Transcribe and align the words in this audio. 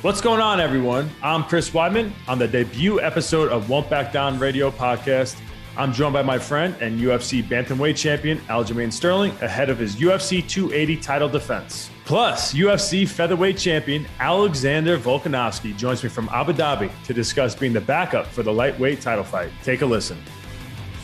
What's 0.00 0.20
going 0.20 0.40
on, 0.40 0.60
everyone? 0.60 1.10
I'm 1.24 1.42
Chris 1.42 1.70
Weidman 1.70 2.12
on 2.28 2.38
the 2.38 2.46
debut 2.46 3.00
episode 3.00 3.48
of 3.48 3.68
Won't 3.68 3.90
Back 3.90 4.12
Down 4.12 4.38
Radio 4.38 4.70
podcast. 4.70 5.36
I'm 5.76 5.92
joined 5.92 6.12
by 6.12 6.22
my 6.22 6.38
friend 6.38 6.76
and 6.80 7.00
UFC 7.00 7.42
bantamweight 7.42 7.96
champion 7.96 8.38
Aljamain 8.42 8.92
Sterling 8.92 9.32
ahead 9.42 9.70
of 9.70 9.76
his 9.76 9.96
UFC 9.96 10.48
280 10.48 10.98
title 10.98 11.28
defense. 11.28 11.90
Plus, 12.04 12.54
UFC 12.54 13.08
featherweight 13.08 13.58
champion 13.58 14.06
Alexander 14.20 14.96
Volkanovski 14.96 15.76
joins 15.76 16.04
me 16.04 16.08
from 16.08 16.28
Abu 16.28 16.52
Dhabi 16.52 16.92
to 17.02 17.12
discuss 17.12 17.56
being 17.56 17.72
the 17.72 17.80
backup 17.80 18.28
for 18.28 18.44
the 18.44 18.52
lightweight 18.52 19.00
title 19.00 19.24
fight. 19.24 19.50
Take 19.64 19.82
a 19.82 19.86
listen. 19.86 20.16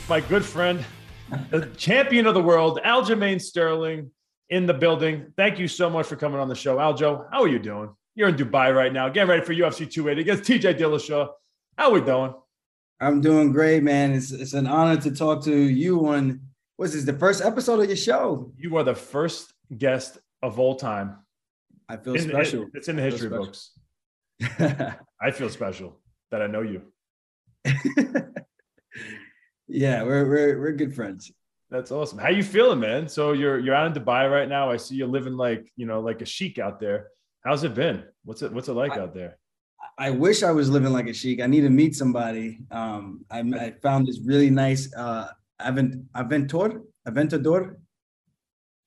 My 0.08 0.20
good 0.20 0.44
friend, 0.44 0.84
the 1.50 1.66
champion 1.76 2.28
of 2.28 2.34
the 2.34 2.42
world, 2.42 2.78
Aljamain 2.84 3.42
Sterling, 3.42 4.12
in 4.50 4.66
the 4.66 4.74
building. 4.74 5.32
Thank 5.36 5.58
you 5.58 5.66
so 5.66 5.90
much 5.90 6.06
for 6.06 6.14
coming 6.14 6.38
on 6.38 6.46
the 6.46 6.54
show. 6.54 6.76
Aljo, 6.76 7.26
how 7.32 7.42
are 7.42 7.48
you 7.48 7.58
doing? 7.58 7.90
You're 8.14 8.28
in 8.28 8.36
Dubai 8.36 8.74
right 8.74 8.92
now, 8.92 9.08
getting 9.08 9.28
ready 9.28 9.44
for 9.44 9.52
UFC 9.52 9.90
280 9.90 10.20
against 10.20 10.44
TJ 10.50 10.78
Dillashaw. 10.78 11.28
How 11.76 11.90
we 11.90 12.00
doing? 12.00 12.32
I'm 13.00 13.20
doing 13.20 13.52
great, 13.52 13.82
man. 13.82 14.12
It's 14.12 14.30
it's 14.30 14.52
an 14.52 14.66
honor 14.68 15.00
to 15.00 15.10
talk 15.10 15.42
to 15.44 15.54
you 15.56 16.06
on 16.06 16.40
what's 16.76 16.92
this, 16.92 17.04
the 17.04 17.12
first 17.12 17.42
episode 17.42 17.80
of 17.80 17.86
your 17.86 17.96
show. 17.96 18.52
You 18.56 18.76
are 18.76 18.84
the 18.84 18.94
first 18.94 19.52
guest 19.76 20.18
of 20.42 20.60
all 20.60 20.76
time. 20.76 21.16
I 21.88 21.96
feel 21.96 22.14
In- 22.14 22.28
special. 22.28 22.62
it- 22.62 22.68
it's 22.74 22.88
in 22.88 22.96
the 22.96 23.02
history 23.02 23.28
books. 23.28 23.72
I 25.20 25.30
feel 25.32 25.48
special 25.50 26.00
that 26.30 26.40
I 26.40 26.46
know 26.46 26.62
you. 26.62 26.82
yeah, 29.66 30.02
we're 30.02 30.28
we're 30.28 30.60
we're 30.60 30.72
good 30.72 30.94
friends. 30.94 31.32
That's 31.70 31.90
awesome. 31.90 32.18
How 32.18 32.28
you 32.28 32.44
feeling, 32.44 32.78
man? 32.78 33.08
So 33.08 33.32
you're 33.32 33.58
you're 33.58 33.74
out 33.74 33.86
in 33.96 34.00
Dubai 34.02 34.30
right 34.30 34.48
now. 34.48 34.70
I 34.70 34.76
see 34.76 34.94
you 34.94 35.06
living 35.06 35.36
like 35.36 35.70
you 35.76 35.86
know 35.86 36.00
like 36.00 36.22
a 36.22 36.26
sheik 36.26 36.58
out 36.60 36.78
there. 36.78 37.08
How's 37.44 37.62
it 37.64 37.74
been? 37.74 38.04
What's 38.24 38.42
it 38.42 38.52
What's 38.52 38.68
it 38.68 38.72
like 38.74 38.92
I- 38.92 39.00
out 39.00 39.14
there? 39.14 39.38
I 39.98 40.10
wish 40.10 40.42
I 40.42 40.50
was 40.50 40.70
living 40.70 40.92
like 40.92 41.06
a 41.08 41.12
sheik. 41.12 41.40
I 41.40 41.46
need 41.46 41.60
to 41.60 41.70
meet 41.70 41.94
somebody. 41.94 42.58
Um, 42.70 43.24
I, 43.30 43.40
I 43.40 43.74
found 43.82 44.06
this 44.08 44.18
really 44.24 44.50
nice 44.50 44.92
uh 44.96 45.28
Avent 45.60 46.04
Aventor 46.16 46.80
Aventador. 47.06 47.76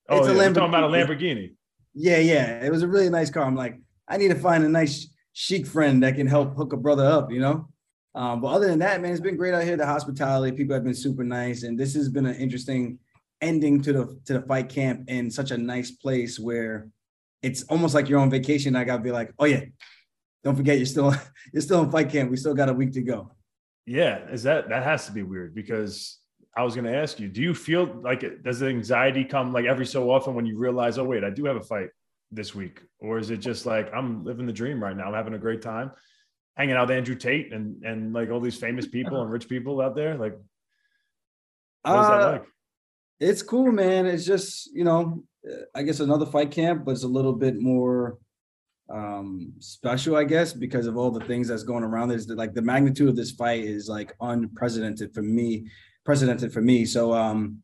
Oh, 0.08 0.18
It's 0.18 0.26
a 0.28 0.32
yeah, 0.32 0.38
we're 0.38 0.54
talking 0.54 0.68
about 0.68 0.84
a 0.84 0.88
Lamborghini. 0.88 1.08
Lamborghini. 1.18 1.54
Yeah, 1.94 2.18
yeah. 2.18 2.64
It 2.64 2.70
was 2.70 2.82
a 2.82 2.88
really 2.88 3.08
nice 3.10 3.30
car. 3.30 3.44
I'm 3.44 3.54
like, 3.54 3.78
I 4.08 4.16
need 4.16 4.28
to 4.28 4.34
find 4.34 4.64
a 4.64 4.68
nice 4.68 5.08
sheik 5.32 5.66
friend 5.66 6.02
that 6.02 6.16
can 6.16 6.26
help 6.26 6.56
hook 6.56 6.72
a 6.72 6.76
brother 6.76 7.04
up, 7.06 7.30
you 7.30 7.40
know? 7.40 7.68
Um, 8.14 8.40
but 8.40 8.48
other 8.48 8.66
than 8.66 8.80
that, 8.80 9.00
man, 9.00 9.12
it's 9.12 9.20
been 9.20 9.36
great 9.36 9.54
out 9.54 9.64
here. 9.64 9.76
The 9.76 9.86
hospitality, 9.86 10.56
people 10.56 10.74
have 10.74 10.84
been 10.84 10.94
super 10.94 11.24
nice. 11.24 11.62
And 11.62 11.78
this 11.78 11.94
has 11.94 12.08
been 12.08 12.26
an 12.26 12.34
interesting 12.36 12.98
ending 13.40 13.80
to 13.82 13.92
the 13.92 14.20
to 14.26 14.32
the 14.34 14.42
fight 14.42 14.68
camp 14.68 15.08
in 15.08 15.30
such 15.30 15.52
a 15.52 15.58
nice 15.58 15.90
place 15.92 16.38
where 16.38 16.88
it's 17.42 17.62
almost 17.64 17.94
like 17.94 18.08
you're 18.08 18.20
on 18.20 18.30
vacation. 18.30 18.76
I 18.76 18.84
gotta 18.84 19.02
be 19.02 19.12
like, 19.12 19.32
oh 19.38 19.44
yeah, 19.44 19.64
don't 20.44 20.56
forget 20.56 20.76
you're 20.76 20.86
still 20.86 21.14
you're 21.52 21.62
still 21.62 21.82
in 21.82 21.90
fight 21.90 22.10
camp. 22.10 22.30
We 22.30 22.36
still 22.36 22.54
got 22.54 22.68
a 22.68 22.72
week 22.74 22.92
to 22.92 23.02
go. 23.02 23.32
Yeah, 23.86 24.28
is 24.30 24.42
that 24.42 24.68
that 24.68 24.82
has 24.82 25.06
to 25.06 25.12
be 25.12 25.22
weird 25.22 25.54
because 25.54 26.18
I 26.56 26.62
was 26.62 26.74
going 26.74 26.84
to 26.86 26.96
ask 26.96 27.20
you, 27.20 27.28
do 27.28 27.40
you 27.40 27.54
feel 27.54 27.86
like 28.02 28.22
it, 28.24 28.42
does 28.42 28.58
the 28.58 28.66
anxiety 28.66 29.24
come 29.24 29.52
like 29.52 29.64
every 29.64 29.86
so 29.86 30.10
often 30.10 30.34
when 30.34 30.44
you 30.44 30.58
realize, 30.58 30.98
oh 30.98 31.04
wait, 31.04 31.22
I 31.22 31.30
do 31.30 31.44
have 31.44 31.56
a 31.56 31.62
fight 31.62 31.90
this 32.32 32.54
week, 32.54 32.82
or 32.98 33.18
is 33.18 33.30
it 33.30 33.38
just 33.38 33.64
like 33.64 33.90
I'm 33.94 34.24
living 34.24 34.46
the 34.46 34.52
dream 34.52 34.82
right 34.82 34.96
now, 34.96 35.04
I'm 35.06 35.14
having 35.14 35.34
a 35.34 35.38
great 35.38 35.62
time, 35.62 35.92
hanging 36.56 36.74
out 36.74 36.88
with 36.88 36.96
Andrew 36.96 37.14
Tate 37.14 37.52
and 37.52 37.84
and 37.84 38.12
like 38.12 38.30
all 38.30 38.40
these 38.40 38.58
famous 38.58 38.86
people 38.86 39.22
and 39.22 39.30
rich 39.30 39.48
people 39.48 39.80
out 39.80 39.94
there, 39.94 40.16
like 40.16 40.36
what 41.82 42.00
is 42.00 42.08
that 42.08 42.20
Uh, 42.20 42.32
like? 42.32 42.44
It's 43.20 43.42
cool, 43.42 43.72
man. 43.72 44.06
It's 44.06 44.24
just, 44.24 44.72
you 44.74 44.84
know, 44.84 45.24
I 45.74 45.82
guess 45.82 46.00
another 46.00 46.26
fight 46.26 46.50
camp, 46.50 46.84
but 46.84 46.92
it's 46.92 47.04
a 47.04 47.08
little 47.08 47.32
bit 47.32 47.60
more 47.60 48.18
um 48.90 49.52
special, 49.58 50.16
I 50.16 50.24
guess, 50.24 50.52
because 50.52 50.86
of 50.86 50.96
all 50.96 51.10
the 51.10 51.24
things 51.26 51.48
that's 51.48 51.62
going 51.62 51.84
around. 51.84 52.08
There's 52.08 52.28
like 52.28 52.54
the 52.54 52.62
magnitude 52.62 53.08
of 53.08 53.16
this 53.16 53.32
fight 53.32 53.64
is 53.64 53.88
like 53.88 54.14
unprecedented 54.20 55.12
for 55.12 55.22
me, 55.22 55.66
precedented 56.04 56.52
for 56.52 56.62
me. 56.62 56.84
So 56.84 57.12
um 57.12 57.62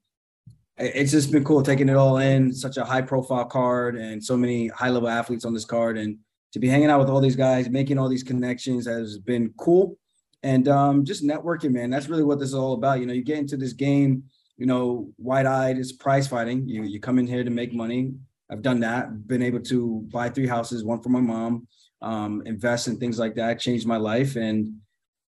it's 0.76 1.12
just 1.12 1.30
been 1.30 1.44
cool 1.44 1.62
taking 1.62 1.88
it 1.88 1.96
all 1.96 2.18
in, 2.18 2.52
such 2.52 2.76
a 2.76 2.84
high 2.84 3.00
profile 3.00 3.44
card 3.44 3.96
and 3.96 4.22
so 4.22 4.36
many 4.36 4.68
high 4.68 4.90
level 4.90 5.08
athletes 5.08 5.44
on 5.44 5.54
this 5.54 5.64
card. 5.64 5.96
And 5.96 6.18
to 6.52 6.58
be 6.58 6.68
hanging 6.68 6.90
out 6.90 6.98
with 6.98 7.08
all 7.08 7.20
these 7.20 7.36
guys, 7.36 7.70
making 7.70 7.96
all 7.96 8.08
these 8.08 8.24
connections 8.24 8.86
has 8.86 9.18
been 9.18 9.54
cool. 9.56 9.96
And 10.42 10.68
um 10.68 11.04
just 11.04 11.24
networking, 11.24 11.72
man. 11.72 11.90
That's 11.90 12.08
really 12.08 12.24
what 12.24 12.38
this 12.38 12.48
is 12.48 12.54
all 12.54 12.74
about. 12.74 13.00
You 13.00 13.06
know, 13.06 13.14
you 13.14 13.24
get 13.24 13.38
into 13.38 13.56
this 13.56 13.72
game 13.72 14.24
you 14.56 14.66
know, 14.66 15.10
wide 15.18 15.46
eyed 15.46 15.78
is 15.78 15.92
prize 15.92 16.28
fighting. 16.28 16.68
You 16.68 16.82
you 16.84 17.00
come 17.00 17.18
in 17.18 17.26
here 17.26 17.44
to 17.44 17.50
make 17.50 17.72
money. 17.72 18.12
I've 18.50 18.62
done 18.62 18.80
that. 18.80 19.26
Been 19.26 19.42
able 19.42 19.60
to 19.60 20.06
buy 20.12 20.28
three 20.28 20.46
houses, 20.46 20.84
one 20.84 21.02
for 21.02 21.08
my 21.08 21.20
mom, 21.20 21.66
um, 22.02 22.42
invest 22.46 22.88
in 22.88 22.98
things 22.98 23.18
like 23.18 23.34
that. 23.36 23.58
Changed 23.58 23.86
my 23.86 23.96
life, 23.96 24.36
and 24.36 24.74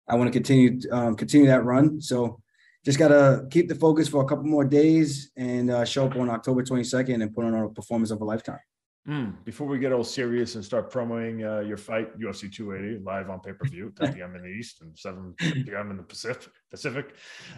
I 0.08 0.16
want 0.16 0.28
to 0.28 0.34
continue 0.34 0.80
um, 0.92 1.16
continue 1.16 1.48
that 1.48 1.64
run. 1.64 2.02
So 2.02 2.42
just 2.84 3.00
gotta 3.00 3.48
keep 3.50 3.68
the 3.68 3.76
focus 3.76 4.08
for 4.08 4.24
a 4.24 4.28
couple 4.28 4.46
more 4.46 4.66
days 4.66 5.32
and 5.36 5.72
uh, 5.72 5.86
show 5.86 6.06
up 6.06 6.16
on 6.16 6.30
October 6.30 6.64
22nd 6.64 7.22
and 7.22 7.34
put 7.34 7.46
on 7.46 7.56
a 7.56 7.70
performance 7.70 8.12
of 8.12 8.22
a 8.22 8.26
lifetime. 8.26 8.59
Mm, 9.07 9.35
before 9.45 9.67
we 9.67 9.77
get 9.77 9.91
all 9.91 10.03
serious 10.03 10.55
and 10.55 10.66
start 10.66 10.89
promoting 10.89 11.45
uh, 11.45 11.59
your 11.59 11.77
fight, 11.77 12.17
UFC 12.19 12.51
280 12.51 13.03
live 13.03 13.29
on 13.29 13.39
pay 13.39 13.53
per 13.53 13.66
view, 13.66 13.93
10 14.01 14.13
p.m. 14.13 14.35
in 14.35 14.41
the 14.41 14.47
East 14.49 14.81
and 14.81 14.97
7 14.97 15.35
p.m. 15.39 15.91
in 15.91 15.97
the 15.97 16.03
Pacific. 16.03 16.51
Pacific. 16.71 17.13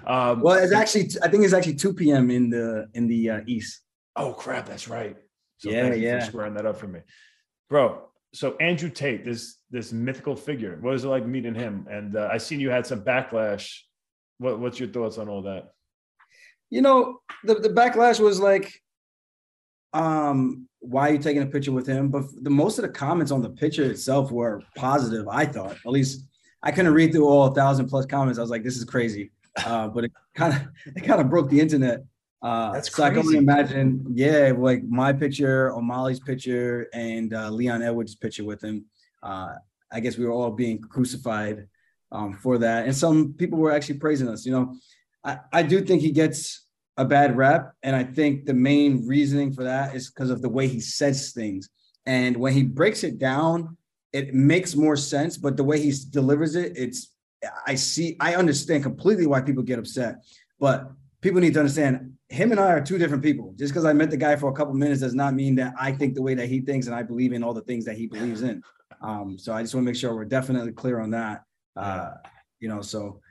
Um, 0.05 0.41
Well, 0.41 0.61
it's 0.61 0.73
actually 0.73 1.09
I 1.23 1.29
think 1.29 1.45
it's 1.45 1.53
actually 1.53 1.75
2 1.75 1.93
p.m. 1.93 2.31
in 2.31 2.49
the 2.49 2.89
in 2.95 3.07
the 3.07 3.29
uh, 3.29 3.41
East. 3.47 3.81
Oh 4.17 4.33
crap, 4.33 4.65
that's 4.67 4.89
right. 4.89 5.15
So 5.59 5.69
Yeah, 5.69 5.83
thank 5.83 5.95
you 5.95 6.01
yeah. 6.07 6.19
for 6.19 6.25
squaring 6.25 6.53
that 6.55 6.65
up 6.65 6.77
for 6.77 6.87
me. 6.87 6.99
Bro, 7.69 8.09
so 8.33 8.57
Andrew 8.57 8.89
Tate, 8.89 9.23
this 9.23 9.57
this 9.71 9.93
mythical 9.93 10.35
figure, 10.35 10.77
What 10.81 10.95
is 10.95 11.05
it 11.05 11.07
like 11.07 11.25
meeting 11.25 11.55
him? 11.55 11.87
And 11.89 12.17
uh, 12.17 12.27
I 12.29 12.39
seen 12.39 12.59
you 12.59 12.69
had 12.71 12.85
some 12.85 13.01
backlash. 13.05 13.71
What 14.39 14.59
what's 14.59 14.79
your 14.81 14.89
thoughts 14.89 15.17
on 15.17 15.29
all 15.29 15.43
that? 15.43 15.69
you 16.69 16.81
know 16.81 17.21
the, 17.45 17.55
the 17.55 17.69
backlash 17.69 18.19
was 18.19 18.41
like 18.41 18.81
um 19.93 20.67
why 20.79 21.09
are 21.09 21.13
you 21.13 21.19
taking 21.19 21.41
a 21.41 21.45
picture 21.47 21.71
with 21.71 21.87
him? 21.87 22.09
But 22.09 22.23
the 22.41 22.49
most 22.49 22.77
of 22.77 22.83
the 22.83 22.89
comments 22.89 23.31
on 23.31 23.41
the 23.41 23.49
picture 23.49 23.83
itself 23.83 24.31
were 24.31 24.61
positive 24.75 25.27
i 25.27 25.45
thought. 25.45 25.77
At 25.85 25.91
least 25.91 26.25
i 26.63 26.71
couldn't 26.71 26.93
read 26.93 27.11
through 27.11 27.27
all 27.27 27.45
a 27.45 27.53
thousand 27.53 27.87
plus 27.87 28.05
comments. 28.05 28.37
I 28.39 28.41
was 28.41 28.51
like 28.51 28.63
this 28.63 28.77
is 28.77 28.85
crazy. 28.85 29.31
Uh 29.65 29.87
but 29.87 30.03
it 30.03 30.11
kind 30.35 30.53
of 30.53 30.61
it 30.95 31.03
kind 31.03 31.19
of 31.19 31.29
broke 31.31 31.49
the 31.49 31.59
internet. 31.59 32.03
Uh 32.43 32.73
That's 32.73 32.95
so 32.95 33.03
i 33.03 33.09
can 33.09 33.19
only 33.19 33.37
imagine 33.37 34.05
yeah 34.13 34.53
like 34.55 34.83
my 34.83 35.11
picture 35.11 35.71
o'malley's 35.75 36.19
picture 36.19 36.87
and 36.93 37.33
uh, 37.33 37.49
leon 37.49 37.81
edwards 37.81 38.13
picture 38.13 38.45
with 38.45 38.63
him. 38.63 38.85
Uh 39.23 39.55
i 39.91 39.99
guess 39.99 40.15
we 40.15 40.25
were 40.25 40.31
all 40.31 40.51
being 40.51 40.77
crucified 40.79 41.67
um 42.11 42.37
for 42.37 42.59
that. 42.59 42.85
And 42.85 42.95
some 42.95 43.33
people 43.33 43.57
were 43.57 43.71
actually 43.71 43.97
praising 43.97 44.29
us 44.29 44.45
you 44.45 44.51
know? 44.51 44.75
I, 45.23 45.39
I 45.51 45.63
do 45.63 45.81
think 45.81 46.03
he 46.03 46.11
gets 46.11 46.66
a 46.97 47.05
bad 47.05 47.37
rep. 47.37 47.73
And 47.83 47.95
I 47.95 48.03
think 48.03 48.45
the 48.45 48.53
main 48.53 49.07
reasoning 49.07 49.53
for 49.53 49.63
that 49.63 49.95
is 49.95 50.09
because 50.09 50.29
of 50.29 50.41
the 50.41 50.49
way 50.49 50.67
he 50.67 50.79
says 50.79 51.31
things. 51.31 51.69
And 52.05 52.37
when 52.37 52.53
he 52.53 52.63
breaks 52.63 53.03
it 53.03 53.19
down, 53.19 53.77
it 54.13 54.33
makes 54.33 54.75
more 54.75 54.95
sense. 54.95 55.37
But 55.37 55.57
the 55.57 55.63
way 55.63 55.79
he 55.79 55.93
delivers 56.09 56.55
it, 56.55 56.73
it's, 56.75 57.13
I 57.65 57.75
see, 57.75 58.17
I 58.19 58.35
understand 58.35 58.83
completely 58.83 59.27
why 59.27 59.41
people 59.41 59.63
get 59.63 59.79
upset. 59.79 60.25
But 60.59 60.89
people 61.21 61.39
need 61.39 61.53
to 61.53 61.59
understand 61.59 62.13
him 62.29 62.51
and 62.51 62.59
I 62.59 62.71
are 62.71 62.81
two 62.81 62.97
different 62.97 63.23
people. 63.23 63.53
Just 63.57 63.73
because 63.73 63.85
I 63.85 63.93
met 63.93 64.09
the 64.09 64.17
guy 64.17 64.35
for 64.35 64.49
a 64.49 64.53
couple 64.53 64.73
minutes 64.73 65.01
does 65.01 65.13
not 65.13 65.33
mean 65.33 65.55
that 65.55 65.73
I 65.79 65.91
think 65.91 66.15
the 66.15 66.21
way 66.21 66.33
that 66.33 66.47
he 66.47 66.61
thinks 66.61 66.87
and 66.87 66.95
I 66.95 67.03
believe 67.03 67.33
in 67.33 67.43
all 67.43 67.53
the 67.53 67.61
things 67.61 67.85
that 67.85 67.97
he 67.97 68.07
believes 68.07 68.41
in. 68.41 68.63
Um, 69.01 69.37
so 69.37 69.53
I 69.53 69.61
just 69.61 69.75
want 69.75 69.85
to 69.85 69.91
make 69.91 69.95
sure 69.95 70.15
we're 70.15 70.25
definitely 70.25 70.71
clear 70.71 70.99
on 70.99 71.11
that. 71.11 71.43
Uh, 71.75 72.11
you 72.59 72.67
know, 72.67 72.81
so 72.81 73.21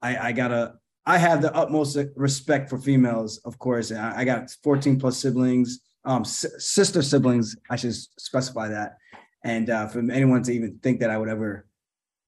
I, 0.00 0.28
I 0.28 0.32
gotta 0.32 0.74
I 1.04 1.18
have 1.18 1.42
the 1.42 1.54
utmost 1.54 1.98
respect 2.14 2.70
for 2.70 2.78
females, 2.78 3.38
of 3.38 3.58
course. 3.58 3.90
And 3.90 3.98
I, 3.98 4.24
got 4.24 4.50
14 4.62 5.00
plus 5.00 5.18
siblings, 5.18 5.80
um, 6.04 6.22
s- 6.22 6.46
sister 6.58 7.02
siblings. 7.02 7.56
I 7.68 7.76
should 7.76 7.94
specify 7.94 8.68
that. 8.68 8.98
And 9.44 9.68
uh, 9.68 9.88
for 9.88 9.98
anyone 9.98 10.42
to 10.44 10.52
even 10.52 10.78
think 10.82 11.00
that 11.00 11.10
I 11.10 11.18
would 11.18 11.28
ever 11.28 11.66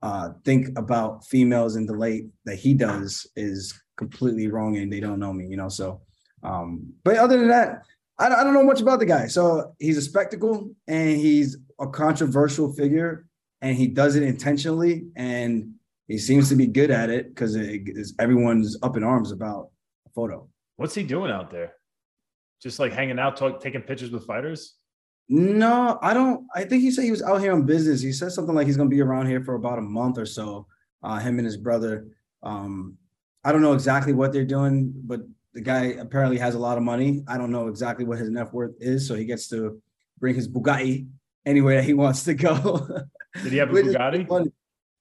uh, 0.02 0.30
think 0.44 0.76
about 0.76 1.24
females 1.24 1.76
in 1.76 1.86
the 1.86 1.94
late 1.94 2.26
that 2.44 2.56
he 2.56 2.74
does 2.74 3.26
is 3.36 3.72
completely 3.96 4.48
wrong, 4.48 4.76
and 4.76 4.92
they 4.92 5.00
don't 5.00 5.20
know 5.20 5.32
me, 5.32 5.46
you 5.46 5.56
know. 5.56 5.68
So, 5.68 6.02
um, 6.42 6.92
but 7.04 7.16
other 7.16 7.38
than 7.38 7.48
that, 7.48 7.82
I, 8.18 8.26
I 8.26 8.44
don't 8.44 8.54
know 8.54 8.64
much 8.64 8.80
about 8.80 8.98
the 8.98 9.06
guy. 9.06 9.28
So 9.28 9.74
he's 9.78 9.96
a 9.96 10.02
spectacle, 10.02 10.70
and 10.88 11.16
he's 11.16 11.56
a 11.80 11.86
controversial 11.86 12.72
figure, 12.72 13.26
and 13.62 13.76
he 13.76 13.86
does 13.86 14.16
it 14.16 14.24
intentionally, 14.24 15.06
and 15.16 15.74
he 16.08 16.18
seems 16.18 16.48
to 16.50 16.56
be 16.56 16.66
good 16.66 16.90
at 16.90 17.10
it 17.10 17.28
because 17.28 17.56
everyone's 18.18 18.76
up 18.82 18.96
in 18.96 19.04
arms 19.04 19.32
about 19.32 19.70
a 20.06 20.10
photo. 20.10 20.48
What's 20.76 20.94
he 20.94 21.02
doing 21.02 21.30
out 21.30 21.50
there? 21.50 21.74
Just 22.62 22.78
like 22.78 22.92
hanging 22.92 23.18
out, 23.18 23.36
talk, 23.36 23.60
taking 23.60 23.82
pictures 23.82 24.10
with 24.10 24.26
fighters? 24.26 24.74
No, 25.28 25.98
I 26.02 26.12
don't. 26.12 26.46
I 26.54 26.64
think 26.64 26.82
he 26.82 26.90
said 26.90 27.04
he 27.04 27.10
was 27.10 27.22
out 27.22 27.40
here 27.40 27.52
on 27.52 27.64
business. 27.64 28.02
He 28.02 28.12
said 28.12 28.32
something 28.32 28.54
like 28.54 28.66
he's 28.66 28.76
gonna 28.76 28.90
be 28.90 29.00
around 29.00 29.26
here 29.26 29.42
for 29.42 29.54
about 29.54 29.78
a 29.78 29.82
month 29.82 30.18
or 30.18 30.26
so. 30.26 30.66
Uh, 31.02 31.18
him 31.18 31.38
and 31.38 31.46
his 31.46 31.56
brother. 31.56 32.06
Um, 32.42 32.98
I 33.42 33.52
don't 33.52 33.62
know 33.62 33.72
exactly 33.72 34.12
what 34.12 34.32
they're 34.32 34.44
doing, 34.44 34.92
but 34.94 35.20
the 35.54 35.60
guy 35.60 35.96
apparently 35.98 36.38
has 36.38 36.54
a 36.54 36.58
lot 36.58 36.76
of 36.76 36.84
money. 36.84 37.22
I 37.26 37.38
don't 37.38 37.50
know 37.50 37.68
exactly 37.68 38.04
what 38.04 38.18
his 38.18 38.28
net 38.28 38.52
worth 38.52 38.74
is, 38.80 39.06
so 39.06 39.14
he 39.14 39.24
gets 39.24 39.48
to 39.48 39.80
bring 40.18 40.34
his 40.34 40.48
Bugatti 40.48 41.06
anywhere 41.46 41.76
that 41.76 41.84
he 41.84 41.94
wants 41.94 42.24
to 42.24 42.34
go. 42.34 42.86
Did 43.42 43.52
he 43.52 43.58
have 43.58 43.70
a 43.70 43.72
Bugatti? 43.82 44.50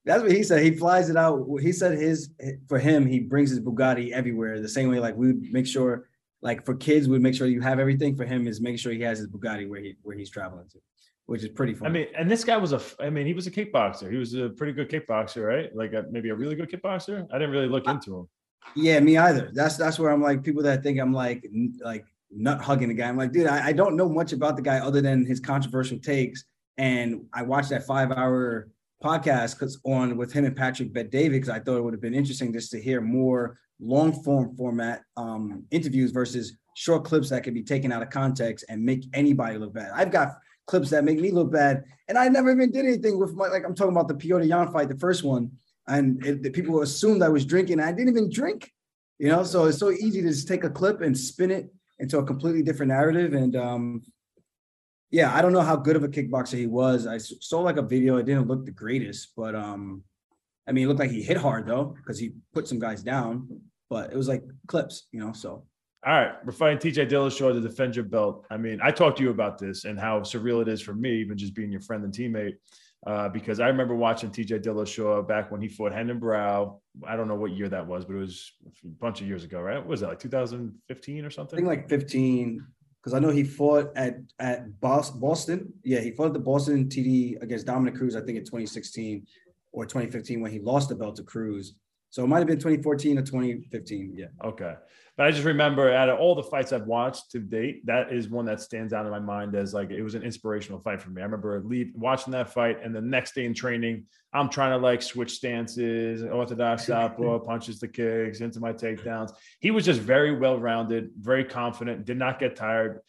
That's 0.05 0.21
what 0.21 0.31
he 0.31 0.43
said. 0.43 0.63
He 0.63 0.71
flies 0.71 1.09
it 1.09 1.15
out. 1.15 1.45
He 1.61 1.71
said 1.71 1.97
his 1.97 2.29
for 2.67 2.77
him, 2.77 3.05
he 3.05 3.19
brings 3.19 3.49
his 3.49 3.59
Bugatti 3.59 4.11
everywhere. 4.11 4.59
The 4.59 4.67
same 4.67 4.89
way, 4.89 4.99
like 4.99 5.15
we 5.15 5.27
would 5.27 5.53
make 5.53 5.65
sure, 5.65 6.09
like 6.41 6.65
for 6.65 6.75
kids, 6.75 7.07
we'd 7.07 7.21
make 7.21 7.35
sure 7.35 7.47
you 7.47 7.61
have 7.61 7.79
everything. 7.79 8.15
For 8.15 8.25
him, 8.25 8.47
is 8.47 8.59
making 8.59 8.77
sure 8.77 8.91
he 8.91 9.01
has 9.01 9.19
his 9.19 9.27
Bugatti 9.27 9.67
where 9.69 9.79
he 9.79 9.95
where 10.01 10.17
he's 10.17 10.29
traveling 10.29 10.67
to, 10.73 10.79
which 11.25 11.43
is 11.43 11.49
pretty 11.49 11.73
fun. 11.73 11.87
I 11.87 11.91
mean, 11.91 12.07
and 12.17 12.29
this 12.29 12.43
guy 12.43 12.57
was 12.57 12.73
a, 12.73 12.81
I 12.99 13.09
mean, 13.09 13.25
he 13.25 13.33
was 13.33 13.47
a 13.47 13.51
kickboxer. 13.51 14.11
He 14.11 14.17
was 14.17 14.33
a 14.33 14.49
pretty 14.49 14.73
good 14.73 14.89
kickboxer, 14.89 15.47
right? 15.47 15.73
Like 15.75 15.93
a, 15.93 16.05
maybe 16.11 16.29
a 16.29 16.35
really 16.35 16.55
good 16.55 16.69
kickboxer. 16.69 17.25
I 17.31 17.37
didn't 17.37 17.51
really 17.51 17.69
look 17.69 17.87
into 17.87 18.17
him. 18.17 18.27
Yeah, 18.75 18.99
me 18.99 19.17
either. 19.17 19.51
That's 19.53 19.77
that's 19.77 19.99
where 19.99 20.11
I'm 20.11 20.21
like 20.21 20.43
people 20.43 20.63
that 20.63 20.83
think 20.83 20.99
I'm 20.99 21.13
like 21.13 21.47
like 21.81 22.05
nut 22.29 22.61
hugging 22.61 22.89
the 22.89 22.93
guy. 22.93 23.07
I'm 23.07 23.17
like, 23.17 23.31
dude, 23.31 23.47
I, 23.47 23.67
I 23.67 23.73
don't 23.73 23.95
know 23.95 24.09
much 24.09 24.33
about 24.33 24.55
the 24.55 24.61
guy 24.61 24.79
other 24.79 25.01
than 25.01 25.25
his 25.25 25.39
controversial 25.39 25.99
takes. 25.99 26.43
And 26.77 27.25
I 27.33 27.43
watched 27.43 27.69
that 27.69 27.85
five 27.85 28.11
hour 28.11 28.69
podcast 29.03 29.59
because 29.59 29.79
on 29.83 30.17
with 30.17 30.31
him 30.31 30.45
and 30.45 30.55
Patrick 30.55 30.93
Bet 30.93 31.11
David 31.11 31.33
because 31.33 31.49
I 31.49 31.59
thought 31.59 31.77
it 31.77 31.83
would 31.83 31.93
have 31.93 32.01
been 32.01 32.13
interesting 32.13 32.53
just 32.53 32.71
to 32.71 32.81
hear 32.81 33.01
more 33.01 33.59
long 33.79 34.13
form 34.23 34.55
format 34.55 35.03
um, 35.17 35.65
interviews 35.71 36.11
versus 36.11 36.57
short 36.75 37.03
clips 37.03 37.29
that 37.29 37.43
can 37.43 37.53
be 37.53 37.63
taken 37.63 37.91
out 37.91 38.01
of 38.01 38.09
context 38.09 38.65
and 38.69 38.83
make 38.83 39.05
anybody 39.13 39.57
look 39.57 39.73
bad. 39.73 39.91
I've 39.93 40.11
got 40.11 40.37
clips 40.65 40.89
that 40.91 41.03
make 41.03 41.19
me 41.19 41.31
look 41.31 41.51
bad, 41.51 41.83
and 42.07 42.17
I 42.17 42.29
never 42.29 42.51
even 42.51 42.71
did 42.71 42.85
anything 42.85 43.19
with 43.19 43.33
my 43.33 43.47
like 43.47 43.65
I'm 43.65 43.75
talking 43.75 43.91
about 43.91 44.07
the 44.07 44.15
Petr 44.15 44.47
Yan 44.47 44.71
fight, 44.71 44.89
the 44.89 44.97
first 44.97 45.23
one, 45.23 45.51
and 45.87 46.25
it, 46.25 46.41
the 46.41 46.49
people 46.49 46.81
assumed 46.81 47.21
I 47.21 47.29
was 47.29 47.45
drinking. 47.45 47.79
I 47.79 47.91
didn't 47.91 48.09
even 48.09 48.29
drink, 48.31 48.71
you 49.19 49.27
know. 49.27 49.43
So 49.43 49.65
it's 49.65 49.79
so 49.79 49.91
easy 49.91 50.21
to 50.21 50.29
just 50.29 50.47
take 50.47 50.63
a 50.63 50.69
clip 50.69 51.01
and 51.01 51.17
spin 51.17 51.51
it 51.51 51.69
into 51.99 52.17
a 52.17 52.23
completely 52.23 52.63
different 52.63 52.91
narrative, 52.91 53.33
and 53.33 53.55
um, 53.55 54.01
yeah, 55.13 55.31
I 55.31 55.43
don't 55.43 55.53
know 55.53 55.61
how 55.61 55.75
good 55.75 55.95
of 55.95 56.03
a 56.03 56.07
kickboxer 56.07 56.57
he 56.57 56.65
was. 56.65 57.05
I 57.05 57.19
saw 57.19 57.59
like 57.59 57.77
a 57.77 57.83
video. 57.83 58.17
It 58.17 58.25
didn't 58.25 58.47
look 58.47 58.65
the 58.65 58.71
greatest, 58.71 59.33
but 59.37 59.53
um, 59.53 60.03
I 60.67 60.71
mean, 60.71 60.85
it 60.85 60.87
looked 60.87 60.99
like 60.99 61.11
he 61.11 61.21
hit 61.21 61.37
hard 61.37 61.67
though 61.67 61.95
because 61.95 62.17
he 62.17 62.31
put 62.51 62.67
some 62.67 62.79
guys 62.79 63.03
down. 63.03 63.47
But 63.91 64.11
it 64.11 64.17
was 64.17 64.27
like 64.27 64.43
clips, 64.67 65.07
you 65.11 65.19
know. 65.19 65.31
So. 65.31 65.65
All 66.05 66.13
right, 66.13 66.33
we're 66.43 66.51
fighting 66.51 66.79
TJ 66.79 67.11
Dillashaw 67.11 67.53
to 67.53 67.61
defend 67.61 67.95
your 67.95 68.05
belt. 68.05 68.47
I 68.49 68.57
mean, 68.57 68.79
I 68.81 68.89
talked 68.89 69.17
to 69.19 69.23
you 69.23 69.29
about 69.29 69.59
this 69.59 69.85
and 69.85 69.99
how 69.99 70.21
surreal 70.21 70.63
it 70.63 70.67
is 70.67 70.81
for 70.81 70.95
me, 70.95 71.21
even 71.21 71.37
just 71.37 71.53
being 71.53 71.71
your 71.71 71.79
friend 71.81 72.03
and 72.03 72.11
teammate. 72.11 72.55
Uh, 73.05 73.29
because 73.29 73.59
I 73.59 73.67
remember 73.67 73.95
watching 73.95 74.31
TJ 74.31 74.63
Dillashaw 74.63 75.27
back 75.27 75.51
when 75.51 75.61
he 75.61 75.67
fought 75.67 75.91
Renan 75.91 76.19
Barão. 76.19 76.79
I 77.05 77.15
don't 77.15 77.27
know 77.27 77.35
what 77.35 77.51
year 77.51 77.69
that 77.69 77.85
was, 77.85 78.03
but 78.03 78.15
it 78.15 78.19
was 78.19 78.51
a 78.83 78.87
bunch 78.87 79.21
of 79.21 79.27
years 79.27 79.43
ago, 79.43 79.61
right? 79.61 79.77
What 79.77 79.87
was 79.87 79.99
that 79.99 80.07
like 80.07 80.19
2015 80.19 81.23
or 81.23 81.29
something? 81.29 81.55
I 81.55 81.57
think 81.57 81.67
like 81.67 81.87
15 81.87 82.65
because 83.03 83.13
I 83.13 83.19
know 83.19 83.29
he 83.29 83.43
fought 83.43 83.91
at 83.95 84.19
at 84.39 84.79
Boston. 84.79 85.73
Yeah, 85.83 85.99
he 85.99 86.11
fought 86.11 86.27
at 86.27 86.33
the 86.33 86.39
Boston 86.39 86.85
TD 86.87 87.41
against 87.41 87.65
Dominick 87.65 87.95
Cruz. 87.95 88.15
I 88.15 88.21
think 88.21 88.37
in 88.37 88.45
2016 88.45 89.27
or 89.73 89.85
2015 89.85 90.39
when 90.39 90.51
he 90.51 90.59
lost 90.59 90.89
the 90.89 90.95
belt 90.95 91.17
to 91.17 91.23
Cruz. 91.23 91.75
So 92.09 92.23
it 92.23 92.27
might 92.27 92.39
have 92.39 92.47
been 92.47 92.59
2014 92.59 93.17
or 93.17 93.23
2015. 93.23 94.13
Yeah. 94.15 94.27
Okay. 94.43 94.75
But 95.15 95.27
I 95.27 95.31
just 95.31 95.43
remember 95.43 95.93
out 95.93 96.09
of 96.09 96.19
all 96.19 96.33
the 96.33 96.41
fights 96.41 96.73
I've 96.73 96.87
watched 96.87 97.31
to 97.31 97.39
date, 97.39 97.85
that 97.85 98.11
is 98.11 98.29
one 98.29 98.45
that 98.45 98.61
stands 98.61 98.93
out 98.93 99.05
in 99.05 99.11
my 99.11 99.19
mind 99.19 99.53
as 99.53 99.71
like 99.71 99.91
it 99.91 100.01
was 100.01 100.15
an 100.15 100.23
inspirational 100.23 100.79
fight 100.79 101.01
for 101.01 101.11
me. 101.11 101.21
I 101.21 101.25
remember 101.25 101.61
leave, 101.63 101.91
watching 101.95 102.31
that 102.31 102.51
fight, 102.51 102.79
and 102.83 102.95
the 102.95 103.01
next 103.01 103.35
day 103.35 103.45
in 103.45 103.53
training, 103.53 104.05
I'm 104.33 104.49
trying 104.49 104.71
to 104.71 104.77
like 104.77 105.03
switch 105.03 105.33
stances, 105.33 106.23
orthodox 106.23 106.85
southpaw, 106.87 107.35
uh, 107.35 107.39
punches 107.39 107.79
the 107.79 107.87
kicks 107.87 108.41
into 108.41 108.59
my 108.59 108.73
takedowns. 108.73 109.31
He 109.59 109.69
was 109.69 109.85
just 109.85 110.01
very 110.01 110.35
well 110.35 110.57
rounded, 110.57 111.11
very 111.19 111.45
confident, 111.45 112.05
did 112.05 112.17
not 112.17 112.39
get 112.39 112.55
tired. 112.55 113.01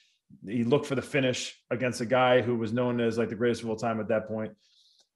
He 0.46 0.62
looked 0.62 0.84
for 0.84 0.96
the 0.96 1.02
finish 1.02 1.58
against 1.70 2.02
a 2.02 2.06
guy 2.06 2.42
who 2.42 2.56
was 2.56 2.72
known 2.72 3.00
as 3.00 3.16
like 3.16 3.30
the 3.30 3.34
greatest 3.34 3.62
of 3.62 3.70
all 3.70 3.76
time 3.76 3.98
at 3.98 4.08
that 4.08 4.28
point. 4.28 4.52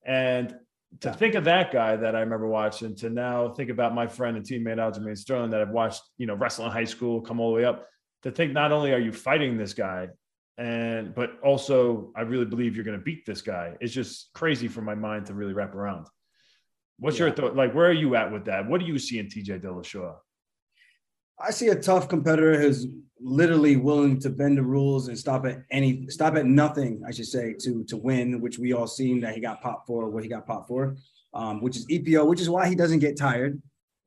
And 0.07 0.57
to 1.01 1.13
think 1.13 1.35
of 1.35 1.45
that 1.45 1.73
guy 1.73 1.97
that 1.97 2.17
I 2.17 2.21
remember 2.21 2.49
watching 2.49 2.95
to 2.97 3.11
now 3.11 3.51
think 3.51 3.71
about 3.71 3.95
my 3.95 4.07
friend 4.07 4.37
and 4.37 4.45
teammate 4.45 4.79
Aljamain 4.79 5.17
Sterling 5.17 5.51
that 5.51 5.61
I've 5.61 5.71
watched, 5.71 6.03
you 6.17 6.27
know, 6.27 6.35
wrestle 6.35 6.65
in 6.67 6.73
high 6.73 6.85
school, 6.85 7.21
come 7.21 7.41
all 7.41 7.51
the 7.51 7.57
way 7.57 7.65
up 7.65 7.87
to 8.23 8.31
think 8.31 8.53
not 8.53 8.73
only 8.73 8.93
are 8.93 8.99
you 8.99 9.13
fighting 9.13 9.57
this 9.57 9.75
guy 9.75 10.09
and 10.57 11.15
but 11.15 11.39
also 11.43 12.11
I 12.17 12.23
really 12.23 12.45
believe 12.45 12.75
you're 12.75 12.85
going 12.85 12.99
to 12.99 13.05
beat 13.05 13.25
this 13.25 13.43
guy. 13.43 13.75
It's 13.81 13.93
just 13.93 14.31
crazy 14.35 14.67
for 14.67 14.83
my 14.83 14.95
mind 14.95 15.27
to 15.27 15.35
really 15.35 15.53
wrap 15.53 15.75
around. 15.75 16.07
What's 16.99 17.19
yeah. 17.19 17.27
your 17.27 17.35
thought? 17.35 17.55
Like, 17.55 17.75
where 17.75 17.87
are 17.87 17.93
you 17.93 18.17
at 18.17 18.33
with 18.33 18.47
that? 18.47 18.69
What 18.69 18.81
do 18.81 18.87
you 18.87 18.99
see 18.99 19.21
in 19.21 19.27
TJ 19.27 19.63
Dillashaw? 19.63 20.17
I 21.41 21.51
see 21.51 21.69
a 21.69 21.75
tough 21.75 22.09
competitor 22.09 22.61
who's 22.61 22.87
literally 23.21 23.77
willing 23.77 24.19
to 24.21 24.31
bend 24.31 24.59
the 24.59 24.63
rules 24.63 25.09
and 25.09 25.19
stop 25.19 25.45
at 25.47 25.63
any 25.71 26.09
stop 26.09 26.37
at 26.37 26.47
nothing, 26.47 27.03
I 27.07 27.11
should 27.11 27.27
say, 27.27 27.55
to 27.61 27.85
to 27.85 27.97
win, 27.97 28.41
which 28.41 28.59
we 28.59 28.73
all 28.73 28.87
seen 28.87 29.21
that 29.21 29.35
he 29.35 29.41
got 29.41 29.61
popped 29.61 29.87
for 29.87 30.09
what 30.09 30.23
he 30.23 30.29
got 30.29 30.47
popped 30.47 30.69
for, 30.69 30.97
um, 31.35 31.63
which 31.63 31.77
is 31.77 31.87
EPO, 31.87 32.27
which 32.27 32.41
is 32.41 32.51
why 32.51 32.69
he 32.69 32.75
doesn't 32.75 33.01
get 33.01 33.17
tired. 33.17 33.61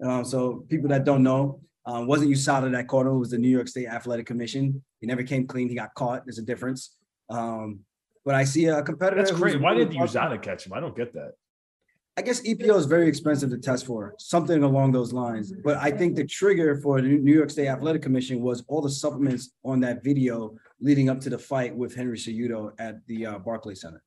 Uh, 0.03 0.23
so 0.23 0.65
people 0.69 0.89
that 0.89 1.05
don't 1.05 1.23
know, 1.23 1.61
um, 1.85 2.07
wasn't 2.07 2.31
USADA 2.31 2.71
that 2.71 2.87
caught 2.87 3.05
him, 3.05 3.13
it 3.13 3.19
was 3.19 3.29
the 3.29 3.37
New 3.37 3.49
York 3.49 3.67
State 3.67 3.87
Athletic 3.87 4.25
Commission. 4.25 4.83
He 4.99 5.07
never 5.07 5.23
came 5.23 5.45
clean, 5.45 5.69
he 5.69 5.75
got 5.75 5.93
caught. 5.93 6.25
There's 6.25 6.39
a 6.39 6.43
difference. 6.43 6.95
Um, 7.29 7.81
but 8.25 8.35
I 8.35 8.43
see 8.43 8.65
a 8.65 8.81
competitor. 8.83 9.21
That's 9.21 9.31
crazy. 9.31 9.57
Why 9.57 9.73
did 9.73 9.91
USADA 9.91 10.41
catch 10.41 10.65
him? 10.65 10.73
I 10.73 10.79
don't 10.79 10.95
get 10.95 11.13
that. 11.13 11.33
I 12.17 12.21
guess 12.21 12.41
EPO 12.41 12.75
is 12.75 12.85
very 12.85 13.07
expensive 13.07 13.51
to 13.51 13.57
test 13.57 13.85
for, 13.85 14.15
something 14.19 14.63
along 14.63 14.91
those 14.91 15.13
lines. 15.13 15.53
But 15.63 15.77
I 15.77 15.91
think 15.91 16.15
the 16.15 16.25
trigger 16.25 16.75
for 16.75 16.99
the 16.99 17.07
New 17.07 17.33
York 17.33 17.49
State 17.49 17.67
Athletic 17.67 18.01
Commission 18.01 18.41
was 18.41 18.63
all 18.67 18.81
the 18.81 18.89
supplements 18.89 19.51
on 19.63 19.79
that 19.81 20.03
video 20.03 20.55
leading 20.81 21.09
up 21.09 21.21
to 21.21 21.29
the 21.29 21.37
fight 21.37 21.73
with 21.73 21.95
Henry 21.95 22.17
Cejudo 22.17 22.73
at 22.79 23.05
the 23.07 23.25
uh, 23.25 23.39
Barclay 23.39 23.75
Center. 23.75 24.03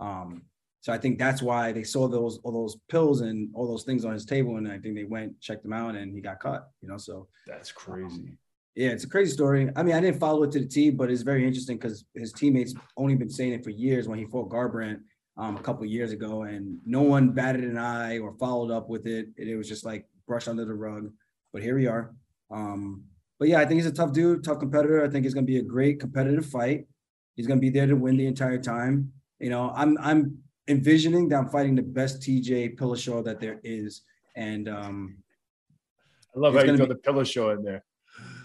Um, 0.00 0.42
so 0.80 0.92
I 0.92 0.98
think 0.98 1.18
that's 1.18 1.42
why 1.42 1.72
they 1.72 1.82
saw 1.82 2.08
those 2.08 2.38
all 2.44 2.52
those 2.52 2.76
pills 2.90 3.20
and 3.20 3.50
all 3.54 3.66
those 3.66 3.84
things 3.84 4.04
on 4.04 4.12
his 4.12 4.26
table, 4.26 4.56
and 4.56 4.70
I 4.70 4.78
think 4.78 4.94
they 4.94 5.04
went 5.04 5.40
checked 5.40 5.62
them 5.62 5.72
out, 5.72 5.94
and 5.94 6.14
he 6.14 6.20
got 6.20 6.40
caught. 6.40 6.66
You 6.82 6.88
know, 6.88 6.98
so 6.98 7.28
that's 7.46 7.72
crazy. 7.72 8.04
Um, 8.04 8.38
yeah, 8.74 8.90
it's 8.90 9.04
a 9.04 9.08
crazy 9.08 9.32
story. 9.32 9.70
I 9.76 9.82
mean, 9.82 9.94
I 9.94 10.00
didn't 10.00 10.18
follow 10.18 10.42
it 10.42 10.52
to 10.52 10.60
the 10.60 10.66
T, 10.66 10.90
but 10.90 11.10
it's 11.10 11.22
very 11.22 11.46
interesting 11.46 11.78
because 11.78 12.04
his 12.14 12.32
teammates 12.32 12.74
only 12.96 13.14
been 13.14 13.30
saying 13.30 13.52
it 13.52 13.64
for 13.64 13.70
years 13.70 14.08
when 14.08 14.18
he 14.18 14.24
fought 14.24 14.50
Garbrandt 14.50 15.00
um, 15.36 15.56
a 15.56 15.60
couple 15.60 15.84
years 15.84 16.12
ago, 16.12 16.42
and 16.42 16.78
no 16.86 17.02
one 17.02 17.30
batted 17.30 17.64
an 17.64 17.78
eye 17.78 18.18
or 18.18 18.34
followed 18.38 18.70
up 18.70 18.88
with 18.88 19.06
it. 19.06 19.28
it. 19.36 19.48
It 19.48 19.56
was 19.56 19.68
just 19.68 19.84
like 19.84 20.06
brushed 20.26 20.48
under 20.48 20.64
the 20.64 20.74
rug. 20.74 21.10
But 21.52 21.62
here 21.62 21.76
we 21.76 21.86
are. 21.86 22.14
Um, 22.50 23.04
but 23.38 23.48
yeah, 23.48 23.58
I 23.58 23.66
think 23.66 23.80
he's 23.80 23.86
a 23.86 23.92
tough 23.92 24.12
dude, 24.12 24.44
tough 24.44 24.60
competitor. 24.60 25.04
I 25.04 25.08
think 25.08 25.24
it's 25.24 25.34
going 25.34 25.46
to 25.46 25.52
be 25.52 25.58
a 25.58 25.62
great 25.62 26.00
competitive 26.00 26.46
fight. 26.46 26.86
He's 27.34 27.46
going 27.46 27.58
to 27.58 27.60
be 27.60 27.70
there 27.70 27.86
to 27.86 27.96
win 27.96 28.16
the 28.16 28.26
entire 28.26 28.58
time. 28.58 29.12
You 29.40 29.50
know, 29.50 29.72
I'm 29.74 29.98
I'm 29.98 30.38
envisioning 30.68 31.28
that 31.28 31.36
I'm 31.36 31.48
fighting 31.48 31.74
the 31.74 31.82
best 31.82 32.22
TJ 32.22 32.78
Dillashaw 32.78 33.24
that 33.24 33.40
there 33.40 33.60
is, 33.64 34.02
and 34.36 34.68
um, 34.68 35.16
I 36.34 36.38
love 36.38 36.54
how 36.54 36.62
you 36.62 36.76
throw 36.76 36.86
be, 36.86 36.94
the 36.94 37.00
Dillashaw 37.00 37.58
in 37.58 37.64
there. 37.64 37.84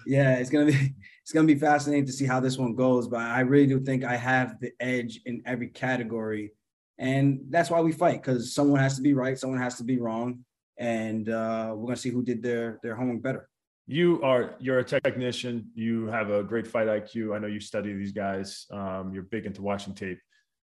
Yeah, 0.08 0.36
it's 0.38 0.50
gonna 0.50 0.66
be 0.66 0.96
it's 1.22 1.32
gonna 1.32 1.48
be 1.48 1.56
fascinating 1.56 2.08
to 2.08 2.12
see 2.12 2.26
how 2.26 2.40
this 2.40 2.58
one 2.58 2.74
goes. 2.74 3.08
But 3.08 3.22
I 3.22 3.42
really 3.42 3.68
do 3.68 3.80
think 3.80 4.04
I 4.04 4.16
have 4.16 4.60
the 4.60 4.72
edge 4.80 5.22
in 5.26 5.44
every 5.46 5.68
category 5.68 6.52
and 7.00 7.40
that's 7.50 7.70
why 7.70 7.80
we 7.80 7.94
fight 7.94 8.22
because 8.22 8.54
someone 8.54 8.82
has 8.82 8.98
to 8.98 9.02
be 9.02 9.14
right, 9.14 9.40
someone 9.40 9.60
has 9.60 9.78
to 9.78 9.84
be 9.84 9.98
wrong, 9.98 10.44
and 10.78 11.30
uh, 11.30 11.74
we're 11.74 11.88
gonna 11.88 11.96
see 11.96 12.10
who 12.10 12.22
did 12.22 12.44
their 12.44 12.80
their 12.84 12.96
homework 12.96 13.24
better. 13.24 13.50
You 13.88 14.22
are 14.22 14.56
you're 14.60 14.80
a 14.80 14.84
technician. 14.84 15.72
You 15.74 16.08
have 16.08 16.30
a 16.30 16.44
great 16.44 16.68
fight 16.68 16.88
IQ. 16.88 17.36
I 17.36 17.40
know 17.40 17.48
you 17.48 17.62
study 17.62 17.94
these 17.94 18.12
guys. 18.12 18.68
Um, 18.70 19.12
you're 19.14 19.24
big 19.24 19.46
into 19.46 19.62
watching 19.62 19.96
tape. 19.96 20.20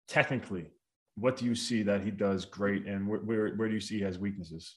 Technically, 0.07 0.71
what 1.15 1.37
do 1.37 1.45
you 1.45 1.55
see 1.55 1.83
that 1.83 2.01
he 2.01 2.09
does 2.09 2.45
great, 2.45 2.87
and 2.87 3.07
where 3.07 3.19
where, 3.19 3.53
where 3.55 3.67
do 3.67 3.75
you 3.75 3.79
see 3.79 3.99
he 3.99 4.03
has 4.03 4.17
weaknesses? 4.17 4.75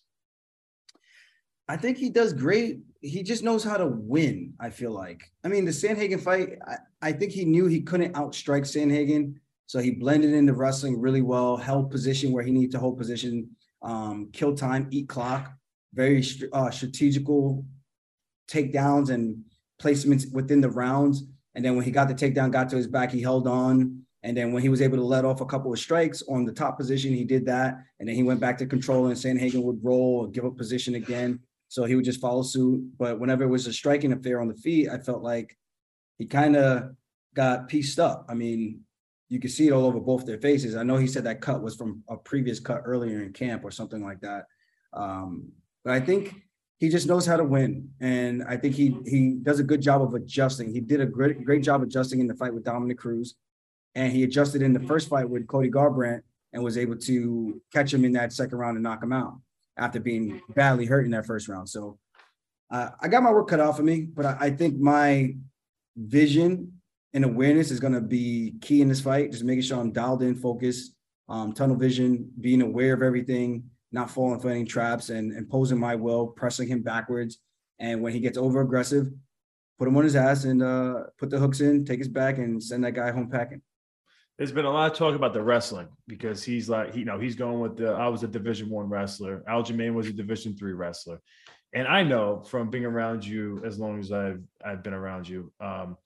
I 1.68 1.76
think 1.76 1.96
he 1.96 2.10
does 2.10 2.32
great. 2.32 2.80
He 3.00 3.24
just 3.24 3.42
knows 3.42 3.64
how 3.64 3.78
to 3.78 3.86
win. 3.86 4.52
I 4.60 4.68
feel 4.68 4.92
like. 4.92 5.22
I 5.42 5.48
mean, 5.48 5.64
the 5.64 5.72
Sandhagen 5.72 6.20
fight. 6.20 6.58
I, 6.68 6.76
I 7.00 7.12
think 7.12 7.32
he 7.32 7.46
knew 7.46 7.66
he 7.66 7.80
couldn't 7.80 8.12
outstrike 8.12 8.62
Sandhagen 8.62 9.36
so 9.66 9.80
he 9.80 9.90
blended 9.90 10.32
into 10.32 10.54
wrestling 10.54 11.00
really 11.00 11.22
well, 11.22 11.56
held 11.56 11.90
position 11.90 12.32
where 12.32 12.44
he 12.44 12.52
needed 12.52 12.70
to 12.72 12.78
hold 12.78 12.98
position, 12.98 13.50
um, 13.82 14.30
kill 14.32 14.54
time, 14.54 14.88
eat 14.90 15.08
clock, 15.08 15.52
very 15.92 16.24
uh, 16.52 16.70
strategical 16.70 17.64
takedowns 18.48 19.10
and 19.10 19.42
placements 19.82 20.32
within 20.32 20.60
the 20.60 20.70
rounds. 20.70 21.24
And 21.54 21.64
then 21.64 21.74
when 21.74 21.84
he 21.84 21.90
got 21.90 22.08
the 22.08 22.14
takedown, 22.14 22.52
got 22.52 22.68
to 22.70 22.76
his 22.76 22.86
back, 22.86 23.10
he 23.10 23.20
held 23.20 23.48
on. 23.48 24.02
And 24.22 24.36
then 24.36 24.52
when 24.52 24.62
he 24.62 24.68
was 24.68 24.82
able 24.82 24.96
to 24.96 25.04
let 25.04 25.24
off 25.24 25.40
a 25.40 25.46
couple 25.46 25.72
of 25.72 25.78
strikes 25.78 26.22
on 26.28 26.44
the 26.44 26.52
top 26.52 26.76
position, 26.76 27.12
he 27.12 27.24
did 27.24 27.46
that. 27.46 27.78
And 27.98 28.08
then 28.08 28.16
he 28.16 28.22
went 28.22 28.40
back 28.40 28.58
to 28.58 28.66
control, 28.66 29.06
and 29.06 29.16
Sandhagen 29.16 29.62
would 29.62 29.82
roll 29.82 30.20
or 30.20 30.28
give 30.28 30.44
up 30.44 30.56
position 30.56 30.96
again. 30.96 31.40
So 31.68 31.84
he 31.84 31.94
would 31.94 32.04
just 32.04 32.20
follow 32.20 32.42
suit. 32.42 32.84
But 32.98 33.18
whenever 33.18 33.44
it 33.44 33.48
was 33.48 33.66
a 33.66 33.72
striking 33.72 34.12
affair 34.12 34.40
on 34.40 34.48
the 34.48 34.54
feet, 34.54 34.88
I 34.88 34.98
felt 34.98 35.22
like 35.22 35.56
he 36.18 36.26
kind 36.26 36.56
of 36.56 36.94
got 37.34 37.68
pieced 37.68 37.98
up. 37.98 38.26
I 38.28 38.34
mean, 38.34 38.80
you 39.28 39.40
can 39.40 39.50
see 39.50 39.66
it 39.68 39.72
all 39.72 39.84
over 39.84 40.00
both 40.00 40.24
their 40.24 40.38
faces. 40.38 40.76
I 40.76 40.82
know 40.82 40.96
he 40.96 41.06
said 41.06 41.24
that 41.24 41.40
cut 41.40 41.62
was 41.62 41.76
from 41.76 42.02
a 42.08 42.16
previous 42.16 42.60
cut 42.60 42.82
earlier 42.84 43.22
in 43.22 43.32
camp 43.32 43.64
or 43.64 43.70
something 43.70 44.02
like 44.02 44.20
that. 44.20 44.46
Um, 44.92 45.50
but 45.84 45.94
I 45.94 46.00
think 46.00 46.34
he 46.78 46.88
just 46.88 47.06
knows 47.06 47.26
how 47.26 47.36
to 47.36 47.44
win, 47.44 47.90
and 48.00 48.44
I 48.44 48.56
think 48.56 48.74
he 48.74 48.96
he 49.06 49.30
does 49.42 49.60
a 49.60 49.64
good 49.64 49.80
job 49.80 50.02
of 50.02 50.14
adjusting. 50.14 50.72
He 50.72 50.80
did 50.80 51.00
a 51.00 51.06
great 51.06 51.44
great 51.44 51.62
job 51.62 51.82
adjusting 51.82 52.20
in 52.20 52.26
the 52.26 52.34
fight 52.34 52.54
with 52.54 52.64
Dominick 52.64 52.98
Cruz, 52.98 53.34
and 53.94 54.12
he 54.12 54.22
adjusted 54.24 54.62
in 54.62 54.72
the 54.72 54.80
first 54.80 55.08
fight 55.08 55.28
with 55.28 55.46
Cody 55.46 55.70
Garbrandt. 55.70 56.22
and 56.52 56.62
was 56.62 56.78
able 56.78 56.96
to 56.96 57.60
catch 57.72 57.92
him 57.92 58.04
in 58.04 58.12
that 58.12 58.32
second 58.32 58.58
round 58.58 58.76
and 58.76 58.82
knock 58.82 59.02
him 59.02 59.12
out 59.12 59.40
after 59.76 60.00
being 60.00 60.40
badly 60.54 60.86
hurt 60.86 61.04
in 61.04 61.10
that 61.10 61.26
first 61.26 61.48
round. 61.48 61.68
So 61.68 61.98
uh, 62.70 62.90
I 63.00 63.08
got 63.08 63.22
my 63.22 63.30
work 63.30 63.48
cut 63.48 63.60
out 63.60 63.76
for 63.76 63.82
me, 63.82 64.02
but 64.02 64.24
I, 64.24 64.36
I 64.40 64.50
think 64.50 64.78
my 64.78 65.34
vision 65.96 66.75
and 67.16 67.24
awareness 67.24 67.70
is 67.70 67.80
going 67.80 67.94
to 67.94 68.00
be 68.02 68.56
key 68.60 68.82
in 68.82 68.88
this 68.88 69.00
fight. 69.00 69.32
Just 69.32 69.42
making 69.42 69.62
sure 69.62 69.80
I'm 69.80 69.90
dialed 69.90 70.22
in, 70.22 70.34
focused, 70.34 70.94
um, 71.30 71.54
tunnel 71.54 71.74
vision, 71.74 72.30
being 72.42 72.60
aware 72.60 72.92
of 72.92 73.02
everything, 73.02 73.64
not 73.90 74.10
falling 74.10 74.38
for 74.38 74.50
any 74.50 74.66
traps, 74.66 75.08
and 75.08 75.32
imposing 75.32 75.80
my 75.80 75.94
will, 75.94 76.26
pressing 76.26 76.68
him 76.68 76.82
backwards. 76.82 77.38
And 77.78 78.02
when 78.02 78.12
he 78.12 78.20
gets 78.20 78.36
over 78.36 78.60
aggressive, 78.60 79.10
put 79.78 79.88
him 79.88 79.96
on 79.96 80.04
his 80.04 80.14
ass 80.14 80.44
and 80.44 80.62
uh, 80.62 81.04
put 81.18 81.30
the 81.30 81.38
hooks 81.38 81.60
in, 81.60 81.86
take 81.86 82.00
his 82.00 82.08
back, 82.08 82.36
and 82.36 82.62
send 82.62 82.84
that 82.84 82.92
guy 82.92 83.10
home 83.10 83.30
packing. 83.30 83.62
There's 84.36 84.52
been 84.52 84.66
a 84.66 84.70
lot 84.70 84.92
of 84.92 84.98
talk 84.98 85.14
about 85.14 85.32
the 85.32 85.42
wrestling 85.42 85.88
because 86.06 86.44
he's 86.44 86.68
like, 86.68 86.94
you 86.94 87.06
know, 87.06 87.18
he's 87.18 87.34
going 87.34 87.60
with 87.60 87.78
the. 87.78 87.92
I 87.92 88.08
was 88.08 88.24
a 88.24 88.28
Division 88.28 88.68
One 88.68 88.90
wrestler. 88.90 89.42
Aljamain 89.48 89.94
was 89.94 90.06
a 90.06 90.12
Division 90.12 90.54
Three 90.54 90.74
wrestler, 90.74 91.22
and 91.72 91.88
I 91.88 92.02
know 92.02 92.42
from 92.46 92.68
being 92.68 92.84
around 92.84 93.26
you 93.26 93.62
as 93.64 93.78
long 93.78 94.00
as 94.00 94.12
I've 94.12 94.42
I've 94.62 94.82
been 94.82 94.92
around 94.92 95.26
you, 95.26 95.50
um, 95.62 95.96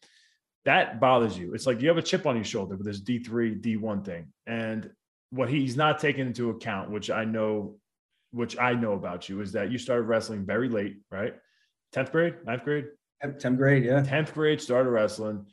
that 0.65 1.01
bothers 1.01 1.39
you. 1.39 1.55
It's 1.55 1.67
like 1.67 1.81
you 1.81 1.89
have 1.89 1.99
a 1.99 2.03
chip 2.03 2.27
on 2.27 2.37
your 2.37 2.45
shoulder 2.45 2.77
with 2.77 2.87
this 2.87 3.01
D 3.01 3.19
three 3.19 3.55
D 3.55 3.77
one 3.77 4.03
thing, 4.03 4.27
and 4.47 4.91
what 5.31 5.49
he's 5.49 5.77
not 5.77 5.99
taking 5.99 6.27
into 6.27 6.51
account, 6.51 6.91
which 6.91 7.11
I 7.11 7.25
know, 7.25 7.77
which 8.33 8.59
I 8.59 8.75
know 8.75 8.93
about 8.93 9.29
you, 9.29 9.41
is 9.41 9.53
that 9.53 9.71
you 9.71 9.79
started 9.79 10.03
wrestling 10.03 10.45
very 10.45 10.69
late, 10.69 10.97
right? 11.11 11.35
Tenth 11.93 12.13
grade, 12.13 12.35
ninth 12.45 12.65
grade, 12.65 12.87
tenth 13.39 13.57
grade, 13.57 13.85
yeah. 13.85 14.03
Tenth 14.03 14.35
grade, 14.35 14.61
started 14.61 14.91
wrestling. 14.91 15.47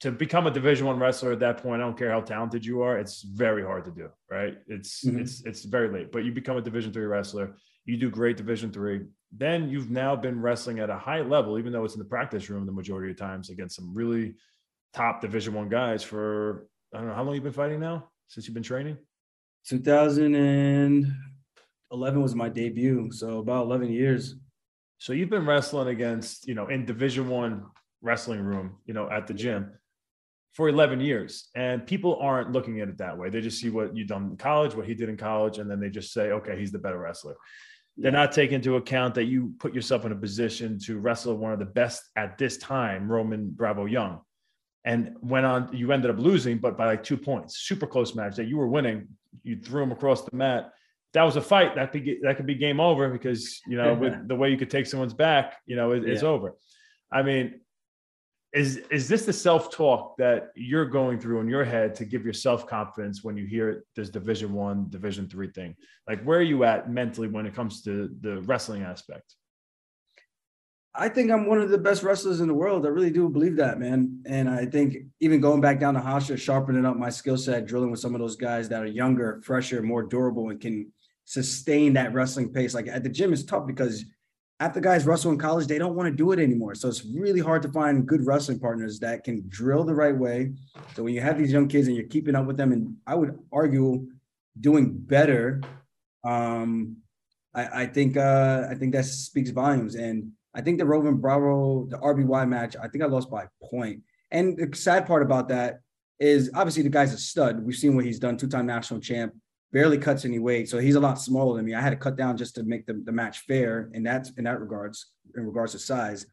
To 0.00 0.10
become 0.10 0.48
a 0.48 0.50
Division 0.50 0.86
One 0.86 0.98
wrestler 0.98 1.32
at 1.32 1.40
that 1.40 1.62
point, 1.62 1.80
I 1.80 1.84
don't 1.84 1.96
care 1.96 2.10
how 2.10 2.20
talented 2.20 2.64
you 2.64 2.82
are, 2.82 2.98
it's 2.98 3.22
very 3.22 3.62
hard 3.62 3.84
to 3.84 3.92
do, 3.92 4.08
right? 4.30 4.56
It's 4.66 5.04
mm-hmm. 5.04 5.20
it's 5.20 5.44
it's 5.44 5.64
very 5.64 5.88
late. 5.88 6.10
But 6.10 6.24
you 6.24 6.32
become 6.32 6.56
a 6.56 6.62
Division 6.62 6.92
Three 6.92 7.04
wrestler, 7.04 7.56
you 7.84 7.96
do 7.96 8.10
great 8.10 8.36
Division 8.36 8.72
Three. 8.72 9.02
Then 9.34 9.70
you've 9.70 9.90
now 9.90 10.14
been 10.14 10.40
wrestling 10.40 10.78
at 10.78 10.90
a 10.90 10.98
high 10.98 11.22
level, 11.22 11.58
even 11.58 11.72
though 11.72 11.84
it's 11.84 11.94
in 11.94 12.00
the 12.00 12.04
practice 12.04 12.50
room 12.50 12.66
the 12.66 12.72
majority 12.72 13.10
of 13.10 13.16
times 13.16 13.50
against 13.50 13.76
some 13.76 13.94
really 13.94 14.34
top 14.92 15.22
Division 15.22 15.54
One 15.54 15.68
guys 15.68 16.02
for 16.02 16.66
I 16.94 16.98
don't 16.98 17.08
know 17.08 17.14
how 17.14 17.22
long 17.22 17.34
you've 17.34 17.42
been 17.42 17.52
fighting 17.52 17.80
now 17.80 18.10
since 18.28 18.46
you've 18.46 18.54
been 18.54 18.62
training. 18.62 18.98
2011 19.66 22.22
was 22.22 22.34
my 22.34 22.48
debut, 22.48 23.10
so 23.12 23.38
about 23.38 23.64
11 23.64 23.90
years. 23.90 24.36
So 24.98 25.12
you've 25.12 25.30
been 25.30 25.46
wrestling 25.46 25.88
against, 25.88 26.46
you 26.46 26.54
know, 26.54 26.68
in 26.68 26.84
Division 26.84 27.28
One 27.28 27.64
wrestling 28.02 28.40
room, 28.40 28.76
you 28.84 28.94
know, 28.94 29.10
at 29.10 29.26
the 29.26 29.34
gym 29.34 29.72
for 30.52 30.68
11 30.68 31.00
years. 31.00 31.48
And 31.54 31.86
people 31.86 32.18
aren't 32.20 32.52
looking 32.52 32.80
at 32.80 32.88
it 32.88 32.98
that 32.98 33.16
way. 33.16 33.30
They 33.30 33.40
just 33.40 33.60
see 33.60 33.70
what 33.70 33.96
you've 33.96 34.08
done 34.08 34.32
in 34.32 34.36
college, 34.36 34.74
what 34.74 34.86
he 34.86 34.94
did 34.94 35.08
in 35.08 35.16
college, 35.16 35.58
and 35.58 35.70
then 35.70 35.80
they 35.80 35.88
just 35.88 36.12
say, 36.12 36.32
okay, 36.32 36.58
he's 36.58 36.72
the 36.72 36.78
better 36.78 36.98
wrestler. 36.98 37.36
They're 37.96 38.10
not 38.10 38.32
taking 38.32 38.56
into 38.56 38.76
account 38.76 39.14
that 39.16 39.24
you 39.24 39.52
put 39.58 39.74
yourself 39.74 40.04
in 40.04 40.12
a 40.12 40.16
position 40.16 40.78
to 40.86 40.98
wrestle 40.98 41.36
one 41.36 41.52
of 41.52 41.58
the 41.58 41.66
best 41.66 42.02
at 42.16 42.38
this 42.38 42.56
time, 42.56 43.10
Roman 43.10 43.50
Bravo 43.50 43.84
Young. 43.84 44.20
And 44.84 45.14
went 45.20 45.46
on, 45.46 45.70
you 45.72 45.92
ended 45.92 46.10
up 46.10 46.18
losing, 46.18 46.58
but 46.58 46.76
by 46.76 46.86
like 46.86 47.04
two 47.04 47.16
points, 47.16 47.58
super 47.58 47.86
close 47.86 48.14
match 48.14 48.34
that 48.36 48.46
you 48.46 48.56
were 48.56 48.66
winning. 48.66 49.08
You 49.44 49.56
threw 49.56 49.82
him 49.82 49.92
across 49.92 50.22
the 50.24 50.34
mat 50.34 50.72
that 51.12 51.22
was 51.24 51.36
a 51.36 51.40
fight 51.40 51.74
that 51.74 51.92
could 51.92 52.04
that 52.22 52.36
could 52.36 52.46
be 52.46 52.54
game 52.54 52.80
over 52.80 53.10
because 53.10 53.60
you 53.66 53.76
know 53.76 53.94
with 53.94 54.28
the 54.28 54.34
way 54.34 54.50
you 54.50 54.56
could 54.56 54.70
take 54.70 54.86
someone's 54.86 55.14
back, 55.14 55.56
you 55.66 55.76
know, 55.76 55.92
it, 55.92 56.04
it's 56.04 56.22
yeah. 56.22 56.28
over. 56.28 56.56
I 57.12 57.22
mean, 57.22 57.60
is 58.52 58.76
is 58.90 59.08
this 59.08 59.24
the 59.24 59.32
self 59.32 59.70
talk 59.70 60.16
that 60.18 60.50
you're 60.54 60.84
going 60.84 61.18
through 61.18 61.40
in 61.40 61.48
your 61.48 61.64
head 61.64 61.94
to 61.96 62.04
give 62.04 62.24
yourself 62.24 62.66
confidence 62.66 63.24
when 63.24 63.36
you 63.36 63.46
hear 63.46 63.84
this 63.96 64.10
Division 64.10 64.52
One, 64.52 64.90
Division 64.90 65.28
Three 65.28 65.50
thing? 65.50 65.74
Like, 66.06 66.22
where 66.22 66.38
are 66.38 66.42
you 66.42 66.64
at 66.64 66.90
mentally 66.90 67.28
when 67.28 67.46
it 67.46 67.54
comes 67.54 67.82
to 67.82 68.10
the 68.20 68.42
wrestling 68.42 68.82
aspect? 68.82 69.34
I 70.94 71.08
think 71.08 71.30
I'm 71.30 71.46
one 71.46 71.58
of 71.58 71.70
the 71.70 71.78
best 71.78 72.02
wrestlers 72.02 72.40
in 72.40 72.48
the 72.48 72.54
world. 72.54 72.84
I 72.84 72.90
really 72.90 73.10
do 73.10 73.26
believe 73.30 73.56
that, 73.56 73.78
man. 73.78 74.22
And 74.26 74.50
I 74.50 74.66
think 74.66 74.96
even 75.20 75.40
going 75.40 75.62
back 75.62 75.80
down 75.80 75.94
to 75.94 76.00
Hofstra, 76.00 76.38
sharpening 76.38 76.84
up 76.84 76.98
my 76.98 77.08
skill 77.08 77.38
set, 77.38 77.64
drilling 77.64 77.90
with 77.90 78.00
some 78.00 78.14
of 78.14 78.20
those 78.20 78.36
guys 78.36 78.68
that 78.68 78.82
are 78.82 78.86
younger, 78.86 79.40
fresher, 79.42 79.80
more 79.80 80.02
durable, 80.02 80.50
and 80.50 80.60
can 80.60 80.92
sustain 81.24 81.94
that 81.94 82.12
wrestling 82.12 82.52
pace. 82.52 82.74
Like 82.74 82.88
at 82.88 83.02
the 83.02 83.08
gym, 83.08 83.32
it's 83.32 83.42
tough 83.42 83.66
because 83.66 84.04
after 84.62 84.78
guys 84.78 85.04
wrestle 85.04 85.32
in 85.32 85.38
college, 85.38 85.66
they 85.66 85.76
don't 85.76 85.96
want 85.96 86.08
to 86.08 86.14
do 86.14 86.30
it 86.30 86.38
anymore. 86.38 86.76
So 86.76 86.86
it's 86.86 87.04
really 87.04 87.40
hard 87.40 87.62
to 87.62 87.68
find 87.68 88.06
good 88.06 88.24
wrestling 88.24 88.60
partners 88.60 89.00
that 89.00 89.24
can 89.24 89.44
drill 89.48 89.82
the 89.82 89.94
right 89.94 90.16
way. 90.16 90.52
So 90.94 91.02
when 91.02 91.14
you 91.14 91.20
have 91.20 91.36
these 91.36 91.50
young 91.50 91.66
kids 91.66 91.88
and 91.88 91.96
you're 91.96 92.06
keeping 92.06 92.36
up 92.36 92.46
with 92.46 92.56
them, 92.56 92.70
and 92.70 92.94
I 93.04 93.16
would 93.16 93.36
argue 93.50 94.06
doing 94.60 94.92
better, 94.96 95.62
um, 96.22 96.98
I, 97.52 97.82
I 97.82 97.86
think 97.86 98.16
uh, 98.16 98.68
I 98.70 98.76
think 98.76 98.92
that 98.92 99.04
speaks 99.04 99.50
volumes. 99.50 99.96
And 99.96 100.30
I 100.54 100.60
think 100.60 100.78
the 100.78 100.86
Roman 100.86 101.16
Bravo, 101.16 101.86
the 101.86 101.98
RBY 101.98 102.48
match, 102.48 102.76
I 102.80 102.86
think 102.86 103.02
I 103.02 103.08
lost 103.08 103.32
by 103.32 103.42
a 103.42 103.66
point. 103.68 104.02
And 104.30 104.56
the 104.56 104.76
sad 104.76 105.08
part 105.08 105.24
about 105.24 105.48
that 105.48 105.80
is 106.20 106.52
obviously 106.54 106.84
the 106.84 106.88
guy's 106.88 107.12
a 107.12 107.18
stud. 107.18 107.60
We've 107.66 107.74
seen 107.74 107.96
what 107.96 108.04
he's 108.04 108.20
done, 108.20 108.36
two-time 108.36 108.66
national 108.66 109.00
champ 109.00 109.34
barely 109.72 109.98
cuts 109.98 110.24
any 110.24 110.38
weight. 110.38 110.68
So 110.68 110.78
he's 110.78 110.94
a 110.94 111.00
lot 111.00 111.20
smaller 111.20 111.56
than 111.56 111.66
me. 111.66 111.74
I 111.74 111.80
had 111.80 111.90
to 111.90 111.96
cut 111.96 112.16
down 112.16 112.36
just 112.36 112.54
to 112.56 112.62
make 112.62 112.86
the, 112.86 113.02
the 113.04 113.12
match 113.12 113.40
fair 113.40 113.90
in 113.94 114.02
that 114.04 114.28
in 114.36 114.44
that 114.44 114.60
regards, 114.60 115.06
in 115.36 115.46
regards 115.46 115.72
to 115.72 115.78
size. 115.78 116.26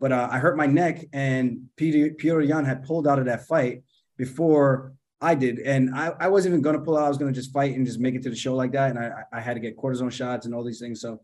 But 0.00 0.12
uh, 0.12 0.28
I 0.30 0.38
hurt 0.38 0.56
my 0.56 0.66
neck, 0.66 1.04
and 1.12 1.66
Peter 1.76 2.40
Yan 2.40 2.64
had 2.64 2.84
pulled 2.84 3.06
out 3.06 3.18
of 3.18 3.26
that 3.26 3.46
fight 3.46 3.82
before 4.16 4.94
I 5.20 5.34
did, 5.34 5.58
and 5.58 5.94
I, 5.94 6.12
I 6.18 6.28
wasn't 6.28 6.54
even 6.54 6.62
going 6.62 6.76
to 6.76 6.82
pull 6.82 6.96
out. 6.96 7.04
I 7.04 7.08
was 7.08 7.18
going 7.18 7.32
to 7.32 7.38
just 7.38 7.52
fight 7.52 7.76
and 7.76 7.84
just 7.84 8.00
make 8.00 8.14
it 8.14 8.22
to 8.22 8.30
the 8.30 8.36
show 8.36 8.54
like 8.54 8.72
that. 8.72 8.90
And 8.90 8.98
I, 8.98 9.24
I 9.30 9.40
had 9.40 9.54
to 9.54 9.60
get 9.60 9.76
cortisone 9.76 10.10
shots 10.10 10.46
and 10.46 10.54
all 10.54 10.64
these 10.64 10.80
things. 10.80 11.02
So 11.02 11.20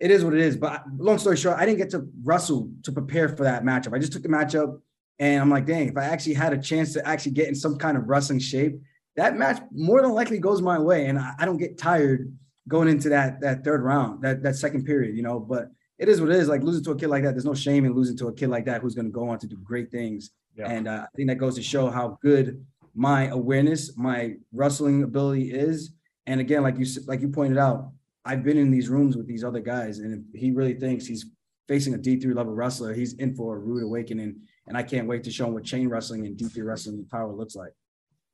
it 0.00 0.10
is 0.10 0.24
what 0.24 0.34
it 0.34 0.40
is. 0.40 0.56
But 0.56 0.82
long 0.98 1.18
story 1.18 1.36
short, 1.36 1.56
I 1.56 1.64
didn't 1.64 1.78
get 1.78 1.90
to 1.90 2.08
wrestle 2.24 2.70
to 2.82 2.90
prepare 2.90 3.28
for 3.28 3.44
that 3.44 3.62
matchup. 3.62 3.94
I 3.94 4.00
just 4.00 4.12
took 4.12 4.22
the 4.22 4.28
matchup, 4.28 4.80
and 5.20 5.40
I'm 5.40 5.50
like, 5.50 5.64
dang, 5.64 5.88
if 5.88 5.96
I 5.96 6.04
actually 6.06 6.34
had 6.34 6.52
a 6.52 6.58
chance 6.58 6.92
to 6.94 7.06
actually 7.06 7.32
get 7.32 7.46
in 7.46 7.54
some 7.54 7.78
kind 7.78 7.96
of 7.96 8.08
wrestling 8.08 8.40
shape, 8.40 8.74
that 9.16 9.36
match 9.36 9.62
more 9.72 10.02
than 10.02 10.12
likely 10.12 10.38
goes 10.38 10.60
my 10.60 10.78
way, 10.78 11.06
and 11.06 11.18
I, 11.18 11.32
I 11.38 11.44
don't 11.44 11.58
get 11.58 11.78
tired 11.78 12.32
going 12.68 12.88
into 12.88 13.08
that 13.10 13.40
that 13.40 13.64
third 13.64 13.82
round, 13.82 14.22
that 14.22 14.42
that 14.42 14.56
second 14.56 14.84
period, 14.84 15.16
you 15.16 15.22
know. 15.22 15.38
But 15.38 15.70
it 15.98 16.08
is 16.08 16.20
what 16.20 16.30
it 16.30 16.36
is. 16.36 16.48
Like 16.48 16.62
losing 16.62 16.84
to 16.84 16.90
a 16.92 16.96
kid 16.96 17.08
like 17.08 17.22
that, 17.24 17.32
there's 17.32 17.44
no 17.44 17.54
shame 17.54 17.84
in 17.84 17.94
losing 17.94 18.16
to 18.18 18.28
a 18.28 18.32
kid 18.32 18.48
like 18.48 18.64
that 18.66 18.80
who's 18.80 18.94
going 18.94 19.06
to 19.06 19.12
go 19.12 19.28
on 19.28 19.38
to 19.38 19.46
do 19.46 19.56
great 19.62 19.90
things. 19.90 20.30
Yeah. 20.56 20.70
And 20.70 20.88
uh, 20.88 21.06
I 21.12 21.16
think 21.16 21.28
that 21.28 21.36
goes 21.36 21.54
to 21.56 21.62
show 21.62 21.90
how 21.90 22.18
good 22.22 22.64
my 22.94 23.26
awareness, 23.28 23.96
my 23.96 24.34
wrestling 24.52 25.02
ability 25.02 25.50
is. 25.52 25.92
And 26.26 26.40
again, 26.40 26.62
like 26.62 26.78
you 26.78 26.86
like 27.06 27.20
you 27.20 27.28
pointed 27.28 27.58
out, 27.58 27.90
I've 28.24 28.42
been 28.42 28.56
in 28.56 28.70
these 28.70 28.88
rooms 28.88 29.16
with 29.16 29.26
these 29.26 29.44
other 29.44 29.60
guys, 29.60 29.98
and 29.98 30.24
if 30.32 30.40
he 30.40 30.50
really 30.50 30.74
thinks 30.74 31.06
he's 31.06 31.26
facing 31.68 31.94
a 31.94 31.98
D3 31.98 32.34
level 32.34 32.52
wrestler, 32.52 32.92
he's 32.94 33.14
in 33.14 33.34
for 33.34 33.56
a 33.56 33.58
rude 33.58 33.82
awakening. 33.82 34.36
And 34.66 34.76
I 34.76 34.82
can't 34.82 35.06
wait 35.06 35.24
to 35.24 35.30
show 35.30 35.46
him 35.46 35.54
what 35.54 35.64
chain 35.64 35.88
wrestling 35.88 36.26
and 36.26 36.36
D3 36.36 36.64
wrestling 36.64 37.06
power 37.10 37.32
looks 37.32 37.54
like. 37.54 37.72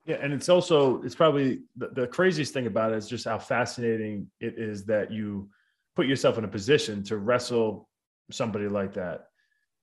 Yeah, 0.06 0.16
and 0.20 0.32
it's 0.32 0.48
also 0.48 1.02
it's 1.02 1.14
probably 1.14 1.60
the, 1.76 1.88
the, 1.88 2.06
craziest 2.06 2.54
thing 2.54 2.66
about 2.66 2.92
it 2.92 2.96
is 2.96 3.08
just 3.08 3.26
how 3.26 3.38
fascinating 3.38 4.30
it 4.40 4.54
is 4.56 4.86
that 4.86 5.12
you 5.12 5.50
put 5.94 6.06
yourself 6.06 6.38
in 6.38 6.44
a 6.44 6.48
position 6.48 7.02
to 7.04 7.18
wrestle 7.18 7.88
somebody 8.30 8.66
like 8.66 8.94
that, 8.94 9.26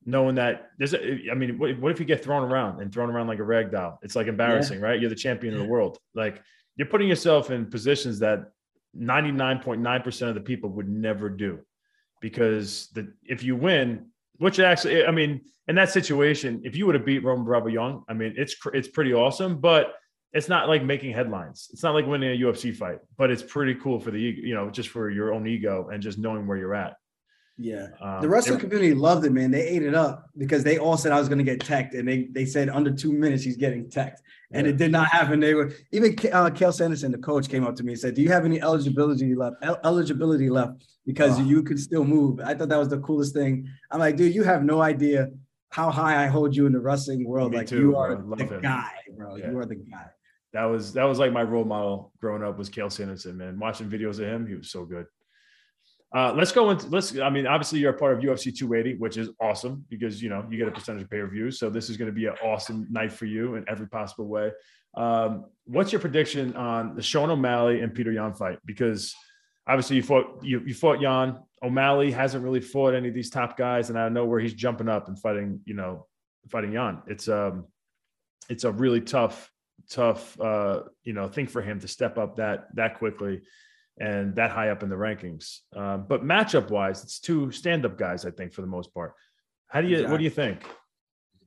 knowing 0.05 0.35
that 0.35 0.69
there's 0.79 0.95
a, 0.95 1.29
I 1.31 1.35
mean, 1.35 1.59
what, 1.59 1.79
what 1.79 1.91
if 1.91 1.99
you 1.99 2.05
get 2.05 2.23
thrown 2.23 2.43
around 2.43 2.81
and 2.81 2.91
thrown 2.91 3.11
around 3.11 3.27
like 3.27 3.39
a 3.39 3.43
rag 3.43 3.71
doll? 3.71 3.99
It's 4.01 4.15
like 4.15 4.27
embarrassing, 4.27 4.79
yeah. 4.79 4.85
right? 4.85 4.99
You're 4.99 5.09
the 5.09 5.15
champion 5.15 5.53
of 5.53 5.59
the 5.59 5.67
world. 5.67 5.99
Like 6.15 6.41
you're 6.77 6.87
putting 6.87 7.07
yourself 7.07 7.51
in 7.51 7.67
positions 7.67 8.19
that 8.19 8.51
99.9% 8.97 10.27
of 10.27 10.35
the 10.35 10.41
people 10.41 10.71
would 10.71 10.89
never 10.89 11.29
do 11.29 11.59
because 12.21 12.89
the 12.93 13.13
if 13.23 13.43
you 13.43 13.55
win, 13.55 14.07
which 14.37 14.59
actually, 14.59 15.05
I 15.05 15.11
mean, 15.11 15.41
in 15.67 15.75
that 15.75 15.89
situation, 15.89 16.61
if 16.63 16.75
you 16.75 16.85
would 16.85 16.95
have 16.95 17.05
beat 17.05 17.23
Roman 17.23 17.45
Bravo 17.45 17.67
Young, 17.67 18.03
I 18.07 18.13
mean, 18.13 18.33
it's 18.37 18.55
it's 18.73 18.87
pretty 18.87 19.13
awesome, 19.13 19.59
but 19.59 19.95
it's 20.33 20.49
not 20.49 20.67
like 20.67 20.83
making 20.83 21.13
headlines. 21.13 21.69
It's 21.71 21.83
not 21.83 21.93
like 21.93 22.05
winning 22.05 22.31
a 22.31 22.45
UFC 22.45 22.75
fight, 22.75 22.99
but 23.17 23.31
it's 23.31 23.43
pretty 23.43 23.75
cool 23.75 23.99
for 23.99 24.11
the 24.11 24.19
you 24.19 24.53
know 24.53 24.69
just 24.69 24.89
for 24.89 25.09
your 25.09 25.33
own 25.33 25.47
ego 25.47 25.89
and 25.91 26.01
just 26.01 26.17
knowing 26.17 26.47
where 26.47 26.57
you're 26.57 26.75
at. 26.75 26.95
Yeah, 27.59 27.87
um, 28.01 28.21
the 28.21 28.29
wrestling 28.29 28.59
community 28.59 28.93
loved 28.93 29.25
it, 29.25 29.31
man. 29.31 29.49
They 29.49 29.67
ate 29.67 29.81
it 29.81 29.95
up 29.95 30.29
because 30.37 30.63
they 30.63 30.77
all 30.77 30.95
said 30.95 31.11
I 31.11 31.17
was 31.17 31.27
going 31.27 31.39
to 31.39 31.43
get 31.43 31.59
teched, 31.59 31.95
and 31.95 32.07
they 32.07 32.27
they 32.31 32.45
said 32.45 32.69
under 32.69 32.91
two 32.91 33.11
minutes 33.11 33.43
he's 33.43 33.57
getting 33.57 33.89
teched, 33.89 34.21
and 34.51 34.67
yeah. 34.67 34.73
it 34.73 34.77
did 34.77 34.91
not 34.91 35.07
happen. 35.07 35.39
They 35.39 35.55
were 35.55 35.73
even 35.91 36.11
uh, 36.31 36.51
Cael 36.51 36.71
Sanderson, 36.71 37.11
the 37.11 37.17
coach, 37.17 37.49
came 37.49 37.65
up 37.65 37.75
to 37.77 37.83
me 37.83 37.93
and 37.93 37.99
said, 37.99 38.13
"Do 38.13 38.21
you 38.21 38.29
have 38.29 38.45
any 38.45 38.61
eligibility 38.61 39.33
left? 39.33 39.55
El- 39.63 39.79
eligibility 39.83 40.51
left 40.51 40.83
because 41.05 41.39
you 41.41 41.63
could 41.63 41.79
still 41.79 42.03
move?" 42.03 42.39
I 42.41 42.53
thought 42.53 42.69
that 42.69 42.77
was 42.77 42.89
the 42.89 42.99
coolest 42.99 43.33
thing. 43.33 43.67
I'm 43.89 43.99
like, 43.99 44.17
dude, 44.17 44.35
you 44.35 44.43
have 44.43 44.63
no 44.63 44.81
idea 44.81 45.29
how 45.69 45.89
high 45.89 46.23
I 46.23 46.27
hold 46.27 46.55
you 46.55 46.67
in 46.67 46.73
the 46.73 46.79
wrestling 46.79 47.25
world. 47.27 47.53
Me 47.53 47.57
like 47.57 47.67
too, 47.67 47.79
you 47.79 47.95
are 47.95 48.15
the 48.15 48.59
guy, 48.61 48.91
bro. 49.17 49.35
Yeah. 49.35 49.49
You 49.49 49.57
are 49.57 49.65
the 49.65 49.75
guy 49.75 50.05
that 50.53 50.65
was 50.65 50.93
that 50.93 51.03
was 51.03 51.19
like 51.19 51.31
my 51.31 51.43
role 51.43 51.65
model 51.65 52.13
growing 52.19 52.43
up 52.43 52.57
was 52.57 52.69
Cael 52.69 52.91
Sanderson, 52.91 53.37
man. 53.37 53.59
Watching 53.59 53.89
videos 53.89 54.19
of 54.19 54.27
him, 54.27 54.47
he 54.47 54.55
was 54.55 54.71
so 54.71 54.85
good. 54.85 55.05
Uh, 56.15 56.33
let's 56.33 56.53
go 56.53 56.69
into 56.69 56.87
let's. 56.87 57.17
I 57.19 57.29
mean, 57.29 57.45
obviously 57.45 57.79
you're 57.79 57.93
a 57.93 57.97
part 57.97 58.13
of 58.13 58.23
UFC 58.23 58.55
280, 58.55 58.97
which 58.97 59.17
is 59.17 59.29
awesome 59.41 59.85
because 59.89 60.23
you 60.23 60.29
know 60.29 60.45
you 60.49 60.57
get 60.57 60.67
a 60.67 60.71
percentage 60.71 61.03
of 61.03 61.09
pay 61.09 61.19
per 61.19 61.27
view. 61.27 61.51
So 61.51 61.69
this 61.69 61.89
is 61.89 61.97
going 61.97 62.09
to 62.09 62.15
be 62.15 62.27
an 62.27 62.35
awesome 62.43 62.87
night 62.89 63.11
for 63.11 63.25
you 63.25 63.55
in 63.55 63.65
every 63.67 63.87
possible 63.87 64.27
way. 64.27 64.51
Um, 64.95 65.45
what's 65.65 65.91
your 65.91 65.99
prediction 65.99 66.55
on 66.55 66.95
the 66.95 67.03
Sean 67.03 67.29
O'Malley 67.29 67.81
and 67.81 67.93
Peter 67.93 68.11
Yan 68.11 68.33
fight? 68.33 68.59
Because 68.65 69.13
obviously 69.67 69.97
you 69.97 70.03
fought 70.03 70.39
you, 70.43 70.61
you 70.65 70.73
fought 70.73 71.01
Yan. 71.01 71.39
O'Malley 71.61 72.11
hasn't 72.11 72.43
really 72.43 72.61
fought 72.61 72.93
any 72.93 73.09
of 73.09 73.13
these 73.13 73.29
top 73.29 73.57
guys, 73.57 73.89
and 73.89 73.99
I 73.99 74.09
know 74.09 74.25
where 74.25 74.39
he's 74.39 74.53
jumping 74.53 74.87
up 74.87 75.07
and 75.07 75.19
fighting. 75.19 75.59
You 75.65 75.73
know, 75.73 76.07
fighting 76.49 76.71
Yan. 76.71 77.01
It's 77.07 77.27
um, 77.27 77.65
it's 78.49 78.63
a 78.63 78.71
really 78.71 79.01
tough, 79.01 79.51
tough 79.89 80.39
uh, 80.39 80.81
you 81.03 81.13
know 81.13 81.27
thing 81.27 81.47
for 81.47 81.61
him 81.61 81.79
to 81.79 81.87
step 81.87 82.17
up 82.17 82.35
that 82.37 82.67
that 82.75 82.97
quickly 82.97 83.41
and 83.99 84.35
that 84.35 84.51
high 84.51 84.69
up 84.69 84.83
in 84.83 84.89
the 84.89 84.95
rankings. 84.95 85.59
Um, 85.75 86.05
but 86.07 86.23
matchup 86.23 86.69
wise, 86.69 87.03
it's 87.03 87.19
two 87.19 87.51
stand 87.51 87.85
up 87.85 87.97
guys, 87.97 88.25
I 88.25 88.31
think, 88.31 88.53
for 88.53 88.61
the 88.61 88.67
most 88.67 88.93
part. 88.93 89.13
How 89.67 89.81
do 89.81 89.87
you, 89.87 89.95
exactly. 89.95 90.11
what 90.11 90.17
do 90.19 90.23
you 90.23 90.29
think? 90.29 90.63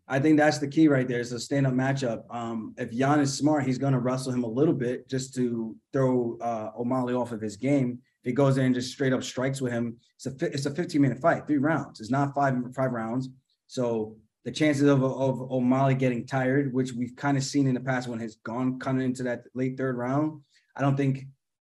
I 0.09 0.19
think 0.19 0.39
that's 0.39 0.59
the 0.59 0.67
key 0.67 0.89
right 0.89 1.07
there. 1.07 1.21
It's 1.21 1.31
a 1.31 1.39
stand 1.39 1.69
up 1.69 1.73
matchup. 1.73 2.23
Um, 2.35 2.75
if 2.77 2.93
Yan 2.93 3.21
is 3.21 3.33
smart, 3.33 3.65
he's 3.65 3.79
going 3.79 3.93
to 3.93 4.01
wrestle 4.01 4.33
him 4.33 4.43
a 4.43 4.49
little 4.49 4.75
bit 4.75 5.09
just 5.09 5.35
to 5.37 5.77
throw 5.93 6.37
uh, 6.41 6.71
O'Malley 6.77 7.15
off 7.15 7.31
of 7.31 7.41
his 7.41 7.57
game. 7.57 8.01
If 8.23 8.29
he 8.29 8.33
goes 8.33 8.59
in 8.59 8.67
and 8.67 8.75
just 8.75 8.93
straight 8.93 9.13
up 9.13 9.23
strikes 9.23 9.61
with 9.61 9.73
him, 9.73 9.97
it's 10.17 10.27
a 10.27 10.47
it's 10.47 10.67
a 10.67 10.75
15 10.75 11.01
minute 11.01 11.21
fight, 11.21 11.47
three 11.47 11.59
rounds. 11.59 12.01
It's 12.01 12.11
not 12.11 12.35
five 12.35 12.55
five 12.75 12.91
rounds. 12.91 13.29
So 13.69 14.17
the 14.45 14.51
chances 14.51 14.89
of, 14.89 15.03
of 15.03 15.53
O'Malley 15.53 15.95
getting 15.95 16.27
tired, 16.27 16.73
which 16.73 16.93
we've 16.93 17.15
kind 17.17 17.37
of 17.37 17.45
seen 17.45 17.67
in 17.67 17.75
the 17.75 17.81
past 17.81 18.09
when 18.09 18.21
he's 18.21 18.37
gone 18.37 18.79
kind 18.79 18.99
of 18.99 19.05
into 19.05 19.23
that 19.25 19.45
late 19.55 19.77
third 19.77 19.97
round, 19.97 20.41
I 20.77 20.81
don't 20.81 20.97
think 20.97 21.27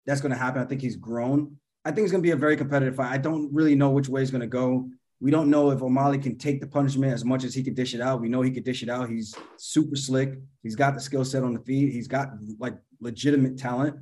that's 0.07 0.21
going 0.21 0.33
to 0.33 0.39
happen. 0.39 0.61
I 0.61 0.67
think 0.67 0.83
he's 0.83 0.97
grown. 0.97 1.57
I 1.85 1.91
think 1.91 2.05
it's 2.05 2.13
going 2.13 2.23
to 2.23 2.27
be 2.27 2.33
a 2.33 2.37
very 2.37 2.57
competitive 2.57 2.97
fight. 2.97 3.13
I 3.13 3.19
don't 3.19 3.53
really 3.53 3.75
know 3.75 3.91
which 3.91 4.09
way 4.09 4.21
he's 4.21 4.31
going 4.31 4.43
to 4.43 4.47
go. 4.47 4.89
We 5.21 5.31
don't 5.31 5.51
know 5.51 5.71
if 5.71 5.83
O'Malley 5.83 6.19
can 6.19 6.37
take 6.37 6.61
the 6.61 6.67
punishment 6.67 7.13
as 7.13 7.25
much 7.25 7.43
as 7.43 7.55
he 7.55 7.63
can 7.63 7.75
dish 7.75 7.95
it 7.95 8.01
out. 8.01 8.21
We 8.21 8.29
know 8.29 8.43
he 8.43 8.51
can 8.51 8.63
dish 8.63 8.83
it 8.83 8.89
out. 8.89 9.09
He's 9.09 9.35
super 9.57 9.97
slick. 9.97 10.35
He's 10.63 10.77
got 10.77 10.95
the 10.95 11.01
skill 11.01 11.25
set 11.25 11.43
on 11.43 11.55
the 11.55 11.61
feet. 11.61 11.93
He's 11.93 12.07
got 12.07 12.29
like 12.59 12.75
legitimate 13.01 13.59
talent 13.59 13.97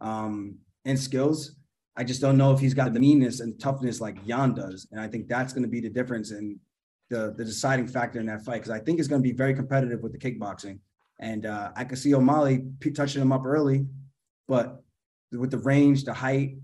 um, 0.00 0.56
and 0.84 0.98
skills. 0.98 1.56
I 1.96 2.04
just 2.04 2.22
don't 2.22 2.38
know 2.38 2.52
if 2.52 2.60
he's 2.60 2.72
got 2.72 2.94
the 2.94 3.00
meanness 3.00 3.40
and 3.40 3.60
toughness 3.60 4.00
like 4.00 4.16
Yan 4.24 4.54
does. 4.54 4.86
And 4.92 5.00
I 5.00 5.08
think 5.08 5.28
that's 5.28 5.52
going 5.52 5.64
to 5.64 5.68
be 5.68 5.80
the 5.80 5.90
difference 5.90 6.30
and 6.30 6.58
the, 7.12 7.34
the 7.36 7.44
deciding 7.44 7.86
factor 7.86 8.18
in 8.18 8.26
that 8.26 8.42
fight 8.42 8.62
because 8.62 8.70
I 8.70 8.78
think 8.78 8.98
it's 8.98 9.06
going 9.06 9.22
to 9.22 9.28
be 9.28 9.36
very 9.36 9.54
competitive 9.54 10.00
with 10.02 10.12
the 10.12 10.18
kickboxing. 10.18 10.78
And 11.20 11.44
uh, 11.44 11.70
I 11.76 11.84
can 11.84 11.96
see 11.96 12.14
O'Malley 12.14 12.64
touching 12.96 13.20
him 13.20 13.32
up 13.32 13.44
early, 13.44 13.86
but 14.48 14.82
with 15.30 15.50
the 15.50 15.58
range, 15.58 16.04
the 16.04 16.14
height, 16.14 16.56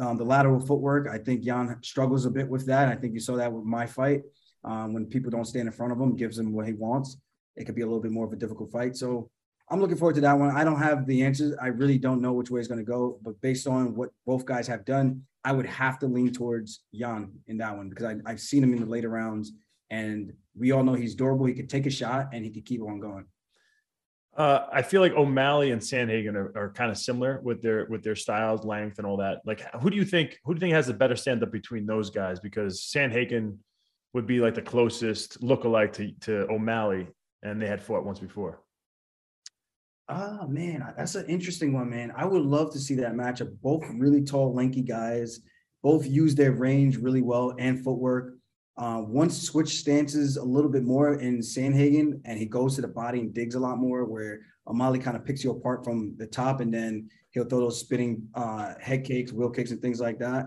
um, 0.00 0.18
the 0.18 0.24
lateral 0.24 0.60
footwork. 0.60 1.08
I 1.08 1.18
think 1.18 1.44
Yan 1.44 1.78
struggles 1.82 2.26
a 2.26 2.30
bit 2.30 2.48
with 2.48 2.66
that. 2.66 2.88
I 2.88 2.96
think 2.96 3.14
you 3.14 3.20
saw 3.20 3.36
that 3.36 3.52
with 3.52 3.64
my 3.64 3.86
fight. 3.86 4.22
Um, 4.64 4.92
when 4.92 5.06
people 5.06 5.30
don't 5.30 5.44
stand 5.44 5.66
in 5.66 5.72
front 5.72 5.92
of 5.92 6.00
him, 6.00 6.16
gives 6.16 6.38
him 6.38 6.52
what 6.52 6.66
he 6.66 6.72
wants. 6.72 7.16
It 7.56 7.64
could 7.64 7.76
be 7.76 7.82
a 7.82 7.86
little 7.86 8.02
bit 8.02 8.10
more 8.10 8.26
of 8.26 8.32
a 8.32 8.36
difficult 8.36 8.72
fight. 8.72 8.96
So 8.96 9.30
I'm 9.70 9.80
looking 9.80 9.96
forward 9.96 10.16
to 10.16 10.20
that 10.22 10.38
one. 10.38 10.56
I 10.56 10.64
don't 10.64 10.80
have 10.80 11.06
the 11.06 11.22
answers. 11.22 11.54
I 11.62 11.68
really 11.68 11.98
don't 11.98 12.20
know 12.20 12.32
which 12.32 12.50
way 12.50 12.58
it's 12.58 12.68
going 12.68 12.84
to 12.84 12.90
go. 12.90 13.18
But 13.22 13.40
based 13.40 13.66
on 13.68 13.94
what 13.94 14.10
both 14.26 14.44
guys 14.44 14.66
have 14.66 14.84
done, 14.84 15.22
I 15.44 15.52
would 15.52 15.66
have 15.66 15.98
to 16.00 16.06
lean 16.06 16.32
towards 16.32 16.80
Yan 16.90 17.32
in 17.46 17.58
that 17.58 17.76
one 17.76 17.88
because 17.88 18.04
I, 18.04 18.16
I've 18.26 18.40
seen 18.40 18.62
him 18.62 18.72
in 18.72 18.80
the 18.80 18.86
later 18.86 19.08
rounds, 19.08 19.52
and 19.92 20.32
we 20.58 20.72
all 20.72 20.82
know 20.82 20.94
he's 20.94 21.14
durable. 21.14 21.46
He 21.46 21.52
could 21.52 21.68
take 21.68 21.86
a 21.86 21.90
shot 21.90 22.30
and 22.32 22.44
he 22.44 22.50
could 22.50 22.64
keep 22.64 22.82
on 22.82 22.98
going. 22.98 23.26
Uh, 24.34 24.66
I 24.72 24.80
feel 24.80 25.02
like 25.02 25.12
O'Malley 25.12 25.72
and 25.72 25.82
Sandhagen 25.82 26.34
are, 26.34 26.56
are 26.56 26.72
kind 26.72 26.90
of 26.90 26.96
similar 26.96 27.40
with 27.42 27.60
their 27.60 27.86
with 27.90 28.02
their 28.02 28.16
styles, 28.16 28.64
length, 28.64 28.96
and 28.96 29.06
all 29.06 29.18
that. 29.18 29.42
Like, 29.44 29.60
who 29.82 29.90
do 29.90 29.96
you 29.96 30.06
think 30.06 30.38
who 30.44 30.54
do 30.54 30.56
you 30.56 30.60
think 30.60 30.74
has 30.74 30.88
a 30.88 30.94
better 30.94 31.14
stand 31.14 31.42
up 31.42 31.52
between 31.52 31.84
those 31.84 32.08
guys? 32.08 32.40
Because 32.40 32.80
Sandhagen 32.80 33.58
would 34.14 34.26
be 34.26 34.40
like 34.40 34.54
the 34.54 34.62
closest 34.62 35.42
lookalike 35.42 35.92
to 35.94 36.12
to 36.22 36.50
O'Malley, 36.50 37.08
and 37.42 37.60
they 37.60 37.66
had 37.66 37.82
fought 37.82 38.06
once 38.06 38.18
before. 38.18 38.62
Ah, 40.08 40.46
man, 40.48 40.94
that's 40.96 41.14
an 41.14 41.26
interesting 41.26 41.74
one, 41.74 41.90
man. 41.90 42.12
I 42.16 42.24
would 42.24 42.42
love 42.42 42.72
to 42.72 42.78
see 42.78 42.94
that 42.96 43.12
matchup. 43.12 43.54
Both 43.60 43.84
really 43.94 44.22
tall, 44.22 44.54
lanky 44.54 44.82
guys, 44.82 45.40
both 45.82 46.06
use 46.06 46.34
their 46.34 46.52
range 46.52 46.96
really 46.96 47.22
well 47.22 47.54
and 47.58 47.84
footwork. 47.84 48.34
Uh, 48.76 49.02
once 49.06 49.42
switch 49.42 49.78
stances 49.78 50.38
a 50.38 50.44
little 50.44 50.70
bit 50.70 50.82
more 50.82 51.14
in 51.20 51.38
Sandhagen, 51.40 52.20
and 52.24 52.38
he 52.38 52.46
goes 52.46 52.74
to 52.76 52.80
the 52.80 52.88
body 52.88 53.20
and 53.20 53.34
digs 53.34 53.54
a 53.54 53.60
lot 53.60 53.78
more, 53.78 54.04
where 54.04 54.40
O'Malley 54.66 54.98
kind 54.98 55.16
of 55.16 55.24
picks 55.24 55.44
you 55.44 55.50
apart 55.50 55.84
from 55.84 56.14
the 56.16 56.26
top, 56.26 56.60
and 56.60 56.72
then 56.72 57.10
he'll 57.30 57.44
throw 57.44 57.60
those 57.60 57.80
spinning 57.80 58.28
uh, 58.34 58.74
head 58.80 59.04
kicks, 59.04 59.32
wheel 59.32 59.50
kicks, 59.50 59.72
and 59.72 59.82
things 59.82 60.00
like 60.00 60.18
that. 60.20 60.46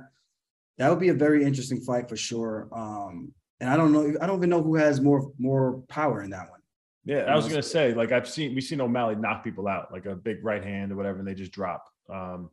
That 0.78 0.90
would 0.90 1.00
be 1.00 1.10
a 1.10 1.14
very 1.14 1.44
interesting 1.44 1.82
fight 1.82 2.10
for 2.10 2.18
sure. 2.18 2.68
Um, 2.74 3.32
and 3.60 3.70
I 3.70 3.78
don't 3.78 3.92
know, 3.92 4.16
I 4.20 4.26
don't 4.26 4.38
even 4.38 4.50
know 4.50 4.62
who 4.62 4.76
has 4.76 5.02
more 5.02 5.32
more 5.38 5.84
power 5.88 6.24
in 6.24 6.32
that 6.32 6.50
one. 6.50 6.60
Yeah, 7.06 7.20
I 7.20 7.36
was 7.36 7.48
gonna 7.48 7.62
say, 7.62 7.94
like 7.94 8.12
I've 8.12 8.28
seen 8.28 8.56
we've 8.56 8.64
seen 8.64 8.82
O'Malley 8.82 9.16
knock 9.16 9.44
people 9.44 9.68
out, 9.68 9.92
like 9.92 10.08
a 10.08 10.16
big 10.16 10.44
right 10.44 10.64
hand 10.64 10.92
or 10.92 10.96
whatever, 10.96 11.20
and 11.20 11.28
they 11.28 11.36
just 11.36 11.52
drop. 11.52 11.88
Um, 12.12 12.50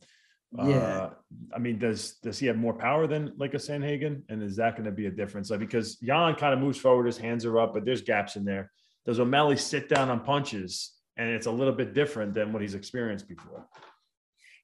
yeah. 0.58 0.76
Uh, 0.76 1.10
I 1.54 1.58
mean, 1.58 1.78
does 1.78 2.14
does 2.22 2.38
he 2.38 2.46
have 2.46 2.56
more 2.56 2.74
power 2.74 3.06
than 3.06 3.32
like 3.36 3.54
a 3.54 3.58
Sandhagen? 3.58 4.22
And 4.28 4.42
is 4.42 4.56
that 4.56 4.74
going 4.74 4.84
to 4.84 4.92
be 4.92 5.06
a 5.06 5.10
difference? 5.10 5.50
Like 5.50 5.60
because 5.60 5.98
Yan 6.02 6.34
kind 6.34 6.52
of 6.52 6.60
moves 6.60 6.78
forward, 6.78 7.06
his 7.06 7.18
hands 7.18 7.44
are 7.44 7.58
up, 7.58 7.72
but 7.74 7.84
there's 7.84 8.02
gaps 8.02 8.36
in 8.36 8.44
there. 8.44 8.70
Does 9.06 9.18
O'Malley 9.18 9.56
sit 9.56 9.88
down 9.88 10.10
on 10.10 10.20
punches? 10.20 10.92
And 11.18 11.28
it's 11.28 11.46
a 11.46 11.50
little 11.50 11.74
bit 11.74 11.92
different 11.92 12.32
than 12.32 12.54
what 12.54 12.62
he's 12.62 12.74
experienced 12.74 13.28
before. 13.28 13.68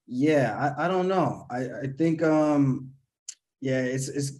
Yeah, 0.07 0.75
I, 0.79 0.87
I 0.87 0.89
don't 0.89 1.07
know. 1.07 1.47
I, 1.51 1.59
I 1.83 1.87
think 1.97 2.23
um 2.23 2.91
yeah, 3.61 3.83
it's 3.83 4.09
it's 4.09 4.33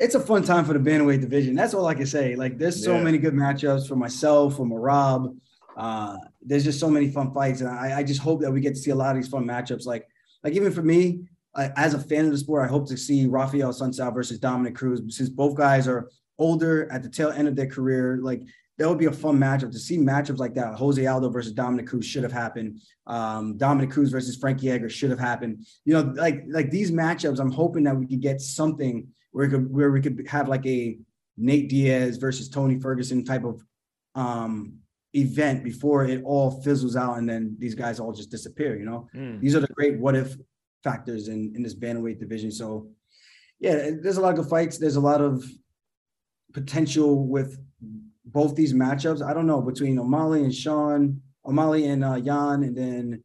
it's 0.00 0.16
a 0.16 0.20
fun 0.20 0.42
time 0.42 0.64
for 0.64 0.72
the 0.72 0.80
bantamweight 0.80 1.20
division. 1.20 1.54
That's 1.54 1.74
all 1.74 1.86
I 1.86 1.94
can 1.94 2.06
say. 2.06 2.34
Like 2.34 2.58
there's 2.58 2.82
so 2.82 2.96
yeah. 2.96 3.02
many 3.02 3.18
good 3.18 3.34
matchups 3.34 3.86
for 3.86 3.94
myself, 3.94 4.56
for 4.56 4.66
Merab. 4.66 5.36
Uh, 5.76 6.16
there's 6.42 6.64
just 6.64 6.80
so 6.80 6.90
many 6.90 7.08
fun 7.08 7.32
fights, 7.32 7.60
and 7.60 7.70
I, 7.70 7.98
I 7.98 8.02
just 8.02 8.20
hope 8.20 8.40
that 8.40 8.50
we 8.50 8.60
get 8.60 8.74
to 8.74 8.80
see 8.80 8.90
a 8.90 8.94
lot 8.94 9.14
of 9.14 9.22
these 9.22 9.30
fun 9.30 9.44
matchups. 9.44 9.86
Like 9.86 10.06
like 10.44 10.54
even 10.54 10.72
for 10.72 10.82
me, 10.82 11.24
as 11.56 11.94
a 11.94 11.98
fan 11.98 12.24
of 12.24 12.32
the 12.32 12.38
sport, 12.38 12.64
I 12.64 12.68
hope 12.68 12.88
to 12.88 12.96
see 12.96 13.26
Rafael 13.26 13.70
Assunção 13.70 14.12
versus 14.14 14.38
Dominick 14.38 14.74
Cruz 14.74 15.02
since 15.16 15.28
both 15.28 15.54
guys 15.54 15.86
are 15.86 16.10
older 16.38 16.90
at 16.90 17.02
the 17.02 17.08
tail 17.08 17.30
end 17.30 17.48
of 17.48 17.56
their 17.56 17.66
career. 17.66 18.18
Like 18.22 18.42
that 18.78 18.88
would 18.88 18.98
be 18.98 19.06
a 19.06 19.12
fun 19.12 19.38
matchup 19.38 19.70
to 19.72 19.78
see 19.78 19.98
matchups 19.98 20.38
like 20.38 20.54
that. 20.54 20.74
Jose 20.74 21.04
Aldo 21.06 21.28
versus 21.28 21.52
Dominick 21.52 21.86
Cruz 21.86 22.06
should 22.06 22.22
have 22.22 22.32
happened. 22.32 22.80
Um, 23.06 23.56
Dominick 23.58 23.90
Cruz 23.90 24.10
versus 24.10 24.36
Frankie 24.36 24.70
Edgar 24.70 24.88
should 24.88 25.10
have 25.10 25.18
happened. 25.18 25.66
You 25.84 25.94
know, 25.94 26.12
like 26.16 26.44
like 26.48 26.70
these 26.70 26.90
matchups, 26.90 27.38
I'm 27.38 27.52
hoping 27.52 27.84
that 27.84 27.96
we 27.96 28.06
could 28.06 28.20
get 28.20 28.40
something 28.40 29.06
where 29.32 29.46
we 29.46 29.50
could 29.52 29.72
where 29.72 29.90
we 29.90 30.00
could 30.00 30.26
have 30.26 30.48
like 30.48 30.66
a 30.66 30.98
Nate 31.36 31.68
Diaz 31.68 32.16
versus 32.16 32.48
Tony 32.48 32.80
Ferguson 32.80 33.24
type 33.24 33.44
of 33.44 33.62
um, 34.14 34.78
event 35.14 35.62
before 35.62 36.06
it 36.06 36.22
all 36.24 36.62
fizzles 36.62 36.96
out 36.96 37.18
and 37.18 37.28
then 37.28 37.54
these 37.58 37.74
guys 37.74 38.00
all 38.00 38.12
just 38.12 38.30
disappear. 38.30 38.76
You 38.76 38.84
know, 38.84 39.08
mm. 39.14 39.40
these 39.40 39.54
are 39.54 39.60
the 39.60 39.68
great 39.68 39.98
what 39.98 40.16
if 40.16 40.36
factors 40.82 41.28
in 41.28 41.52
in 41.54 41.62
this 41.62 41.74
bantamweight 41.74 42.18
division. 42.18 42.50
So, 42.50 42.88
yeah, 43.60 43.90
there's 44.00 44.16
a 44.16 44.20
lot 44.20 44.30
of 44.30 44.36
good 44.36 44.50
fights. 44.50 44.78
There's 44.78 44.96
a 44.96 45.00
lot 45.00 45.20
of 45.20 45.44
potential 46.52 47.26
with 47.26 47.58
both 48.24 48.54
these 48.54 48.72
matchups. 48.72 49.22
I 49.22 49.34
don't 49.34 49.46
know 49.46 49.60
between 49.60 49.98
O'Malley 49.98 50.44
and 50.44 50.54
Sean, 50.54 51.20
O'Malley 51.44 51.86
and 51.86 52.04
uh, 52.04 52.16
Yan, 52.16 52.62
and 52.62 52.76
then 52.76 53.22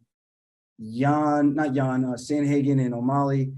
Yan, 0.77 1.55
not 1.55 1.73
Yan, 1.73 2.05
uh, 2.05 2.13
Sandhagen 2.13 2.83
and 2.83 2.93
O'Malley. 2.93 3.53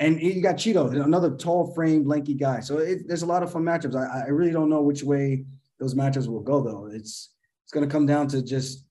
And 0.00 0.20
you 0.20 0.42
got 0.42 0.56
Chito, 0.56 0.92
another 0.92 1.30
tall 1.36 1.72
framed, 1.72 2.06
lanky 2.06 2.34
guy. 2.34 2.60
So 2.60 2.78
it, 2.78 3.06
there's 3.06 3.22
a 3.22 3.26
lot 3.26 3.42
of 3.42 3.52
fun 3.52 3.62
matchups. 3.62 3.94
I, 3.94 4.26
I 4.26 4.28
really 4.28 4.50
don't 4.50 4.68
know 4.68 4.82
which 4.82 5.04
way 5.04 5.44
those 5.78 5.94
matchups 5.94 6.26
will 6.26 6.40
go, 6.40 6.62
though. 6.62 6.90
It's 6.92 7.33
it's 7.64 7.72
going 7.72 7.86
to 7.86 7.92
come 7.92 8.06
down 8.06 8.28
to 8.28 8.42
just 8.42 8.84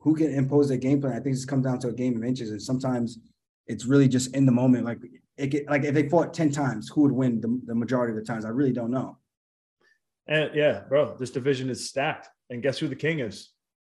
who 0.00 0.14
can 0.14 0.32
impose 0.32 0.68
their 0.68 0.78
game 0.78 1.00
plan. 1.00 1.14
I 1.14 1.20
think 1.20 1.34
it's 1.34 1.44
come 1.44 1.62
down 1.62 1.78
to 1.80 1.88
a 1.88 1.92
game 1.92 2.16
of 2.16 2.24
inches, 2.24 2.50
and 2.50 2.60
sometimes 2.60 3.18
it's 3.66 3.86
really 3.86 4.08
just 4.08 4.34
in 4.34 4.46
the 4.46 4.52
moment. 4.52 4.84
Like 4.84 4.98
it, 5.36 5.46
get, 5.48 5.68
like 5.68 5.84
if 5.84 5.94
they 5.94 6.08
fought 6.08 6.34
ten 6.34 6.50
times, 6.50 6.88
who 6.88 7.02
would 7.02 7.12
win 7.12 7.40
the, 7.40 7.60
the 7.66 7.74
majority 7.74 8.12
of 8.12 8.18
the 8.18 8.24
times? 8.24 8.44
I 8.44 8.50
really 8.50 8.72
don't 8.72 8.90
know. 8.90 9.18
And 10.28 10.50
yeah, 10.54 10.82
bro, 10.88 11.16
this 11.16 11.30
division 11.30 11.70
is 11.70 11.88
stacked. 11.88 12.28
And 12.50 12.62
guess 12.62 12.78
who 12.78 12.88
the 12.88 12.96
king 12.96 13.20
is? 13.20 13.50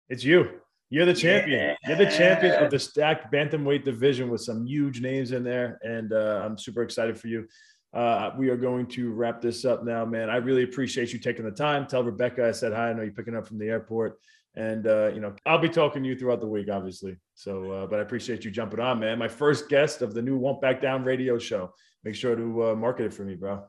It's 0.09 0.23
you. 0.23 0.49
You're 0.89 1.05
the 1.05 1.13
champion. 1.13 1.59
Yeah. 1.59 1.75
You're 1.87 2.05
the 2.05 2.11
champion 2.11 2.63
of 2.63 2.71
the 2.71 2.79
stacked 2.79 3.31
bantamweight 3.31 3.83
division 3.83 4.29
with 4.29 4.41
some 4.41 4.65
huge 4.65 5.01
names 5.01 5.31
in 5.31 5.43
there, 5.43 5.79
and 5.83 6.11
uh, 6.11 6.41
I'm 6.43 6.57
super 6.57 6.81
excited 6.81 7.19
for 7.19 7.27
you. 7.27 7.47
Uh, 7.93 8.31
we 8.37 8.49
are 8.49 8.57
going 8.57 8.85
to 8.85 9.11
wrap 9.11 9.41
this 9.41 9.65
up 9.65 9.83
now, 9.83 10.05
man. 10.05 10.29
I 10.29 10.35
really 10.37 10.63
appreciate 10.63 11.11
you 11.11 11.19
taking 11.19 11.45
the 11.45 11.51
time. 11.51 11.87
Tell 11.87 12.03
Rebecca 12.03 12.47
I 12.47 12.51
said 12.51 12.71
hi. 12.71 12.89
I 12.89 12.93
know 12.93 13.01
you're 13.01 13.11
picking 13.11 13.35
up 13.35 13.47
from 13.47 13.57
the 13.57 13.67
airport, 13.67 14.19
and 14.55 14.85
uh, 14.85 15.07
you 15.13 15.19
know 15.19 15.33
I'll 15.45 15.57
be 15.57 15.69
talking 15.69 16.03
to 16.03 16.09
you 16.09 16.17
throughout 16.17 16.39
the 16.39 16.47
week, 16.47 16.69
obviously. 16.71 17.17
So, 17.33 17.71
uh, 17.71 17.87
but 17.87 17.99
I 17.99 18.03
appreciate 18.03 18.45
you 18.45 18.51
jumping 18.51 18.79
on, 18.79 18.99
man. 18.99 19.17
My 19.17 19.27
first 19.27 19.69
guest 19.69 20.01
of 20.01 20.13
the 20.13 20.21
new 20.21 20.37
Won't 20.37 20.61
Back 20.61 20.81
Down 20.81 21.03
radio 21.03 21.39
show. 21.39 21.73
Make 22.03 22.15
sure 22.15 22.35
to 22.35 22.69
uh, 22.69 22.75
market 22.75 23.05
it 23.05 23.13
for 23.13 23.23
me, 23.23 23.35
bro. 23.35 23.63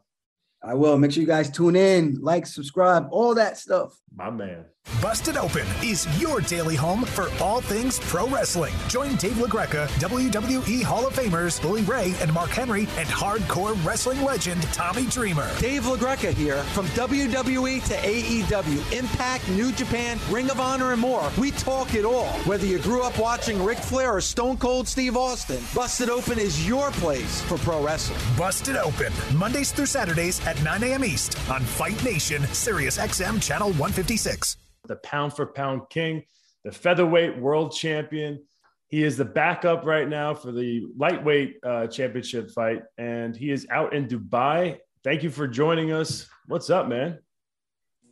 I 0.63 0.75
will. 0.75 0.99
Make 0.99 1.13
sure 1.13 1.23
you 1.23 1.27
guys 1.27 1.51
tune 1.51 1.77
in, 1.77 2.19
like, 2.21 2.47
subscribe, 2.47 3.09
all 3.11 3.35
that 3.35 3.57
stuff. 3.57 3.97
My 4.15 4.31
man. 4.31 4.67
Busted 5.01 5.37
Open 5.37 5.67
is 5.83 6.07
your 6.21 6.41
daily 6.41 6.75
home 6.75 7.05
for 7.05 7.29
all 7.41 7.61
things 7.61 8.01
pro 8.01 8.27
wrestling. 8.29 8.75
Join 8.89 9.15
Dave 9.17 9.35
LaGreca, 9.35 9.87
WWE 10.01 10.83
Hall 10.83 11.07
of 11.07 11.15
Famers 11.15 11.61
Bully 11.63 11.83
Ray 11.83 12.15
and 12.21 12.33
Mark 12.33 12.51
Henry, 12.51 12.89
and 12.97 13.09
hardcore 13.09 13.83
wrestling 13.85 14.23
legend 14.25 14.63
Tommy 14.73 15.07
Dreamer. 15.07 15.49
Dave 15.61 15.83
LaGreca 15.83 16.33
here 16.33 16.63
from 16.75 16.87
WWE 16.89 17.85
to 17.87 17.95
AEW, 17.95 18.99
Impact, 18.99 19.49
New 19.51 19.71
Japan, 19.73 20.19
Ring 20.31 20.51
of 20.51 20.59
Honor, 20.61 20.93
and 20.93 21.01
more. 21.01 21.31
We 21.39 21.53
talk 21.53 21.95
it 21.95 22.05
all. 22.05 22.27
Whether 22.45 22.67
you 22.67 22.79
grew 22.79 23.03
up 23.03 23.17
watching 23.19 23.63
Ric 23.63 23.79
Flair 23.79 24.17
or 24.17 24.21
Stone 24.21 24.57
Cold 24.59 24.89
Steve 24.89 25.17
Austin, 25.17 25.63
Busted 25.75 26.09
Open 26.11 26.39
is 26.39 26.67
your 26.67 26.91
place 26.93 27.43
for 27.43 27.59
pro 27.59 27.85
wrestling. 27.85 28.19
Busted 28.37 28.77
Open, 28.77 29.13
Mondays 29.35 29.73
through 29.73 29.87
Saturdays 29.87 30.45
at 30.51 30.63
9 30.63 30.83
a.m. 30.85 31.05
East 31.05 31.39
on 31.49 31.63
Fight 31.63 32.03
Nation, 32.05 32.43
Sirius 32.49 32.99
XM 32.99 33.43
Channel 33.43 33.69
156 33.71 34.57
the 34.91 34.97
pound 34.97 35.33
for 35.33 35.47
pound 35.47 35.83
king, 35.89 36.25
the 36.65 36.73
featherweight 36.73 37.39
world 37.39 37.73
champion. 37.73 38.45
He 38.89 39.05
is 39.05 39.17
the 39.17 39.25
backup 39.25 39.85
right 39.85 40.09
now 40.09 40.35
for 40.35 40.51
the 40.51 40.85
lightweight 40.97 41.59
uh, 41.63 41.87
championship 41.87 42.51
fight, 42.51 42.83
and 42.99 43.37
he 43.37 43.53
is 43.53 43.67
out 43.71 43.95
in 43.95 44.09
Dubai. 44.09 44.79
Thank 45.05 45.23
you 45.23 45.31
for 45.31 45.47
joining 45.47 45.93
us. 45.93 46.27
What's 46.49 46.71
up, 46.71 46.89
man? 46.89 47.21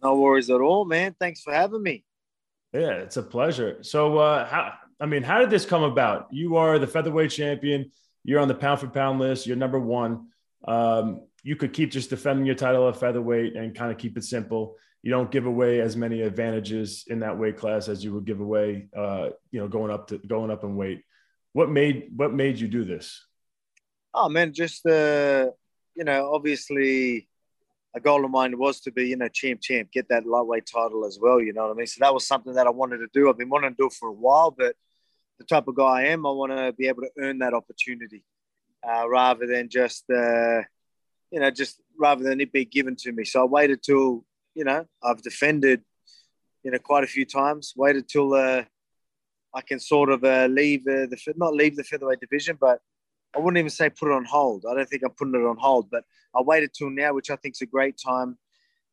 No 0.03 0.15
worries 0.15 0.51
at 0.51 0.61
all, 0.61 0.85
man. 0.85 1.17
Thanks 1.19 1.43
for 1.43 1.53
having 1.53 1.83
me. 1.83 2.05
Yeah, 2.73 2.93
it's 2.93 3.17
a 3.17 3.23
pleasure. 3.25 3.83
So, 3.83 4.19
uh, 4.19 4.47
how, 4.47 4.75
I 5.01 5.07
mean, 5.07 5.25
how 5.25 5.41
did 5.41 5.51
this 5.51 5.65
come 5.65 5.83
about? 5.83 6.29
You 6.31 6.57
are 6.57 6.79
the 6.79 6.87
featherweight 6.87 7.33
champion. 7.33 7.91
You're 8.23 8.41
on 8.41 8.47
the 8.47 8.55
pound 8.55 8.79
for 8.79 8.87
pound 8.87 9.19
list. 9.19 9.49
You're 9.49 9.57
number 9.57 9.81
one. 9.81 10.29
Um, 10.67 11.23
you 11.43 11.57
could 11.57 11.73
keep 11.73 11.91
just 11.91 12.11
defending 12.11 12.47
your 12.47 12.55
title 12.55 12.89
at 12.89 12.97
featherweight 12.97 13.57
and 13.57 13.75
kind 13.75 13.93
of 13.93 13.99
keep 13.99 14.17
it 14.17 14.25
simple 14.25 14.77
you 15.03 15.11
don't 15.11 15.31
give 15.31 15.47
away 15.47 15.81
as 15.81 15.97
many 15.97 16.23
advantages 16.23 17.05
in 17.07 17.21
that 17.21 17.39
weight 17.39 17.57
class 17.57 17.89
as 17.89 18.03
you 18.03 18.13
would 18.15 18.25
give 18.25 18.41
away, 18.41 18.89
uh, 18.97 19.29
you 19.51 19.61
know, 19.61 19.69
going 19.69 19.93
up 19.93 20.09
to 20.09 20.19
going 20.19 20.51
up 20.51 20.65
in 20.65 20.77
weight. 20.77 21.03
What 21.53 21.71
made 21.71 22.11
what 22.17 22.33
made 22.35 22.59
you 22.59 22.69
do 22.69 22.85
this? 22.85 23.25
Oh 24.13 24.29
man, 24.29 24.53
just 24.53 24.85
uh, 24.87 25.51
you 25.95 26.05
know, 26.05 26.33
obviously, 26.35 27.29
a 27.95 28.01
goal 28.01 28.25
of 28.25 28.31
mine 28.31 28.59
was 28.59 28.81
to 28.81 28.91
be 28.91 29.09
you 29.09 29.17
know 29.17 29.29
champ 29.29 29.61
champ, 29.61 29.93
get 29.93 30.09
that 30.09 30.27
lightweight 30.27 30.67
title 30.67 31.07
as 31.07 31.19
well. 31.21 31.41
You 31.41 31.53
know 31.53 31.63
what 31.63 31.73
I 31.73 31.75
mean? 31.75 31.87
So 31.87 31.99
that 32.01 32.15
was 32.15 32.27
something 32.27 32.55
that 32.55 32.67
I 32.67 32.71
wanted 32.71 32.99
to 32.99 33.09
do. 33.13 33.29
I've 33.29 33.39
been 33.39 33.51
wanting 33.51 33.71
to 33.71 33.77
do 33.77 33.87
it 33.87 33.93
for 33.93 34.09
a 34.09 34.13
while, 34.13 34.51
but 34.51 34.75
the 35.39 35.45
type 35.45 35.69
of 35.69 35.77
guy 35.77 36.01
I 36.01 36.03
am, 36.07 36.27
I 36.27 36.31
want 36.31 36.51
to 36.51 36.73
be 36.73 36.89
able 36.89 37.03
to 37.03 37.11
earn 37.21 37.39
that 37.39 37.55
opportunity 37.55 38.25
uh, 38.87 39.09
rather 39.09 39.47
than 39.47 39.69
just 39.69 40.05
uh, 40.11 40.63
you 41.31 41.41
know 41.41 41.51
just 41.51 41.81
rather 41.99 42.23
than 42.23 42.41
it 42.41 42.53
be 42.53 42.65
given 42.65 42.97
to 42.97 43.13
me. 43.13 43.25
So 43.25 43.43
I 43.43 43.45
waited 43.45 43.83
till 43.83 44.25
you 44.59 44.65
know, 44.65 44.85
I've 45.05 45.23
defended, 45.23 45.83
you 46.65 46.73
know, 46.73 46.81
quite 46.81 47.05
a 47.05 47.07
few 47.07 47.25
times. 47.25 47.75
Waited 47.77 48.09
till 48.09 48.35
uh, 48.35 48.65
I 49.55 49.61
can 49.61 49.79
sort 49.79 50.11
of 50.11 50.25
uh, 50.25 50.49
leave 50.51 50.81
uh, 50.81 51.07
the 51.07 51.17
not 51.37 51.55
leave 51.55 51.77
the 51.77 51.85
featherweight 51.85 52.19
division, 52.19 52.59
but 52.61 52.81
I 53.37 53.39
wouldn't 53.39 53.59
even 53.59 53.71
say 53.71 53.89
put 53.89 54.11
it 54.11 54.15
on 54.15 54.25
hold. 54.25 54.65
I 54.69 54.75
don't 54.75 54.89
think 54.89 55.05
I'm 55.05 55.13
putting 55.13 55.37
it 55.37 55.47
on 55.47 55.59
hold, 55.59 55.91
but 55.91 56.03
I 56.35 56.43
waited 56.43 56.75
till 56.75 56.91
now, 56.91 57.15
which 57.15 57.31
I 57.31 57.37
think 57.37 57.55
is 57.55 57.63
a 57.63 57.67
great 57.67 58.01
time 58.05 58.37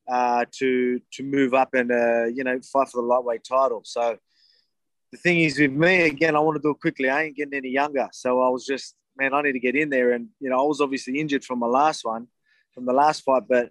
uh, 0.08 0.46
to 0.60 1.02
to 1.14 1.24
move 1.24 1.56
up 1.56 1.74
and 1.74 1.92
uh, 1.92 2.26
you 2.26 2.44
know 2.44 2.60
fight 2.62 2.90
for 2.90 3.02
the 3.02 3.08
lightweight 3.08 3.44
title. 3.44 3.82
So 3.86 4.20
the 5.12 5.18
thing 5.18 5.40
is 5.40 5.58
with 5.58 5.72
me 5.72 6.04
again, 6.04 6.36
I 6.36 6.40
want 6.42 6.58
to 6.58 6.62
do 6.62 6.70
it 6.70 6.80
quickly. 6.80 7.10
I 7.10 7.24
ain't 7.24 7.38
getting 7.38 7.56
any 7.56 7.70
younger, 7.70 8.08
so 8.12 8.40
I 8.44 8.50
was 8.50 8.68
just 8.68 8.94
man, 9.18 9.34
I 9.34 9.42
need 9.42 9.54
to 9.54 9.60
get 9.60 9.76
in 9.76 9.90
there. 9.90 10.12
And 10.14 10.30
you 10.40 10.50
know, 10.50 10.58
I 10.58 10.64
was 10.64 10.82
obviously 10.82 11.20
injured 11.20 11.44
from 11.44 11.60
my 11.60 11.68
last 11.68 12.06
one, 12.06 12.28
from 12.74 12.86
the 12.86 12.94
last 12.94 13.24
fight, 13.24 13.44
but 13.48 13.70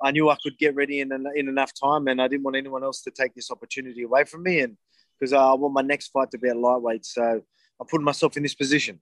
I 0.00 0.12
knew 0.12 0.30
I 0.30 0.36
could 0.42 0.58
get 0.58 0.74
ready 0.74 1.00
in, 1.00 1.12
in 1.34 1.48
enough 1.48 1.72
time, 1.74 2.06
and 2.08 2.22
I 2.22 2.28
didn't 2.28 2.44
want 2.44 2.56
anyone 2.56 2.84
else 2.84 3.02
to 3.02 3.10
take 3.10 3.34
this 3.34 3.50
opportunity 3.50 4.02
away 4.02 4.24
from 4.24 4.42
me. 4.42 4.60
And 4.60 4.76
because 5.18 5.32
I 5.32 5.52
want 5.54 5.74
my 5.74 5.82
next 5.82 6.08
fight 6.08 6.30
to 6.30 6.38
be 6.38 6.48
at 6.48 6.56
lightweight, 6.56 7.04
so 7.04 7.42
I'm 7.80 7.86
putting 7.86 8.04
myself 8.04 8.36
in 8.36 8.42
this 8.42 8.54
position. 8.54 9.00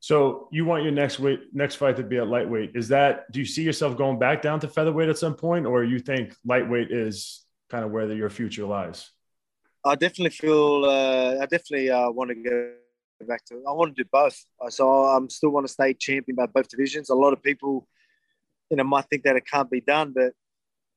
So 0.00 0.48
you 0.52 0.64
want 0.64 0.84
your 0.84 0.92
next 0.92 1.18
weight, 1.18 1.40
next 1.52 1.76
fight 1.76 1.96
to 1.96 2.04
be 2.04 2.18
at 2.18 2.28
lightweight? 2.28 2.72
Is 2.74 2.88
that? 2.88 3.30
Do 3.32 3.40
you 3.40 3.46
see 3.46 3.62
yourself 3.62 3.96
going 3.96 4.18
back 4.18 4.42
down 4.42 4.60
to 4.60 4.68
featherweight 4.68 5.08
at 5.08 5.18
some 5.18 5.34
point, 5.34 5.66
or 5.66 5.82
you 5.82 5.98
think 5.98 6.36
lightweight 6.44 6.92
is 6.92 7.44
kind 7.68 7.84
of 7.84 7.90
where 7.90 8.06
the, 8.06 8.14
your 8.14 8.30
future 8.30 8.64
lies? 8.64 9.10
I 9.84 9.94
definitely 9.94 10.30
feel. 10.30 10.84
Uh, 10.84 11.36
I 11.40 11.46
definitely 11.46 11.90
uh, 11.90 12.10
want 12.10 12.30
to 12.30 12.36
go 12.36 12.72
back 13.26 13.44
to. 13.46 13.62
I 13.66 13.72
want 13.72 13.96
to 13.96 14.02
do 14.02 14.08
both. 14.10 14.38
So 14.68 15.04
I'm 15.04 15.28
still 15.28 15.50
want 15.50 15.66
to 15.66 15.72
stay 15.72 15.94
champion 15.94 16.36
by 16.36 16.46
both 16.46 16.68
divisions. 16.68 17.10
A 17.10 17.14
lot 17.14 17.32
of 17.32 17.42
people 17.42 17.86
you 18.70 18.76
know 18.76 18.84
might 18.84 19.06
think 19.06 19.22
that 19.24 19.36
it 19.36 19.46
can't 19.46 19.70
be 19.70 19.80
done, 19.80 20.12
but 20.14 20.32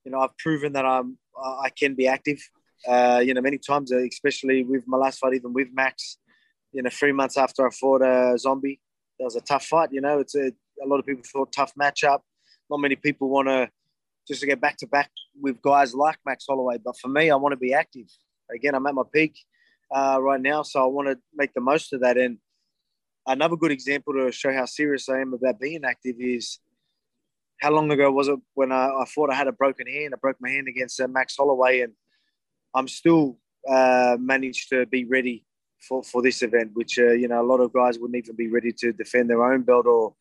you 0.04 0.12
know 0.12 0.20
I've 0.20 0.38
proven 0.38 0.74
that 0.74 0.86
I'm 0.86 1.18
I 1.38 1.70
can 1.70 1.96
be 1.96 2.08
active. 2.08 2.40
Uh, 2.88 3.22
you 3.24 3.34
know, 3.34 3.42
many 3.42 3.58
times, 3.58 3.92
uh, 3.92 4.00
especially 4.00 4.64
with 4.64 4.84
my 4.88 4.98
last 4.98 5.20
fight, 5.20 5.34
even 5.34 5.54
with 5.54 5.68
Max. 5.74 6.18
You 6.72 6.82
know, 6.82 6.90
three 6.90 7.12
months 7.12 7.38
after 7.38 7.68
I 7.68 7.70
fought 7.72 8.02
a 8.02 8.38
zombie, 8.38 8.80
that 9.20 9.26
was 9.26 9.36
a 9.36 9.42
tough 9.42 9.66
fight. 9.66 9.90
You 9.92 10.02
know, 10.02 10.20
it's 10.20 10.36
a, 10.36 10.52
a 10.84 10.88
lot 10.88 11.00
of 11.00 11.06
people 11.06 11.24
thought 11.26 11.52
tough 11.52 11.74
matchup. 11.80 12.22
Not 12.70 12.80
many 12.80 12.96
people 12.96 13.30
want 13.30 13.50
to 13.50 13.70
just 14.28 14.42
to 14.42 14.48
get 14.48 14.62
back 14.62 14.78
to 14.78 14.88
back 14.88 15.12
with 15.40 15.62
guys 15.62 15.94
like 15.94 16.18
Max 16.26 16.46
Holloway. 16.48 16.78
But 16.84 16.98
for 16.98 17.10
me, 17.10 17.30
I 17.30 17.36
want 17.36 17.54
to 17.54 17.58
be 17.58 17.74
active. 17.74 18.08
Again, 18.54 18.74
I'm 18.74 18.88
at 18.88 18.96
my 18.96 19.04
peak 19.14 19.36
uh, 19.94 20.20
right 20.22 20.42
now, 20.42 20.64
so 20.64 20.82
I 20.82 20.86
want 20.86 21.08
to 21.10 21.18
make 21.36 21.54
the 21.54 21.62
most 21.62 21.94
of 21.94 22.02
that. 22.02 22.18
And 22.18 22.38
another 23.28 23.56
good 23.56 23.72
example 23.72 24.14
to 24.14 24.32
show 24.32 24.54
how 24.54 24.66
serious 24.66 25.10
I 25.10 25.20
am 25.20 25.34
about 25.34 25.60
being 25.60 25.84
active 25.84 26.16
is 26.20 26.60
how 27.62 27.72
long 27.72 27.92
ago 27.92 28.12
was 28.12 28.28
it 28.28 28.40
when 28.56 28.72
I, 28.72 28.88
I 28.88 29.06
thought 29.06 29.32
I 29.32 29.36
had 29.36 29.48
a 29.48 29.52
broken 29.52 29.88
hand? 29.88 30.14
I 30.14 30.18
broke 30.20 30.38
my 30.40 30.50
hand 30.50 30.68
against 30.68 31.00
uh, 31.00 31.08
Max 31.08 31.36
Holloway, 31.38 31.82
and 31.82 31.94
I'm 32.74 32.88
still 32.88 33.38
uh, 33.70 34.18
managed 34.20 34.70
to 34.70 34.86
be 34.88 35.06
ready 35.06 35.46
for, 35.80 36.04
for 36.04 36.22
this 36.22 36.42
event, 36.42 36.72
which 36.74 36.98
uh, 36.98 37.12
you 37.12 37.28
know 37.28 37.42
a 37.42 37.46
lot 37.46 37.60
of 37.60 37.74
guys 37.74 38.00
wouldn't 38.00 38.18
even 38.24 38.36
be 38.36 38.48
ready 38.48 38.72
to 38.80 38.94
defend 38.94 39.30
their 39.30 39.44
own 39.44 39.62
belt 39.62 39.86
or 39.86 40.16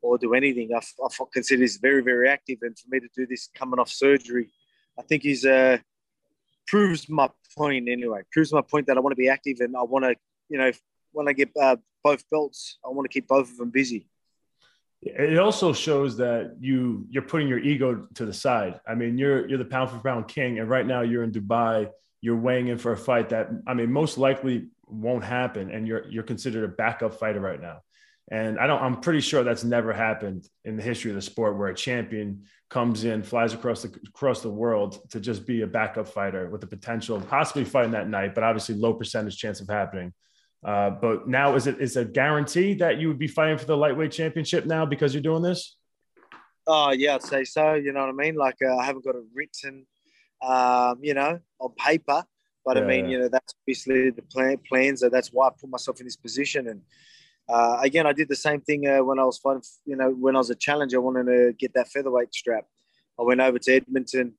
or 0.00 0.18
do 0.18 0.34
anything. 0.34 0.70
I, 0.74 0.78
I 0.78 1.24
consider 1.32 1.60
this 1.60 1.76
very 1.76 2.02
very 2.02 2.28
active, 2.28 2.58
and 2.62 2.78
for 2.78 2.88
me 2.88 3.00
to 3.00 3.08
do 3.14 3.26
this 3.26 3.48
coming 3.54 3.78
off 3.78 3.90
surgery, 3.90 4.50
I 4.98 5.02
think 5.02 5.26
is 5.26 5.44
uh, 5.44 5.78
proves 6.66 7.08
my 7.08 7.28
point 7.56 7.88
anyway. 7.88 8.22
Proves 8.32 8.52
my 8.52 8.62
point 8.62 8.86
that 8.86 8.96
I 8.96 9.00
want 9.00 9.12
to 9.12 9.16
be 9.16 9.28
active 9.28 9.58
and 9.60 9.76
I 9.76 9.82
want 9.82 10.04
to 10.04 10.14
you 10.48 10.58
know 10.58 10.70
when 11.12 11.28
I 11.28 11.32
get 11.32 11.50
uh, 11.60 11.76
both 12.02 12.28
belts, 12.30 12.78
I 12.84 12.88
want 12.88 13.04
to 13.04 13.12
keep 13.12 13.28
both 13.28 13.50
of 13.50 13.56
them 13.56 13.70
busy 13.70 14.06
it 15.02 15.38
also 15.38 15.72
shows 15.72 16.16
that 16.18 16.56
you 16.60 17.06
you're 17.10 17.24
putting 17.24 17.48
your 17.48 17.58
ego 17.58 18.06
to 18.14 18.24
the 18.24 18.32
side. 18.32 18.80
I 18.86 18.94
mean, 18.94 19.18
you're 19.18 19.48
you're 19.48 19.58
the 19.58 19.64
pound 19.64 19.90
for 19.90 19.98
pound 19.98 20.28
king, 20.28 20.60
and 20.60 20.70
right 20.70 20.86
now 20.86 21.00
you're 21.00 21.24
in 21.24 21.32
Dubai. 21.32 21.90
You're 22.20 22.36
weighing 22.36 22.68
in 22.68 22.78
for 22.78 22.92
a 22.92 22.96
fight 22.96 23.30
that 23.30 23.50
I 23.66 23.74
mean, 23.74 23.92
most 23.92 24.16
likely 24.16 24.68
won't 24.86 25.24
happen, 25.24 25.70
and 25.70 25.88
you're 25.88 26.08
you're 26.08 26.22
considered 26.22 26.62
a 26.64 26.68
backup 26.68 27.14
fighter 27.14 27.40
right 27.40 27.60
now. 27.60 27.80
And 28.30 28.58
I 28.58 28.66
don't. 28.66 28.80
I'm 28.80 29.00
pretty 29.00 29.20
sure 29.20 29.42
that's 29.42 29.64
never 29.64 29.92
happened 29.92 30.48
in 30.64 30.76
the 30.76 30.82
history 30.82 31.10
of 31.10 31.16
the 31.16 31.22
sport, 31.22 31.58
where 31.58 31.68
a 31.68 31.74
champion 31.74 32.44
comes 32.70 33.04
in, 33.04 33.22
flies 33.22 33.52
across 33.52 33.82
the 33.82 33.94
across 34.08 34.40
the 34.40 34.50
world 34.50 34.98
to 35.10 35.20
just 35.20 35.46
be 35.46 35.62
a 35.62 35.66
backup 35.66 36.08
fighter 36.08 36.48
with 36.48 36.60
the 36.60 36.66
potential 36.66 37.16
of 37.16 37.28
possibly 37.28 37.64
fighting 37.64 37.92
that 37.92 38.08
night, 38.08 38.34
but 38.34 38.44
obviously 38.44 38.76
low 38.76 38.94
percentage 38.94 39.36
chance 39.36 39.60
of 39.60 39.68
happening. 39.68 40.12
Uh, 40.64 40.90
but 40.90 41.28
now 41.28 41.56
is 41.56 41.66
it 41.66 41.80
is 41.80 41.96
a 41.96 42.04
guarantee 42.04 42.74
that 42.74 42.98
you 42.98 43.08
would 43.08 43.18
be 43.18 43.26
fighting 43.26 43.58
for 43.58 43.66
the 43.66 43.76
lightweight 43.76 44.12
championship 44.12 44.64
now 44.64 44.86
because 44.86 45.12
you're 45.12 45.22
doing 45.22 45.42
this? 45.42 45.76
Oh 46.66 46.92
yeah, 46.92 47.16
I'd 47.16 47.22
say 47.22 47.44
so. 47.44 47.74
You 47.74 47.92
know 47.92 48.00
what 48.00 48.10
I 48.10 48.12
mean? 48.12 48.36
Like 48.36 48.56
uh, 48.64 48.76
I 48.76 48.84
haven't 48.84 49.04
got 49.04 49.16
it 49.16 49.24
written, 49.34 49.84
um, 50.40 50.98
you 51.02 51.14
know, 51.14 51.40
on 51.58 51.74
paper. 51.74 52.24
But 52.64 52.76
yeah. 52.76 52.84
I 52.84 52.86
mean, 52.86 53.08
you 53.08 53.18
know, 53.18 53.28
that's 53.28 53.54
obviously 53.62 54.10
the 54.10 54.22
plan, 54.22 54.56
plans. 54.68 55.00
So 55.00 55.08
that's 55.08 55.28
why 55.32 55.48
I 55.48 55.50
put 55.50 55.68
myself 55.68 55.98
in 56.00 56.06
this 56.06 56.16
position. 56.16 56.68
And 56.68 56.82
uh, 57.48 57.78
again, 57.82 58.06
I 58.06 58.12
did 58.12 58.28
the 58.28 58.36
same 58.36 58.60
thing 58.60 58.86
uh, 58.86 59.02
when 59.02 59.18
I 59.18 59.24
was 59.24 59.38
fighting. 59.38 59.62
You 59.84 59.96
know, 59.96 60.10
when 60.10 60.36
I 60.36 60.38
was 60.38 60.50
a 60.50 60.54
challenger, 60.54 60.98
I 60.98 61.00
wanted 61.00 61.24
to 61.26 61.52
get 61.58 61.74
that 61.74 61.88
featherweight 61.88 62.34
strap. 62.34 62.64
I 63.18 63.22
went 63.22 63.40
over 63.40 63.58
to 63.58 63.72
Edmonton 63.72 64.34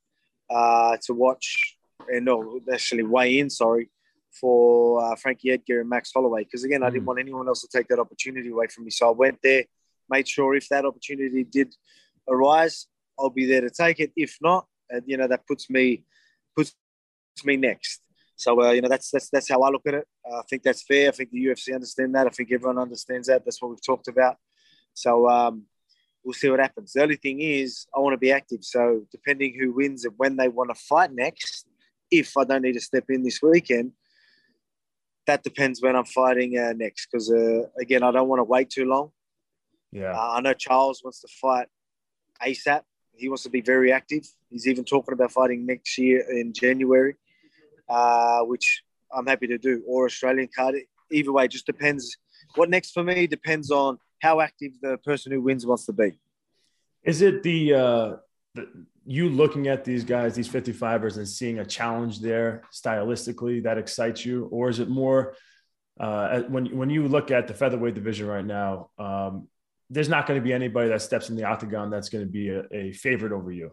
uh, 0.49 0.97
to 1.05 1.13
watch 1.13 1.77
and 2.07 2.25
no, 2.25 2.59
actually 2.71 3.03
weigh 3.03 3.39
in. 3.39 3.49
Sorry, 3.49 3.89
for 4.39 5.03
uh, 5.03 5.15
Frankie 5.15 5.51
Edgar 5.51 5.81
and 5.81 5.89
Max 5.89 6.11
Holloway 6.13 6.43
because 6.43 6.63
again, 6.63 6.83
I 6.83 6.89
didn't 6.89 7.03
hmm. 7.03 7.07
want 7.07 7.19
anyone 7.19 7.47
else 7.47 7.61
to 7.61 7.67
take 7.67 7.87
that 7.89 7.99
opportunity 7.99 8.49
away 8.49 8.67
from 8.67 8.85
me. 8.85 8.91
So 8.91 9.07
I 9.07 9.11
went 9.11 9.39
there, 9.43 9.65
made 10.09 10.27
sure 10.27 10.55
if 10.55 10.69
that 10.69 10.85
opportunity 10.85 11.43
did 11.43 11.73
arise, 12.27 12.87
I'll 13.19 13.29
be 13.29 13.45
there 13.45 13.61
to 13.61 13.69
take 13.69 13.99
it. 13.99 14.11
If 14.15 14.37
not, 14.41 14.65
uh, 14.93 15.01
you 15.05 15.17
know, 15.17 15.27
that 15.27 15.47
puts 15.47 15.69
me 15.69 16.03
puts 16.55 16.75
me 17.43 17.57
next. 17.57 18.01
So 18.35 18.61
uh, 18.63 18.71
you 18.71 18.81
know, 18.81 18.89
that's 18.89 19.11
that's 19.11 19.29
that's 19.29 19.49
how 19.49 19.61
I 19.61 19.69
look 19.69 19.83
at 19.85 19.93
it. 19.93 20.07
Uh, 20.29 20.39
I 20.39 20.41
think 20.49 20.63
that's 20.63 20.83
fair. 20.83 21.09
I 21.09 21.11
think 21.11 21.31
the 21.31 21.45
UFC 21.45 21.73
understand 21.73 22.15
that. 22.15 22.27
I 22.27 22.29
think 22.29 22.51
everyone 22.51 22.79
understands 22.79 23.27
that. 23.27 23.45
That's 23.45 23.61
what 23.61 23.69
we've 23.69 23.85
talked 23.85 24.07
about. 24.07 24.37
So 24.93 25.29
um, 25.29 25.63
we'll 26.23 26.33
see 26.33 26.49
what 26.49 26.59
happens. 26.59 26.93
The 26.93 27.03
only 27.03 27.15
thing 27.15 27.41
is, 27.41 27.85
I 27.95 27.99
want 27.99 28.13
to 28.13 28.17
be 28.17 28.31
active. 28.31 28.63
So 28.63 29.05
depending 29.11 29.55
who 29.59 29.73
wins 29.73 30.05
and 30.05 30.13
when 30.17 30.37
they 30.37 30.47
want 30.47 30.69
to 30.69 30.75
fight 30.75 31.11
next, 31.11 31.67
if 32.09 32.35
I 32.37 32.43
don't 32.43 32.61
need 32.61 32.73
to 32.73 32.81
step 32.81 33.05
in 33.09 33.23
this 33.23 33.41
weekend, 33.41 33.91
that 35.25 35.43
depends 35.43 35.81
when 35.81 35.95
I'm 35.95 36.05
fighting 36.05 36.57
uh, 36.57 36.73
next. 36.75 37.07
Because 37.11 37.31
uh, 37.31 37.63
again, 37.79 38.03
I 38.03 38.11
don't 38.11 38.27
want 38.27 38.39
to 38.39 38.45
wait 38.45 38.69
too 38.69 38.85
long. 38.85 39.11
Yeah, 39.91 40.11
uh, 40.11 40.33
I 40.37 40.41
know 40.41 40.53
Charles 40.53 41.01
wants 41.03 41.21
to 41.21 41.27
fight 41.27 41.67
ASAP. 42.41 42.81
He 43.15 43.29
wants 43.29 43.43
to 43.43 43.49
be 43.49 43.61
very 43.61 43.91
active. 43.91 44.23
He's 44.49 44.67
even 44.67 44.83
talking 44.85 45.13
about 45.13 45.31
fighting 45.31 45.65
next 45.65 45.97
year 45.97 46.25
in 46.31 46.51
January, 46.51 47.15
uh, 47.89 48.41
which 48.41 48.83
I'm 49.13 49.27
happy 49.27 49.47
to 49.47 49.57
do, 49.57 49.83
or 49.87 50.05
Australian 50.05 50.49
card. 50.55 50.75
Either 51.11 51.31
way, 51.31 51.47
just 51.47 51.65
depends. 51.65 52.17
What 52.55 52.69
next 52.69 52.91
for 52.91 53.03
me 53.03 53.27
depends 53.27 53.71
on 53.71 53.97
how 54.21 54.41
active 54.41 54.71
the 54.81 54.97
person 54.99 55.31
who 55.31 55.41
wins 55.41 55.65
wants 55.65 55.85
to 55.85 55.93
be. 55.93 56.19
Is 57.03 57.21
it 57.21 57.43
the, 57.43 57.73
uh, 57.73 58.15
the 58.55 58.67
you 59.05 59.29
looking 59.29 59.67
at 59.67 59.83
these 59.83 60.03
guys, 60.03 60.35
these 60.35 60.47
55ers, 60.47 61.17
and 61.17 61.27
seeing 61.27 61.59
a 61.59 61.65
challenge 61.65 62.19
there 62.19 62.63
stylistically 62.71 63.63
that 63.63 63.77
excites 63.77 64.25
you, 64.25 64.45
or 64.45 64.69
is 64.69 64.79
it 64.79 64.89
more 64.89 65.35
uh, 65.99 66.41
when 66.43 66.65
when 66.77 66.89
you 66.89 67.07
look 67.07 67.29
at 67.31 67.47
the 67.47 67.53
featherweight 67.53 67.95
division 67.95 68.27
right 68.27 68.45
now? 68.45 68.89
Um, 68.97 69.47
there's 69.89 70.09
not 70.09 70.25
going 70.25 70.39
to 70.39 70.43
be 70.43 70.53
anybody 70.53 70.89
that 70.89 71.01
steps 71.01 71.29
in 71.29 71.35
the 71.35 71.43
octagon 71.43 71.89
that's 71.89 72.09
going 72.09 72.25
to 72.25 72.31
be 72.31 72.49
a, 72.49 72.63
a 72.71 72.93
favorite 72.93 73.31
over 73.31 73.51
you. 73.51 73.71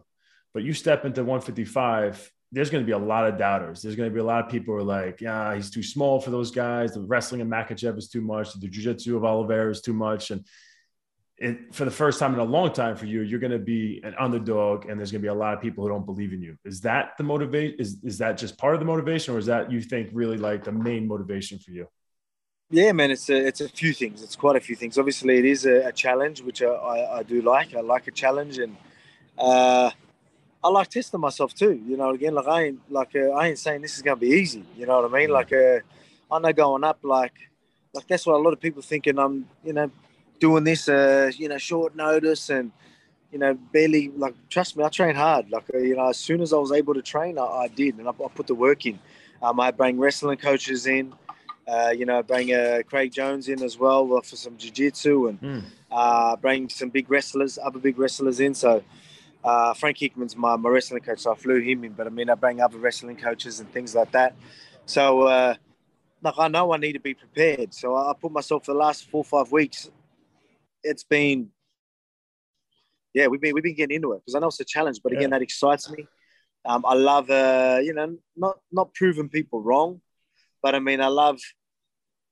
But 0.53 0.63
you 0.63 0.73
step 0.73 1.05
into 1.05 1.21
155, 1.23 2.31
there's 2.51 2.69
going 2.69 2.83
to 2.83 2.85
be 2.85 2.91
a 2.91 2.97
lot 2.97 3.27
of 3.27 3.37
doubters. 3.37 3.81
There's 3.81 3.95
going 3.95 4.09
to 4.09 4.13
be 4.13 4.19
a 4.19 4.23
lot 4.23 4.43
of 4.43 4.51
people 4.51 4.73
who 4.73 4.81
are 4.81 4.83
like, 4.83 5.21
yeah, 5.21 5.55
he's 5.55 5.69
too 5.69 5.83
small 5.83 6.19
for 6.19 6.31
those 6.31 6.51
guys. 6.51 6.93
The 6.93 7.01
wrestling 7.01 7.41
of 7.41 7.47
Makhachev 7.47 7.97
is 7.97 8.09
too 8.09 8.21
much. 8.21 8.53
The 8.53 8.67
jiu-jitsu 8.67 9.15
of 9.15 9.23
Oliveira 9.23 9.71
is 9.71 9.81
too 9.81 9.93
much. 9.93 10.31
And 10.31 10.45
it, 11.37 11.73
for 11.73 11.85
the 11.85 11.91
first 11.91 12.19
time 12.19 12.33
in 12.33 12.39
a 12.39 12.43
long 12.43 12.71
time 12.71 12.95
for 12.95 13.05
you, 13.05 13.21
you're 13.21 13.39
going 13.39 13.51
to 13.51 13.59
be 13.59 14.01
an 14.03 14.13
underdog, 14.19 14.85
and 14.85 14.99
there's 14.99 15.11
going 15.11 15.21
to 15.21 15.25
be 15.25 15.29
a 15.29 15.33
lot 15.33 15.55
of 15.55 15.61
people 15.61 15.83
who 15.83 15.89
don't 15.89 16.05
believe 16.05 16.33
in 16.33 16.41
you. 16.41 16.55
Is 16.65 16.81
that 16.81 17.13
the 17.17 17.23
motivate? 17.23 17.77
Is 17.79 17.97
is 18.03 18.19
that 18.19 18.37
just 18.37 18.59
part 18.59 18.75
of 18.75 18.79
the 18.79 18.85
motivation, 18.85 19.33
or 19.33 19.39
is 19.39 19.47
that 19.47 19.71
you 19.71 19.81
think 19.81 20.09
really 20.13 20.37
like 20.37 20.63
the 20.63 20.71
main 20.71 21.07
motivation 21.07 21.57
for 21.57 21.71
you? 21.71 21.87
Yeah, 22.69 22.91
man, 22.91 23.09
it's 23.09 23.27
a 23.29 23.47
it's 23.47 23.59
a 23.59 23.67
few 23.67 23.91
things. 23.91 24.21
It's 24.21 24.35
quite 24.35 24.55
a 24.55 24.59
few 24.59 24.75
things. 24.75 24.99
Obviously, 24.99 25.39
it 25.39 25.45
is 25.45 25.65
a, 25.65 25.87
a 25.87 25.91
challenge, 25.91 26.41
which 26.41 26.61
I, 26.61 26.67
I, 26.67 27.17
I, 27.17 27.23
do 27.23 27.41
like. 27.41 27.75
I 27.75 27.81
like 27.81 28.07
a 28.07 28.11
challenge, 28.11 28.59
and 28.59 28.77
uh, 29.37 29.89
I 30.63 30.69
like 30.69 30.89
testing 30.89 31.19
myself 31.19 31.53
too. 31.53 31.81
You 31.87 31.97
know, 31.97 32.11
again, 32.11 32.35
like 32.35 32.47
I 32.47 32.63
ain't 32.65 32.91
like 32.91 33.15
uh, 33.15 33.31
I 33.31 33.47
ain't 33.49 33.59
saying 33.59 33.81
this 33.81 33.95
is 33.95 34.01
gonna 34.01 34.17
be 34.17 34.27
easy. 34.27 34.63
You 34.77 34.85
know 34.85 35.01
what 35.01 35.11
I 35.11 35.19
mean? 35.19 35.29
Like 35.29 35.51
uh, 35.51 35.79
I 36.31 36.39
know 36.39 36.53
going 36.53 36.83
up, 36.83 36.99
like 37.03 37.33
like 37.93 38.07
that's 38.07 38.25
what 38.25 38.35
a 38.35 38.43
lot 38.43 38.53
of 38.53 38.59
people 38.59 38.81
thinking. 38.81 39.17
I'm 39.17 39.47
you 39.63 39.73
know 39.73 39.89
doing 40.39 40.63
this, 40.63 40.87
uh, 40.87 41.31
you 41.37 41.47
know, 41.47 41.57
short 41.57 41.95
notice 41.95 42.49
and 42.49 42.71
you 43.31 43.39
know 43.39 43.53
barely 43.53 44.09
like 44.09 44.35
trust 44.49 44.77
me, 44.77 44.83
I 44.83 44.89
train 44.89 45.15
hard. 45.15 45.49
Like 45.49 45.65
uh, 45.73 45.79
you 45.79 45.95
know, 45.95 46.09
as 46.09 46.17
soon 46.17 46.41
as 46.41 46.53
I 46.53 46.57
was 46.57 46.71
able 46.71 46.93
to 46.93 47.01
train, 47.01 47.39
I, 47.39 47.43
I 47.43 47.67
did, 47.67 47.97
and 47.97 48.07
I, 48.07 48.11
I, 48.11 48.27
put 48.33 48.47
the 48.47 48.55
work 48.55 48.85
in. 48.85 48.99
Um, 49.41 49.59
I 49.59 49.71
bring 49.71 49.97
wrestling 49.97 50.37
coaches 50.37 50.85
in. 50.85 51.13
Uh, 51.67 51.93
you 51.95 52.05
know, 52.05 52.21
bring 52.21 52.53
uh, 52.53 52.81
Craig 52.87 53.13
Jones 53.13 53.47
in 53.47 53.63
as 53.63 53.77
well 53.77 54.17
uh, 54.17 54.21
for 54.21 54.35
some 54.35 54.57
jiu-jitsu 54.57 55.27
and 55.27 55.41
mm. 55.41 55.63
uh, 55.91 56.35
bring 56.35 56.67
some 56.67 56.89
big 56.89 57.09
wrestlers, 57.09 57.57
other 57.63 57.79
big 57.79 57.97
wrestlers 57.97 58.39
in. 58.39 58.53
So 58.53 58.83
uh, 59.43 59.73
Frank 59.73 59.97
Hickman's 59.97 60.35
my, 60.35 60.55
my 60.55 60.69
wrestling 60.69 61.01
coach, 61.01 61.19
so 61.19 61.31
I 61.31 61.35
flew 61.35 61.59
him 61.61 61.83
in. 61.83 61.93
But 61.93 62.07
I 62.07 62.09
mean, 62.09 62.29
I 62.29 62.35
bring 62.35 62.61
other 62.61 62.77
wrestling 62.77 63.17
coaches 63.17 63.59
and 63.59 63.71
things 63.71 63.95
like 63.95 64.11
that. 64.11 64.35
So, 64.85 65.23
uh, 65.23 65.55
like, 66.23 66.35
I 66.37 66.47
know 66.47 66.73
I 66.73 66.77
need 66.77 66.93
to 66.93 66.99
be 66.99 67.13
prepared. 67.13 67.73
So 67.73 67.95
I, 67.95 68.11
I 68.11 68.13
put 68.13 68.31
myself 68.31 68.65
for 68.65 68.73
the 68.73 68.79
last 68.79 69.09
four 69.09 69.21
or 69.21 69.25
five 69.25 69.51
weeks. 69.51 69.89
It's 70.83 71.03
been, 71.03 71.49
yeah, 73.13 73.27
we've 73.27 73.41
been 73.41 73.53
we've 73.53 73.63
been 73.63 73.75
getting 73.75 73.95
into 73.95 74.13
it 74.13 74.21
because 74.21 74.35
I 74.35 74.39
know 74.39 74.47
it's 74.47 74.59
a 74.59 74.65
challenge, 74.65 74.99
but 75.03 75.11
again, 75.11 75.23
yeah. 75.23 75.37
that 75.37 75.41
excites 75.41 75.89
me. 75.89 76.07
Um, 76.63 76.85
I 76.87 76.93
love, 76.93 77.29
you 77.83 77.93
know, 77.93 78.17
not 78.35 78.59
not 78.71 78.93
proving 78.93 79.29
people 79.29 79.61
wrong 79.61 80.01
but 80.61 80.75
I 80.75 80.79
mean, 80.79 81.01
I 81.01 81.07
love, 81.07 81.39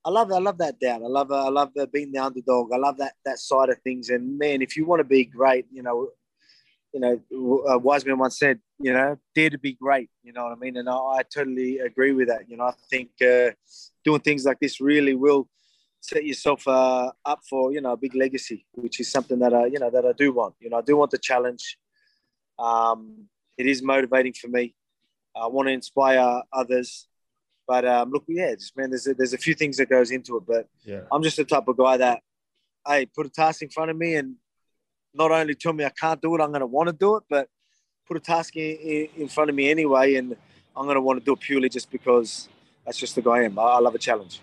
I 0.05 0.09
love, 0.09 0.31
I 0.31 0.39
love 0.39 0.57
that 0.59 0.79
doubt. 0.79 1.01
I 1.03 1.07
love, 1.07 1.31
I 1.31 1.49
love 1.49 1.71
being 1.91 2.11
the 2.11 2.19
underdog. 2.19 2.71
I 2.73 2.77
love 2.77 2.97
that 2.97 3.13
that 3.25 3.39
side 3.39 3.69
of 3.69 3.79
things. 3.81 4.09
And 4.09 4.37
man, 4.37 4.61
if 4.61 4.77
you 4.77 4.85
want 4.85 4.99
to 4.99 5.03
be 5.03 5.25
great, 5.25 5.65
you 5.71 5.81
know, 5.83 6.09
you 6.93 6.99
know, 6.99 7.21
a 7.67 7.77
wise 7.77 8.03
Wiseman 8.03 8.17
once 8.17 8.39
said, 8.39 8.59
you 8.79 8.93
know, 8.93 9.17
dare 9.35 9.49
to 9.49 9.57
be 9.57 9.73
great. 9.73 10.09
You 10.23 10.33
know 10.33 10.43
what 10.43 10.53
I 10.53 10.55
mean? 10.55 10.77
And 10.77 10.89
I, 10.89 10.95
I 10.95 11.21
totally 11.23 11.79
agree 11.79 12.13
with 12.13 12.27
that. 12.29 12.49
You 12.49 12.57
know, 12.57 12.65
I 12.65 12.73
think 12.89 13.09
uh, 13.21 13.51
doing 14.03 14.21
things 14.21 14.45
like 14.45 14.59
this 14.59 14.81
really 14.81 15.15
will 15.15 15.47
set 16.01 16.25
yourself 16.25 16.67
uh, 16.67 17.11
up 17.25 17.41
for 17.49 17.73
you 17.73 17.81
know 17.81 17.91
a 17.91 17.97
big 17.97 18.15
legacy, 18.15 18.65
which 18.73 18.99
is 18.99 19.11
something 19.11 19.39
that 19.39 19.53
I 19.53 19.65
you 19.65 19.79
know 19.79 19.89
that 19.91 20.05
I 20.05 20.13
do 20.13 20.31
want. 20.33 20.55
You 20.59 20.69
know, 20.69 20.77
I 20.77 20.81
do 20.81 20.97
want 20.97 21.11
the 21.11 21.17
challenge. 21.17 21.77
Um, 22.57 23.27
it 23.57 23.65
is 23.65 23.83
motivating 23.83 24.33
for 24.33 24.47
me. 24.47 24.73
I 25.35 25.47
want 25.47 25.67
to 25.67 25.73
inspire 25.73 26.41
others. 26.51 27.07
But 27.67 27.85
um, 27.85 28.09
look, 28.09 28.23
yeah, 28.27 28.55
just 28.55 28.75
man, 28.75 28.89
there's 28.89 29.05
a, 29.05 29.13
there's 29.13 29.33
a 29.33 29.37
few 29.37 29.53
things 29.53 29.77
that 29.77 29.89
goes 29.89 30.09
into 30.09 30.37
it. 30.37 30.43
But 30.47 30.67
yeah. 30.83 31.01
I'm 31.11 31.21
just 31.21 31.37
the 31.37 31.43
type 31.43 31.67
of 31.67 31.77
guy 31.77 31.97
that, 31.97 32.21
hey, 32.87 33.05
put 33.05 33.27
a 33.27 33.29
task 33.29 33.61
in 33.61 33.69
front 33.69 33.91
of 33.91 33.97
me 33.97 34.15
and 34.15 34.35
not 35.13 35.31
only 35.31 35.55
tell 35.55 35.73
me 35.73 35.85
I 35.85 35.89
can't 35.89 36.21
do 36.21 36.35
it, 36.35 36.41
I'm 36.41 36.49
going 36.49 36.61
to 36.61 36.67
want 36.67 36.87
to 36.87 36.93
do 36.93 37.17
it, 37.17 37.23
but 37.29 37.47
put 38.07 38.17
a 38.17 38.19
task 38.19 38.55
in, 38.55 39.07
in 39.15 39.27
front 39.27 39.49
of 39.49 39.55
me 39.55 39.69
anyway, 39.69 40.15
and 40.15 40.35
I'm 40.75 40.85
going 40.85 40.95
to 40.95 41.01
want 41.01 41.19
to 41.19 41.25
do 41.25 41.33
it 41.33 41.39
purely 41.39 41.69
just 41.69 41.91
because 41.91 42.49
that's 42.85 42.97
just 42.97 43.15
the 43.15 43.21
guy 43.21 43.39
I 43.39 43.43
am. 43.43 43.59
I, 43.59 43.63
I 43.63 43.79
love 43.79 43.95
a 43.95 43.99
challenge. 43.99 44.41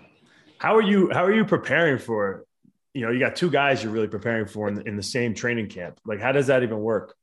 How 0.59 0.75
are 0.77 0.83
you? 0.83 1.11
How 1.13 1.25
are 1.25 1.35
you 1.35 1.45
preparing 1.45 1.99
for? 1.99 2.31
It? 2.31 2.47
You 2.95 3.05
know, 3.05 3.13
you 3.13 3.21
got 3.21 3.37
two 3.37 3.51
guys 3.51 3.83
you're 3.83 3.93
really 3.93 4.09
preparing 4.09 4.47
for 4.47 4.69
in, 4.69 4.77
the, 4.77 4.83
in 4.89 4.97
the 4.97 5.03
same 5.03 5.35
training 5.35 5.69
camp. 5.69 6.01
Like, 6.07 6.19
how 6.19 6.33
does 6.33 6.47
that 6.47 6.63
even 6.63 6.79
work? 6.81 7.15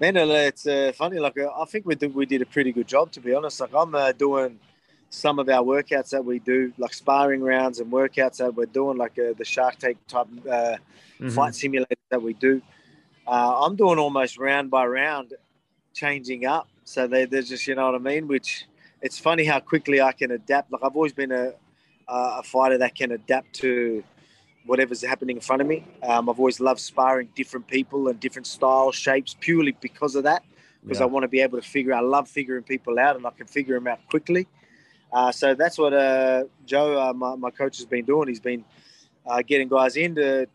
Man, 0.00 0.16
it's 0.16 0.66
uh, 0.66 0.92
funny. 0.96 1.20
Like, 1.20 1.38
uh, 1.38 1.50
I 1.56 1.64
think 1.66 1.86
we 1.86 1.94
did, 1.94 2.14
we 2.14 2.26
did 2.26 2.42
a 2.42 2.46
pretty 2.46 2.72
good 2.72 2.88
job, 2.88 3.12
to 3.12 3.20
be 3.20 3.32
honest. 3.34 3.60
Like, 3.60 3.70
I'm 3.74 3.94
uh, 3.94 4.10
doing 4.12 4.58
some 5.10 5.40
of 5.40 5.48
our 5.48 5.62
workouts 5.62 6.10
that 6.10 6.24
we 6.24 6.38
do, 6.38 6.72
like 6.78 6.94
sparring 6.94 7.42
rounds 7.42 7.80
and 7.80 7.92
workouts 7.92 8.36
that 8.36 8.54
we're 8.54 8.66
doing, 8.66 8.96
like 8.96 9.18
uh, 9.18 9.34
the 9.36 9.44
Shark 9.44 9.76
Tank 9.76 9.98
type 10.06 10.28
uh, 10.46 10.50
mm-hmm. 10.50 11.28
fight 11.30 11.54
simulator 11.54 11.96
that 12.10 12.22
we 12.22 12.32
do. 12.32 12.62
Uh, 13.26 13.64
I'm 13.64 13.74
doing 13.76 13.98
almost 13.98 14.38
round 14.38 14.70
by 14.70 14.86
round, 14.86 15.34
changing 15.92 16.46
up. 16.46 16.68
So 16.84 17.06
they, 17.08 17.24
they're 17.24 17.42
just, 17.42 17.66
you 17.66 17.74
know 17.74 17.86
what 17.86 17.96
I 17.96 17.98
mean? 17.98 18.28
Which 18.28 18.66
it's 19.02 19.18
funny 19.18 19.44
how 19.44 19.58
quickly 19.58 20.00
I 20.00 20.12
can 20.12 20.30
adapt. 20.30 20.72
Like 20.72 20.82
I've 20.84 20.94
always 20.94 21.12
been 21.12 21.32
a, 21.32 21.54
a 22.08 22.42
fighter 22.44 22.78
that 22.78 22.94
can 22.94 23.10
adapt 23.10 23.52
to 23.54 24.04
whatever's 24.66 25.02
happening 25.02 25.36
in 25.36 25.42
front 25.42 25.60
of 25.60 25.68
me. 25.68 25.84
Um, 26.04 26.28
I've 26.28 26.38
always 26.38 26.60
loved 26.60 26.80
sparring 26.80 27.28
different 27.34 27.66
people 27.66 28.08
and 28.08 28.20
different 28.20 28.46
styles, 28.46 28.94
shapes, 28.94 29.36
purely 29.40 29.76
because 29.80 30.14
of 30.14 30.22
that. 30.24 30.44
Because 30.82 31.00
yeah. 31.00 31.04
I 31.04 31.08
want 31.08 31.24
to 31.24 31.28
be 31.28 31.40
able 31.40 31.60
to 31.60 31.66
figure. 31.66 31.92
Out 31.92 32.04
I 32.04 32.06
love 32.06 32.28
figuring 32.28 32.62
people 32.62 32.98
out, 32.98 33.16
and 33.16 33.26
I 33.26 33.30
can 33.30 33.46
figure 33.46 33.74
them 33.74 33.86
out 33.86 33.98
quickly. 34.08 34.46
Uh, 35.12 35.32
so 35.32 35.54
that's 35.54 35.76
what 35.76 35.92
uh, 35.92 36.44
Joe, 36.66 37.00
uh, 37.00 37.12
my, 37.12 37.34
my, 37.34 37.50
coach, 37.50 37.78
has 37.78 37.86
been 37.86 38.04
doing. 38.04 38.28
He's 38.28 38.40
been 38.40 38.64
uh, 39.26 39.42
getting 39.42 39.68
guys 39.68 39.96
into 39.96 40.46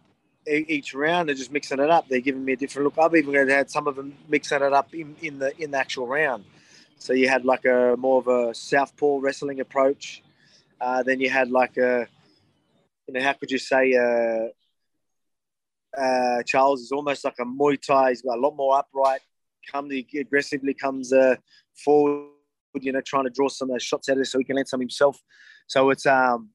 each 0.48 0.94
round 0.94 1.30
and 1.30 1.38
just 1.38 1.52
mixing 1.52 1.80
it 1.80 1.90
up. 1.90 2.08
They're 2.08 2.22
giving 2.22 2.46
me 2.46 2.54
a 2.54 2.56
different 2.56 2.86
look. 2.86 2.98
I've 3.04 3.16
even 3.16 3.50
had 3.50 3.70
some 3.70 3.88
of 3.88 3.96
them 3.96 4.14
mixing 4.30 4.62
it 4.62 4.74
up 4.74 4.94
in, 4.94 5.16
in 5.22 5.40
the 5.40 5.58
in 5.62 5.72
the 5.72 5.78
actual 5.78 6.08
round. 6.08 6.46
So 6.98 7.14
you 7.14 7.28
had 7.28 7.44
like 7.46 7.66
a 7.66 7.96
more 7.98 8.20
of 8.20 8.28
a 8.28 8.54
southpaw 8.54 9.20
wrestling 9.20 9.60
approach. 9.60 10.22
Uh, 10.80 11.04
then 11.04 11.20
you 11.20 11.30
had 11.30 11.50
like 11.50 11.78
a, 11.78 12.08
you 13.08 13.14
know, 13.14 13.22
how 13.22 13.34
could 13.34 13.52
you 13.52 13.58
say? 13.58 13.94
Uh, 15.98 16.44
Charles 16.46 16.82
is 16.82 16.92
almost 16.92 17.24
like 17.24 17.36
a 17.40 17.46
Muay 17.46 17.82
Thai. 17.82 18.10
He's 18.10 18.22
got 18.22 18.38
a 18.38 18.42
lot 18.42 18.56
more 18.56 18.78
upright. 18.78 19.22
Come 19.72 19.90
aggressively 19.92 20.74
comes 20.76 21.12
forward 21.74 22.35
you 22.84 22.92
know, 22.92 23.02
trying 23.02 23.26
to 23.26 23.30
draw 23.30 23.48
some 23.48 23.70
of 23.70 23.76
those 23.76 23.84
shots 23.84 24.10
out 24.10 24.18
of 24.18 24.22
it 24.22 24.26
so 24.26 24.38
he 24.38 24.44
can 24.44 24.56
land 24.56 24.68
some 24.68 24.80
himself. 24.80 25.20
So 25.68 25.90
it's 25.90 26.06
um, 26.06 26.50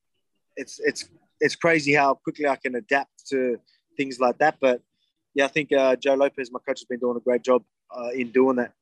it's 0.56 0.80
it's 0.80 1.08
it's 1.40 1.56
crazy 1.56 1.94
how 1.94 2.14
quickly 2.14 2.46
I 2.46 2.56
can 2.56 2.74
adapt 2.74 3.28
to 3.28 3.58
things 3.96 4.20
like 4.20 4.38
that. 4.38 4.56
But 4.60 4.82
yeah, 5.34 5.46
I 5.46 5.48
think 5.48 5.72
uh, 5.72 5.96
Joe 5.96 6.14
Lopez, 6.14 6.50
my 6.52 6.60
coach, 6.60 6.80
has 6.80 6.84
been 6.84 7.00
doing 7.00 7.16
a 7.16 7.20
great 7.20 7.42
job 7.42 7.62
uh, 7.94 8.10
in 8.10 8.30
doing 8.30 8.56
that. 8.56 8.72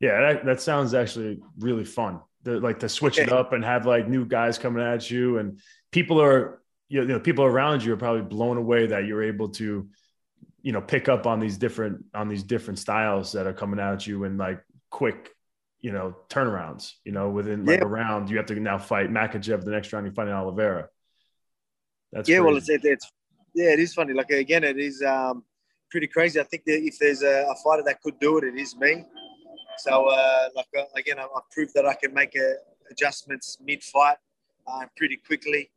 Yeah, 0.00 0.20
that, 0.20 0.44
that 0.44 0.60
sounds 0.60 0.94
actually 0.94 1.40
really 1.58 1.84
fun. 1.84 2.20
The, 2.42 2.58
like 2.58 2.80
to 2.80 2.88
switch 2.88 3.18
it 3.18 3.30
up 3.30 3.52
and 3.52 3.64
have 3.64 3.86
like 3.86 4.08
new 4.08 4.24
guys 4.24 4.58
coming 4.58 4.82
at 4.82 5.08
you, 5.08 5.38
and 5.38 5.60
people 5.92 6.20
are 6.20 6.60
you 6.88 7.04
know 7.04 7.20
people 7.20 7.44
around 7.44 7.84
you 7.84 7.92
are 7.92 7.96
probably 7.96 8.22
blown 8.22 8.56
away 8.56 8.86
that 8.88 9.06
you're 9.06 9.22
able 9.22 9.50
to 9.50 9.88
you 10.60 10.72
know 10.72 10.80
pick 10.80 11.08
up 11.08 11.26
on 11.26 11.38
these 11.38 11.56
different 11.56 12.04
on 12.14 12.28
these 12.28 12.42
different 12.42 12.78
styles 12.78 13.32
that 13.32 13.46
are 13.46 13.52
coming 13.52 13.78
at 13.78 14.06
you 14.06 14.24
in 14.24 14.36
like 14.36 14.60
quick 14.90 15.31
you 15.82 15.90
know, 15.90 16.14
turnarounds, 16.28 16.92
you 17.04 17.12
know, 17.12 17.28
within 17.28 17.66
like 17.66 17.80
yeah. 17.80 17.84
a 17.84 17.88
round, 17.88 18.30
you 18.30 18.36
have 18.36 18.46
to 18.46 18.54
now 18.54 18.78
fight 18.78 19.10
Makhachev 19.10 19.64
the 19.64 19.72
next 19.72 19.92
round, 19.92 20.06
you're 20.06 20.14
fighting 20.14 20.32
Oliveira. 20.32 20.88
That's 22.12 22.28
yeah, 22.28 22.36
crazy. 22.36 22.46
well, 22.46 22.56
it's, 22.56 22.68
it, 22.68 22.80
it's, 22.84 23.10
yeah, 23.54 23.70
it 23.70 23.80
is 23.80 23.92
funny. 23.92 24.14
Like, 24.14 24.30
again, 24.30 24.62
it 24.62 24.78
is 24.78 25.02
um, 25.02 25.44
pretty 25.90 26.06
crazy. 26.06 26.38
I 26.38 26.44
think 26.44 26.64
that 26.66 26.78
if 26.84 26.98
there's 27.00 27.22
a, 27.22 27.46
a 27.50 27.54
fighter 27.64 27.82
that 27.84 28.00
could 28.00 28.18
do 28.20 28.38
it, 28.38 28.44
it 28.44 28.56
is 28.56 28.76
me. 28.76 29.04
So, 29.78 30.08
uh, 30.08 30.48
like, 30.54 30.68
uh, 30.78 30.84
again, 30.94 31.18
I, 31.18 31.26
proved 31.50 31.74
that 31.74 31.84
I 31.84 31.94
can 31.94 32.14
make 32.14 32.36
a, 32.36 32.54
adjustments 32.90 33.58
mid 33.64 33.82
fight 33.82 34.18
uh, 34.66 34.84
pretty 34.96 35.16
quickly. 35.16 35.70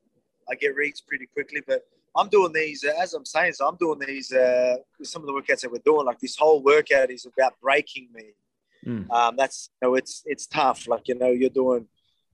I 0.50 0.56
get 0.56 0.76
reads 0.76 1.02
pretty 1.02 1.26
quickly, 1.26 1.64
but 1.66 1.82
I'm 2.16 2.30
doing 2.30 2.54
these, 2.54 2.84
uh, 2.84 2.94
as 3.02 3.14
I'm 3.16 3.26
saying, 3.26 3.54
so 3.54 3.68
I'm 3.68 3.78
doing 3.78 4.00
these, 4.00 4.32
uh, 4.32 4.76
some 5.02 5.24
of 5.24 5.28
the 5.28 5.34
workouts 5.34 5.62
that 5.62 5.72
we're 5.72 5.80
doing. 5.84 6.06
Like, 6.06 6.20
this 6.20 6.36
whole 6.36 6.62
workout 6.62 7.10
is 7.10 7.26
about 7.26 7.60
breaking 7.60 8.10
me 8.14 8.34
Mm. 8.86 9.10
Um, 9.12 9.36
that's 9.38 9.70
you 9.82 9.88
know, 9.88 9.96
it's 9.96 10.24
it's 10.26 10.48
tough. 10.48 10.88
Like 10.88 11.08
you 11.08 11.16
know, 11.16 11.32
you're 11.32 11.50
doing 11.50 11.88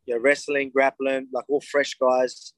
you 0.05 0.15
know, 0.15 0.21
wrestling, 0.21 0.71
grappling, 0.73 1.27
like 1.33 1.45
all 1.49 1.61
fresh 1.61 1.93
guys, 1.95 2.53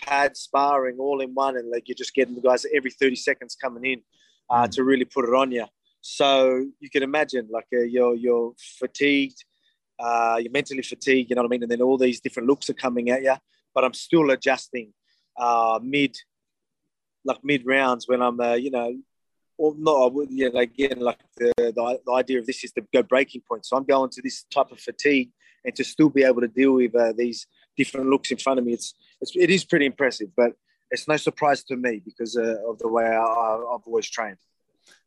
pad 0.00 0.36
sparring 0.36 0.98
all 0.98 1.20
in 1.20 1.30
one, 1.34 1.56
and 1.56 1.70
like 1.70 1.88
you're 1.88 1.96
just 1.96 2.14
getting 2.14 2.34
the 2.34 2.40
guys 2.40 2.64
every 2.74 2.90
30 2.90 3.16
seconds 3.16 3.56
coming 3.60 3.84
in. 3.84 4.02
uh, 4.50 4.66
mm. 4.66 4.70
to 4.70 4.84
really 4.84 5.04
put 5.04 5.24
it 5.28 5.34
on 5.34 5.52
you. 5.52 5.66
So 6.00 6.66
you 6.80 6.90
can 6.90 7.02
imagine, 7.02 7.48
like 7.50 7.66
uh, 7.74 7.80
you're 7.80 8.14
you're 8.14 8.54
fatigued, 8.78 9.44
uh, 9.98 10.38
you're 10.40 10.52
mentally 10.52 10.82
fatigued. 10.82 11.30
You 11.30 11.36
know 11.36 11.42
what 11.42 11.48
I 11.48 11.52
mean? 11.52 11.62
And 11.62 11.70
then 11.70 11.82
all 11.82 11.98
these 11.98 12.20
different 12.20 12.48
looks 12.48 12.70
are 12.70 12.74
coming 12.74 13.10
at 13.10 13.22
you. 13.22 13.34
But 13.74 13.84
I'm 13.84 13.94
still 13.94 14.30
adjusting 14.30 14.92
uh, 15.36 15.78
mid, 15.82 16.16
like 17.24 17.38
mid 17.44 17.66
rounds 17.66 18.08
when 18.08 18.22
I'm, 18.22 18.40
uh, 18.40 18.54
you 18.54 18.70
know, 18.70 18.96
or 19.60 19.74
not. 19.76 20.12
Yeah, 20.30 20.48
again, 20.54 21.00
like 21.00 21.18
the, 21.36 21.52
the, 21.56 22.00
the 22.06 22.12
idea 22.12 22.38
of 22.38 22.46
this 22.46 22.64
is 22.64 22.72
the 22.72 22.82
go 22.94 23.02
breaking 23.02 23.42
point. 23.46 23.66
So 23.66 23.76
I'm 23.76 23.84
going 23.84 24.10
to 24.10 24.22
this 24.22 24.44
type 24.44 24.72
of 24.72 24.80
fatigue 24.80 25.30
and 25.64 25.74
to 25.76 25.84
still 25.84 26.08
be 26.08 26.24
able 26.24 26.40
to 26.40 26.48
deal 26.48 26.72
with 26.72 26.94
uh, 26.94 27.12
these 27.16 27.46
different 27.76 28.06
looks 28.08 28.30
in 28.30 28.38
front 28.38 28.58
of 28.58 28.64
me. 28.64 28.72
It's, 28.72 28.94
it's 29.20 29.32
it 29.36 29.50
is 29.50 29.64
pretty 29.64 29.84
impressive, 29.84 30.28
but 30.34 30.52
it's 30.90 31.06
no 31.06 31.18
surprise 31.18 31.62
to 31.64 31.76
me 31.76 32.00
because 32.02 32.36
uh, 32.36 32.56
of 32.70 32.78
the 32.78 32.88
way 32.88 33.04
I, 33.04 33.20
I've 33.72 33.86
always 33.86 34.08
trained. 34.08 34.38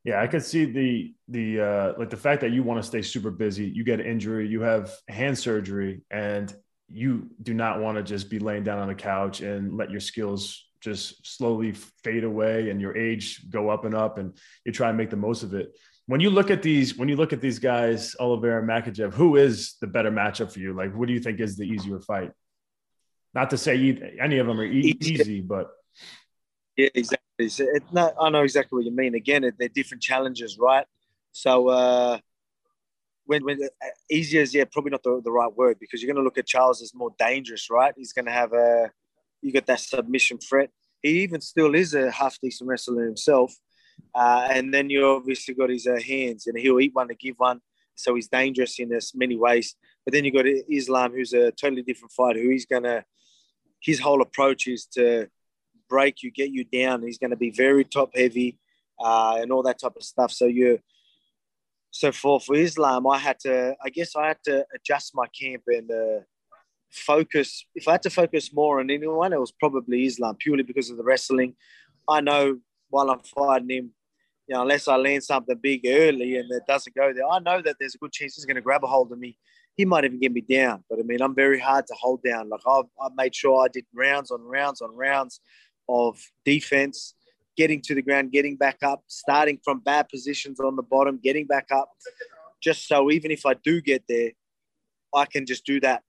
Yeah, 0.04 0.22
I 0.22 0.28
could 0.28 0.44
see 0.44 0.66
the 0.66 1.13
the 1.28 1.48
uh, 1.70 1.94
like 1.98 2.12
the 2.12 2.18
fact 2.18 2.42
that 2.42 2.52
you 2.52 2.62
want 2.62 2.80
to 2.82 2.88
stay 2.88 3.02
super 3.02 3.32
busy. 3.32 3.66
You 3.66 3.84
get 3.84 4.00
an 4.00 4.06
injury, 4.06 4.48
you 4.48 4.62
have 4.62 4.92
hand 5.08 5.38
surgery, 5.38 6.02
and 6.12 6.54
you 6.89 7.30
do 7.42 7.54
not 7.56 7.82
want 7.82 7.98
to 7.98 8.04
just 8.04 8.30
be 8.30 8.38
laying 8.38 8.63
down 8.63 8.78
on 8.78 8.88
the 8.88 8.96
couch 8.96 9.42
and 9.42 9.76
let 9.76 9.89
your 9.89 10.00
skills 10.00 10.68
just 10.84 11.26
slowly 11.26 11.72
fade 12.04 12.24
away 12.24 12.69
and 12.69 12.82
your 12.82 12.98
age 12.98 13.50
go 13.50 13.69
up 13.69 13.86
and 13.86 13.96
up, 13.96 14.17
and 14.17 14.38
you 14.65 14.72
try 14.72 14.89
and 14.89 14.98
make 14.98 15.10
the 15.10 15.15
most 15.15 15.43
of 15.43 15.54
it. 15.54 15.76
When 16.06 16.19
you 16.19 16.30
look 16.30 16.52
at 16.52 16.62
these, 16.62 16.98
when 16.98 17.08
you 17.08 17.15
look 17.15 17.32
at 17.32 17.39
these 17.39 17.60
guys, 17.60 18.15
Oliveira 18.19 18.60
and 18.60 18.69
Makhachev, 18.69 19.13
who 19.13 19.38
is 19.38 19.76
the 19.80 19.88
better 19.88 20.12
matchup 20.12 20.52
for 20.52 20.60
you? 20.60 20.74
Like, 20.74 20.93
what 20.93 21.08
do 21.08 21.13
you 21.13 21.22
think 21.22 21.39
is 21.39 21.56
the 21.56 21.63
easier 21.63 22.00
fight? 22.02 22.32
Not 23.34 23.50
to 23.52 23.58
say 23.58 23.76
any 24.22 24.38
of 24.39 24.48
them 24.48 24.60
are 24.60 24.65
e- 24.65 24.98
easy, 25.00 25.41
but 25.41 25.72
yeah, 26.76 26.89
exactly. 26.93 27.19
It, 27.39 27.84
no, 27.91 28.13
I 28.19 28.30
know 28.30 28.43
exactly 28.43 28.78
what 28.78 28.86
you 28.86 28.91
mean. 28.91 29.15
Again, 29.15 29.52
they're 29.58 29.67
different 29.69 30.04
challenges, 30.04 30.60
right? 30.60 30.86
So 31.32 31.69
uh, 31.69 32.19
when, 33.26 33.43
when 33.43 33.63
uh, 33.63 33.88
easy 34.10 34.38
is 34.38 34.54
yeah, 34.54 34.65
probably 34.72 34.91
not 34.91 35.04
the, 35.04 35.22
the 35.24 35.32
right 35.32 35.52
word 35.56 35.78
because 35.80 36.02
you're 36.02 36.13
going 36.13 36.22
to 36.22 36.26
look 36.26 36.38
at 36.38 36.46
Charles 36.46 36.82
as 36.82 36.93
more 36.93 37.12
dangerous, 37.17 37.69
right? 37.72 37.93
He's 37.98 38.13
going 38.13 38.26
to 38.26 38.32
have 38.32 38.54
a 38.54 38.91
you 39.44 39.52
got 39.52 39.66
that 39.68 39.80
submission 39.80 40.38
threat. 40.38 40.70
He 41.02 41.22
even 41.22 41.42
still 41.42 41.76
is 41.76 41.94
a 41.94 42.10
half 42.12 42.38
decent 42.42 42.68
wrestler 42.68 43.06
himself, 43.06 43.54
uh, 44.16 44.48
and 44.50 44.74
then 44.74 44.90
you 44.90 45.06
obviously 45.06 45.54
got 45.54 45.70
his 45.70 45.86
uh, 45.86 46.00
hands, 46.00 46.48
and 46.48 46.58
he'll 46.58 46.80
eat 46.80 46.96
one 46.96 47.10
to 47.10 47.16
give 47.16 47.36
one. 47.38 47.60
So 47.96 48.16
he's 48.16 48.28
dangerous 48.28 48.80
in 48.80 48.90
this 48.90 49.14
many 49.14 49.36
ways. 49.36 49.76
But 50.06 50.14
then 50.14 50.26
you 50.26 50.32
got 50.32 50.46
Islam, 50.48 51.12
who's 51.12 51.34
a 51.34 51.52
totally 51.52 51.84
different 51.84 52.12
fighter, 52.12 52.42
who 52.42 52.50
he's 52.50 52.66
gonna. 52.66 53.04
His 53.82 54.00
whole 54.00 54.22
approach 54.22 54.68
is 54.68 54.86
to 54.94 55.28
break 55.90 56.24
you, 56.24 56.32
get 56.32 56.50
you 56.50 56.64
down. 56.64 57.04
He's 57.04 57.18
going 57.18 57.32
to 57.32 57.44
be 57.48 57.52
very 57.52 57.84
top 57.84 58.12
heavy 58.16 58.58
uh, 59.00 59.38
and 59.42 59.52
all 59.52 59.64
that 59.64 59.80
type 59.80 59.96
of 59.96 60.04
stuff. 60.04 60.32
So 60.32 60.46
you, 60.46 60.80
so 61.92 62.12
for 62.12 62.40
for 62.40 62.56
Islam, 62.56 63.06
I 63.08 63.20
had 63.20 63.40
to, 63.42 63.76
I 63.86 63.90
guess 63.90 64.16
I 64.16 64.28
had 64.30 64.42
to 64.46 64.66
adjust 64.76 65.12
my 65.14 65.28
camp 65.40 65.64
and 65.68 65.92
uh, 65.92 66.20
focus. 66.94 67.66
If 67.76 67.88
I 67.88 67.94
had 67.94 68.04
to 68.04 68.10
focus 68.10 68.54
more 68.54 68.80
on 68.80 68.90
anyone, 68.90 69.34
it 69.34 69.40
was 69.40 69.52
probably 69.52 70.06
Islam 70.06 70.36
purely 70.38 70.64
because 70.64 70.90
of 70.90 70.98
the 70.98 71.04
wrestling. 71.04 71.56
I 72.08 72.22
know 72.22 72.60
while 72.90 73.10
I'm 73.10 73.20
fighting 73.20 73.70
him, 73.70 73.92
you 74.48 74.56
know, 74.56 74.62
unless 74.62 74.88
I 74.88 74.96
land 74.98 75.24
something 75.24 75.58
big 75.62 75.82
early 75.86 76.38
and 76.38 76.52
it 76.52 76.64
doesn't 76.68 76.96
go 76.96 77.12
there, 77.14 77.28
I 77.28 77.40
know 77.40 77.62
that 77.62 77.78
there's 77.80 77.96
a 77.96 77.98
good 77.98 78.12
chance 78.12 78.36
he's 78.36 78.46
going 78.46 78.56
to 78.56 78.62
grab 78.62 78.84
a 78.84 78.88
hold 78.88 79.12
of 79.12 79.18
me. 79.18 79.38
He 79.76 79.86
might 79.86 80.06
even 80.06 80.20
get 80.20 80.32
me 80.32 80.42
down, 80.42 80.84
but 80.90 81.00
I 81.00 81.02
mean, 81.02 81.22
I'm 81.22 81.34
very 81.34 81.60
hard 81.60 81.88
to 81.88 81.96
hold 82.00 82.22
down. 82.24 82.50
Like 82.50 82.62
I've, 82.68 82.86
I 83.02 83.08
made 83.16 83.34
sure 83.34 83.64
I 83.64 83.70
did 83.70 83.86
rounds 83.94 84.30
on 84.30 84.42
rounds 84.42 84.82
on 84.82 84.96
rounds 84.96 85.40
of 85.90 86.20
defense, 86.46 87.16
getting 87.58 87.82
to 87.82 87.96
the 87.96 88.04
ground, 88.04 88.32
getting 88.32 88.56
back 88.56 88.78
up, 88.84 89.04
starting 89.08 89.60
from 89.64 89.80
bad 89.80 90.10
positions 90.10 90.60
on 90.60 90.76
the 90.76 90.84
bottom, 90.84 91.20
getting 91.24 91.48
back 91.48 91.68
up, 91.72 91.90
just 92.62 92.88
so 92.88 93.10
even 93.10 93.32
if 93.32 93.46
I 93.48 93.56
do 93.56 93.82
get 93.82 94.04
there, 94.08 94.32
I 95.16 95.26
can 95.26 95.48
just 95.48 95.66
do 95.66 95.80
that 95.80 96.04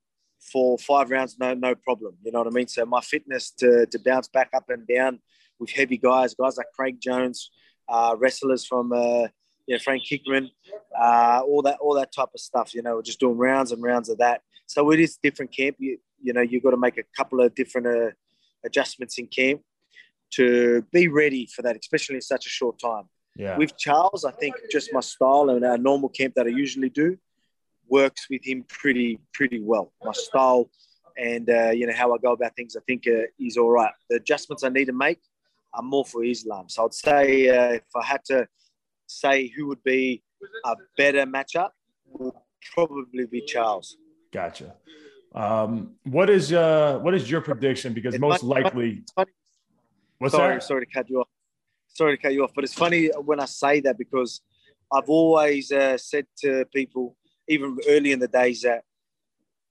for 0.50 0.78
five 0.78 1.10
rounds, 1.10 1.36
no 1.38 1.54
no 1.54 1.74
problem. 1.74 2.16
You 2.22 2.32
know 2.32 2.38
what 2.38 2.46
I 2.46 2.50
mean? 2.50 2.68
So 2.68 2.84
my 2.84 3.00
fitness 3.00 3.50
to, 3.58 3.86
to 3.86 3.98
bounce 3.98 4.28
back 4.28 4.50
up 4.54 4.68
and 4.68 4.86
down 4.86 5.20
with 5.58 5.70
heavy 5.70 5.96
guys, 5.96 6.34
guys 6.34 6.56
like 6.56 6.66
Craig 6.74 6.98
Jones, 7.00 7.50
uh, 7.88 8.14
wrestlers 8.18 8.66
from 8.66 8.92
uh, 8.92 9.28
you 9.66 9.74
know 9.74 9.78
Frank 9.78 10.02
Kickman, 10.04 10.50
uh, 10.98 11.40
all 11.46 11.62
that 11.62 11.78
all 11.80 11.94
that 11.94 12.12
type 12.12 12.30
of 12.34 12.40
stuff. 12.40 12.74
You 12.74 12.82
know, 12.82 13.00
just 13.02 13.20
doing 13.20 13.38
rounds 13.38 13.72
and 13.72 13.82
rounds 13.82 14.08
of 14.08 14.18
that. 14.18 14.42
So 14.66 14.90
it 14.90 15.00
is 15.00 15.18
different 15.22 15.54
camp. 15.54 15.76
You 15.78 15.98
you 16.20 16.32
know 16.32 16.42
you've 16.42 16.62
got 16.62 16.70
to 16.70 16.76
make 16.76 16.98
a 16.98 17.04
couple 17.16 17.40
of 17.40 17.54
different 17.54 17.86
uh, 17.86 18.10
adjustments 18.64 19.18
in 19.18 19.26
camp 19.26 19.62
to 20.32 20.84
be 20.92 21.08
ready 21.08 21.46
for 21.46 21.62
that, 21.62 21.76
especially 21.76 22.16
in 22.16 22.22
such 22.22 22.46
a 22.46 22.50
short 22.50 22.78
time. 22.78 23.04
Yeah. 23.36 23.56
With 23.56 23.76
Charles, 23.76 24.24
I 24.24 24.30
think 24.30 24.54
just 24.70 24.92
my 24.92 25.00
style 25.00 25.50
and 25.50 25.64
our 25.64 25.78
normal 25.78 26.08
camp 26.08 26.34
that 26.36 26.46
I 26.46 26.50
usually 26.50 26.88
do 26.88 27.18
works 27.88 28.26
with 28.30 28.44
him 28.44 28.64
pretty 28.68 29.18
pretty 29.32 29.60
well. 29.60 29.92
My 30.02 30.12
style 30.12 30.70
and 31.16 31.48
uh, 31.48 31.70
you 31.70 31.86
know 31.86 31.92
how 31.92 32.14
I 32.14 32.18
go 32.18 32.32
about 32.32 32.56
things, 32.56 32.76
I 32.76 32.80
think 32.86 33.06
uh, 33.06 33.22
is 33.38 33.56
all 33.56 33.70
right. 33.70 33.92
The 34.10 34.16
adjustments 34.16 34.64
I 34.64 34.68
need 34.68 34.86
to 34.86 34.92
make 34.92 35.20
are 35.72 35.82
more 35.82 36.04
for 36.04 36.24
Islam. 36.24 36.68
So 36.68 36.84
I'd 36.84 36.94
say 36.94 37.48
uh, 37.48 37.72
if 37.74 37.84
I 37.94 38.04
had 38.04 38.24
to 38.26 38.48
say 39.06 39.48
who 39.48 39.66
would 39.68 39.82
be 39.82 40.22
a 40.64 40.76
better 40.96 41.26
matchup, 41.26 41.70
would 42.06 42.34
probably 42.74 43.26
be 43.26 43.42
Charles. 43.46 43.96
Gotcha. 44.32 44.74
Um, 45.34 45.94
what 46.04 46.30
is 46.30 46.52
uh, 46.52 46.98
what 47.00 47.14
is 47.14 47.30
your 47.30 47.40
prediction? 47.40 47.92
Because 47.92 48.18
most 48.18 48.42
likely, 48.42 49.02
what's 50.18 50.34
sorry, 50.34 50.54
that? 50.54 50.62
Sorry 50.62 50.86
to 50.86 50.92
cut 50.92 51.10
you 51.10 51.20
off. 51.20 51.28
Sorry 51.88 52.16
to 52.16 52.22
cut 52.22 52.32
you 52.32 52.42
off, 52.44 52.52
but 52.54 52.64
it's 52.64 52.74
funny 52.74 53.08
when 53.24 53.40
I 53.40 53.44
say 53.44 53.80
that 53.80 53.98
because 53.98 54.40
I've 54.92 55.08
always 55.08 55.70
uh, 55.70 55.96
said 55.98 56.26
to 56.38 56.64
people, 56.72 57.16
even 57.48 57.78
early 57.88 58.12
in 58.12 58.18
the 58.18 58.28
days, 58.28 58.62
that 58.62 58.82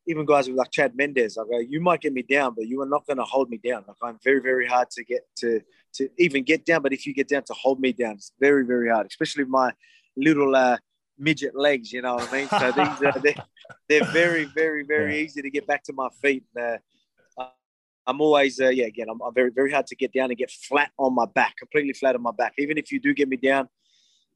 even 0.06 0.26
guys 0.26 0.50
like 0.50 0.72
Chad 0.72 0.96
Mendes, 0.96 1.38
I 1.38 1.44
go, 1.44 1.60
you 1.60 1.80
might 1.80 2.02
get 2.02 2.14
me 2.14 2.24
down, 2.24 2.54
but 2.56 2.68
you 2.68 2.82
are 2.82 2.86
not 2.86 3.06
going 3.06 3.18
to 3.18 3.24
hold 3.24 3.50
me 3.50 3.58
down. 3.58 3.86
Like 3.88 3.98
I'm 4.02 4.20
very, 4.24 4.42
very 4.42 4.68
hard 4.68 4.90
to 4.92 5.04
get 5.04 5.22
to 5.38 5.62
to 5.96 6.10
even 6.18 6.44
get 6.44 6.66
down. 6.66 6.82
But 6.82 6.94
if 6.94 7.06
you 7.06 7.14
get 7.14 7.30
down 7.30 7.44
to 7.44 7.54
hold 7.54 7.80
me 7.80 7.94
down, 7.94 8.14
it's 8.14 8.34
very, 8.40 8.66
very 8.66 8.90
hard, 8.90 9.08
especially 9.08 9.46
my 9.46 9.72
little 10.18 10.56
uh, 10.56 10.78
midget 11.18 11.56
legs. 11.56 11.92
You 11.94 12.02
know 12.02 12.16
what 12.16 12.34
I 12.34 12.38
mean? 12.38 12.48
So 12.50 12.72
these 12.72 13.16
are 13.16 13.20
they're, 13.22 13.46
they're 13.88 14.12
very, 14.12 14.46
very, 14.46 14.84
very 14.84 15.18
yeah. 15.18 15.24
easy 15.24 15.42
to 15.42 15.50
get 15.50 15.68
back 15.68 15.84
to 15.84 15.94
my 15.94 16.10
feet. 16.22 16.44
Uh, 16.60 16.78
I'm 18.06 18.20
always, 18.20 18.60
uh, 18.60 18.68
yeah, 18.68 18.86
again, 18.86 19.08
I'm, 19.10 19.22
I'm, 19.22 19.34
very, 19.34 19.50
very 19.50 19.72
hard 19.72 19.88
to 19.88 19.96
get 19.96 20.12
down 20.12 20.30
and 20.30 20.38
get 20.38 20.52
flat 20.52 20.92
on 20.98 21.16
my 21.16 21.26
back, 21.26 21.56
completely 21.58 21.94
flat 21.94 22.16
on 22.16 22.22
my 22.22 22.34
back. 22.38 22.54
Even 22.58 22.78
if 22.78 22.92
you 22.92 23.00
do 23.00 23.14
get 23.14 23.30
me 23.30 23.38
down, 23.38 23.70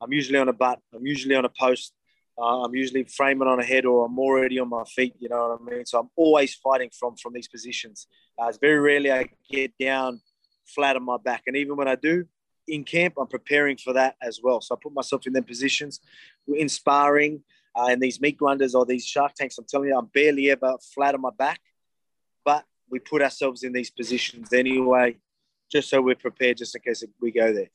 I'm 0.02 0.13
usually 0.13 0.39
on 0.39 0.47
a 0.47 0.54
butt. 0.54 0.80
I'm 0.95 1.06
usually 1.06 1.36
on 1.36 1.43
a 1.43 1.50
post. 1.50 1.93
Uh, 2.39 2.63
I'm 2.63 2.76
usually 2.76 3.04
framing 3.04 3.47
on 3.47 3.60
a 3.60 3.63
head 3.63 3.86
or 3.86 4.06
I'm 4.06 4.19
already 4.19 4.60
on 4.60 4.69
my 4.69 4.84
feet. 4.84 5.15
You 5.19 5.30
know 5.30 5.58
what 5.60 5.62
I 5.62 5.76
mean? 5.76 5.86
So 5.86 6.00
I'm 6.00 6.10
always 6.15 6.54
fighting 6.56 6.91
from 6.97 7.15
from 7.15 7.34
these 7.34 7.47
positions. 7.47 8.08
Uh, 8.39 8.47
it's 8.47 8.60
very 8.60 8.80
rarely 8.80 9.12
I 9.12 9.30
get 9.50 9.73
down 9.80 10.21
flat 10.65 10.95
on 10.95 11.04
my 11.04 11.17
back, 11.17 11.43
and 11.47 11.56
even 11.56 11.78
when 11.78 11.88
I 11.88 11.95
do, 11.95 12.26
in 12.67 12.84
camp, 12.84 13.15
I'm 13.17 13.28
preparing 13.28 13.78
for 13.78 13.93
that 13.93 14.15
as 14.21 14.39
well. 14.43 14.62
So 14.62 14.76
I 14.76 14.78
put 14.82 14.93
myself 14.93 15.26
in 15.26 15.34
them 15.34 15.43
positions. 15.43 16.00
in 16.47 16.69
sparring 16.69 17.43
uh, 17.78 17.88
and 17.89 18.02
these 18.02 18.19
meat 18.19 18.38
grinders 18.38 18.73
or 18.73 18.86
these 18.86 19.06
shark 19.06 19.34
tanks. 19.36 19.58
I'm 19.58 19.65
telling 19.65 19.89
you, 19.89 19.97
I'm 19.97 20.08
barely 20.08 20.50
ever 20.50 20.76
flat 20.93 21.13
on 21.13 21.21
my 21.21 21.30
back, 21.38 21.62
but 22.43 22.65
we 22.89 23.00
put 23.00 23.21
ourselves 23.21 23.63
in 23.63 23.71
these 23.71 23.91
positions 23.91 24.52
anyway, 24.52 25.17
just 25.71 25.89
so 25.89 26.02
we're 26.02 26.15
prepared, 26.15 26.58
just 26.58 26.76
in 26.76 26.82
case 26.82 27.04
we 27.21 27.32
go 27.32 27.54
there. 27.54 27.69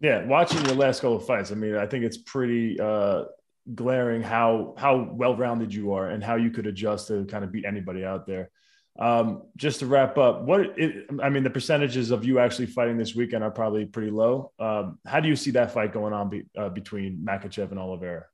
Yeah, 0.00 0.24
watching 0.24 0.64
your 0.64 0.76
last 0.76 1.00
couple 1.00 1.16
of 1.16 1.26
fights, 1.26 1.52
I 1.52 1.56
mean, 1.56 1.76
I 1.76 1.86
think 1.86 2.04
it's 2.04 2.16
pretty 2.16 2.78
uh, 2.80 3.24
glaring 3.74 4.22
how 4.22 4.74
how 4.78 5.08
well 5.12 5.36
rounded 5.36 5.72
you 5.72 5.92
are 5.92 6.08
and 6.08 6.22
how 6.22 6.36
you 6.36 6.50
could 6.50 6.66
adjust 6.66 7.08
to 7.08 7.24
kind 7.26 7.44
of 7.44 7.52
beat 7.52 7.64
anybody 7.64 8.04
out 8.04 8.26
there. 8.26 8.50
Um, 8.98 9.44
just 9.56 9.80
to 9.80 9.86
wrap 9.86 10.18
up, 10.18 10.42
what 10.42 10.78
it, 10.78 11.06
I 11.22 11.30
mean, 11.30 11.42
the 11.42 11.50
percentages 11.50 12.10
of 12.10 12.24
you 12.24 12.38
actually 12.38 12.66
fighting 12.66 12.98
this 12.98 13.14
weekend 13.14 13.44
are 13.44 13.50
probably 13.50 13.86
pretty 13.86 14.10
low. 14.10 14.52
Um, 14.58 14.98
how 15.06 15.20
do 15.20 15.28
you 15.28 15.36
see 15.36 15.52
that 15.52 15.72
fight 15.72 15.92
going 15.92 16.12
on 16.12 16.28
be, 16.28 16.42
uh, 16.58 16.68
between 16.68 17.24
Makhachev 17.24 17.70
and 17.70 17.78
Oliveira? 17.78 18.26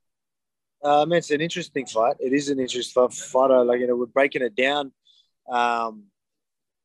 Um, 0.83 1.13
it's 1.13 1.31
an 1.31 1.41
interesting 1.41 1.85
fight. 1.85 2.15
It 2.19 2.33
is 2.33 2.49
an 2.49 2.59
interesting 2.59 3.07
fight. 3.09 3.49
Like 3.49 3.79
you 3.79 3.87
know, 3.87 3.95
we're 3.95 4.07
breaking 4.07 4.41
it 4.41 4.55
down. 4.55 4.91
Um, 5.49 6.05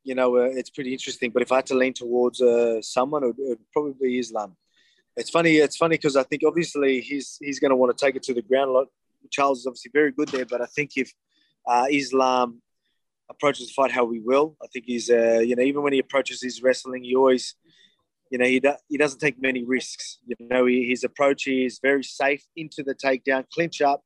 you 0.04 0.14
know, 0.14 0.36
uh, 0.36 0.50
it's 0.52 0.70
pretty 0.70 0.92
interesting. 0.92 1.30
But 1.30 1.42
if 1.42 1.52
I 1.52 1.56
had 1.56 1.66
to 1.66 1.74
lean 1.74 1.94
towards 1.94 2.40
uh, 2.40 2.82
someone, 2.82 3.24
it 3.24 3.26
would, 3.28 3.38
it 3.38 3.48
would 3.48 3.72
probably 3.72 3.94
be 4.00 4.18
Islam. 4.18 4.56
It's 5.16 5.30
funny. 5.30 5.56
It's 5.56 5.76
funny 5.76 5.96
because 5.96 6.16
I 6.16 6.22
think 6.22 6.42
obviously 6.46 7.00
he's 7.00 7.38
he's 7.40 7.60
going 7.60 7.70
to 7.70 7.76
want 7.76 7.96
to 7.96 8.04
take 8.04 8.16
it 8.16 8.22
to 8.24 8.34
the 8.34 8.42
ground. 8.42 8.70
A 8.70 8.72
lot. 8.72 8.86
Charles 9.30 9.60
is 9.60 9.66
obviously 9.66 9.90
very 9.94 10.10
good 10.10 10.28
there, 10.28 10.46
but 10.46 10.60
I 10.60 10.66
think 10.66 10.92
if 10.96 11.12
uh, 11.66 11.86
Islam 11.90 12.60
approaches 13.32 13.68
the 13.68 13.72
fight 13.72 13.90
how 13.90 14.04
we 14.04 14.20
will. 14.20 14.56
I 14.62 14.66
think 14.72 14.84
he's, 14.86 15.10
uh, 15.10 15.40
you 15.40 15.56
know, 15.56 15.62
even 15.62 15.82
when 15.82 15.92
he 15.92 15.98
approaches 15.98 16.42
his 16.42 16.62
wrestling, 16.62 17.04
he 17.04 17.14
always, 17.14 17.54
you 18.30 18.38
know, 18.38 18.44
he, 18.44 18.60
do, 18.60 18.72
he 18.88 18.96
doesn't 18.96 19.20
take 19.20 19.40
many 19.40 19.64
risks. 19.64 20.18
You 20.26 20.36
know, 20.40 20.66
he, 20.66 20.86
his 20.88 21.04
approach 21.04 21.46
is 21.46 21.78
very 21.82 22.04
safe 22.04 22.44
into 22.56 22.82
the 22.82 22.94
takedown, 22.94 23.44
clinch 23.52 23.80
up. 23.80 24.02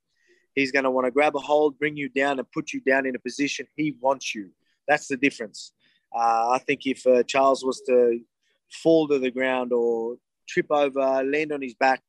He's 0.55 0.73
going 0.73 0.85
to 0.85 0.91
want 0.91 1.07
to 1.07 1.11
grab 1.11 1.37
a 1.37 1.41
hold, 1.41 1.79
bring 1.79 1.97
you 1.97 2.09
down, 2.09 2.39
and 2.39 2.51
put 2.51 2.73
you 2.73 2.81
down 2.81 3.07
in 3.07 3.15
a 3.15 3.19
position 3.19 3.67
he 3.77 3.95
wants 4.01 4.35
you. 4.35 4.51
That's 4.89 5.09
the 5.09 5.17
difference. 5.17 5.73
Uh, 6.15 6.51
I 6.51 6.61
think 6.67 6.87
if 6.87 7.07
uh, 7.07 7.23
Charles 7.25 7.65
was 7.65 7.83
to 7.87 8.21
fall 8.83 9.07
to 9.09 9.19
the 9.19 9.31
ground 9.31 9.73
or 9.73 10.17
trip 10.47 10.67
over, 10.71 11.23
land 11.25 11.53
on 11.53 11.63
his 11.63 11.75
back, 11.75 12.03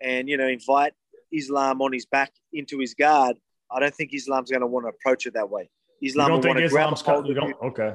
and 0.00 0.28
you 0.28 0.36
know 0.36 0.48
invite 0.48 0.92
Islam 1.32 1.80
on 1.82 1.92
his 1.92 2.06
back 2.06 2.32
into 2.52 2.78
his 2.78 2.94
guard, 2.94 3.36
I 3.70 3.80
don't 3.80 3.94
think 3.94 4.12
Islam's 4.14 4.50
going 4.50 4.62
to 4.62 4.66
want 4.66 4.84
to 4.86 4.90
approach 4.90 5.26
it 5.26 5.34
that 5.34 5.48
way. 5.48 5.70
Islam 6.02 6.26
you 6.26 6.40
don't 6.40 6.54
think 6.54 6.66
Islam's 6.66 7.02
grab 7.02 7.26
you 7.26 7.34
don't, 7.34 7.54
okay. 7.62 7.94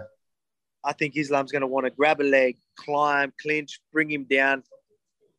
I 0.83 0.93
think 0.93 1.17
Islam's 1.17 1.51
going 1.51 1.61
to 1.61 1.67
want 1.67 1.85
to 1.85 1.89
grab 1.89 2.21
a 2.21 2.23
leg, 2.23 2.57
climb, 2.77 3.33
clinch, 3.41 3.79
bring 3.91 4.09
him 4.09 4.25
down, 4.29 4.63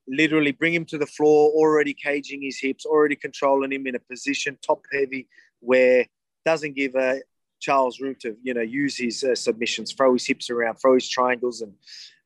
literally 0.09 0.53
bring 0.53 0.75
him 0.75 0.85
to 0.87 0.99
the 0.99 1.07
floor, 1.07 1.51
already 1.53 1.95
caging 1.95 2.43
his 2.43 2.59
hips, 2.59 2.85
already 2.85 3.17
controlling 3.17 3.73
him 3.73 3.87
in 3.87 3.95
a 3.95 4.01
position 4.01 4.59
top 4.61 4.83
heavy 4.93 5.29
where 5.61 6.07
doesn't 6.45 6.75
give 6.75 6.95
a 6.97 7.21
Charles 7.67 8.01
room 8.01 8.15
to 8.21 8.37
you 8.43 8.55
know 8.55 8.67
use 8.83 8.97
his 8.97 9.25
uh, 9.25 9.35
submissions, 9.35 9.93
throw 9.93 10.13
his 10.13 10.25
hips 10.25 10.51
around, 10.51 10.77
throw 10.77 10.95
his 10.95 11.09
triangles, 11.09 11.63
and 11.63 11.73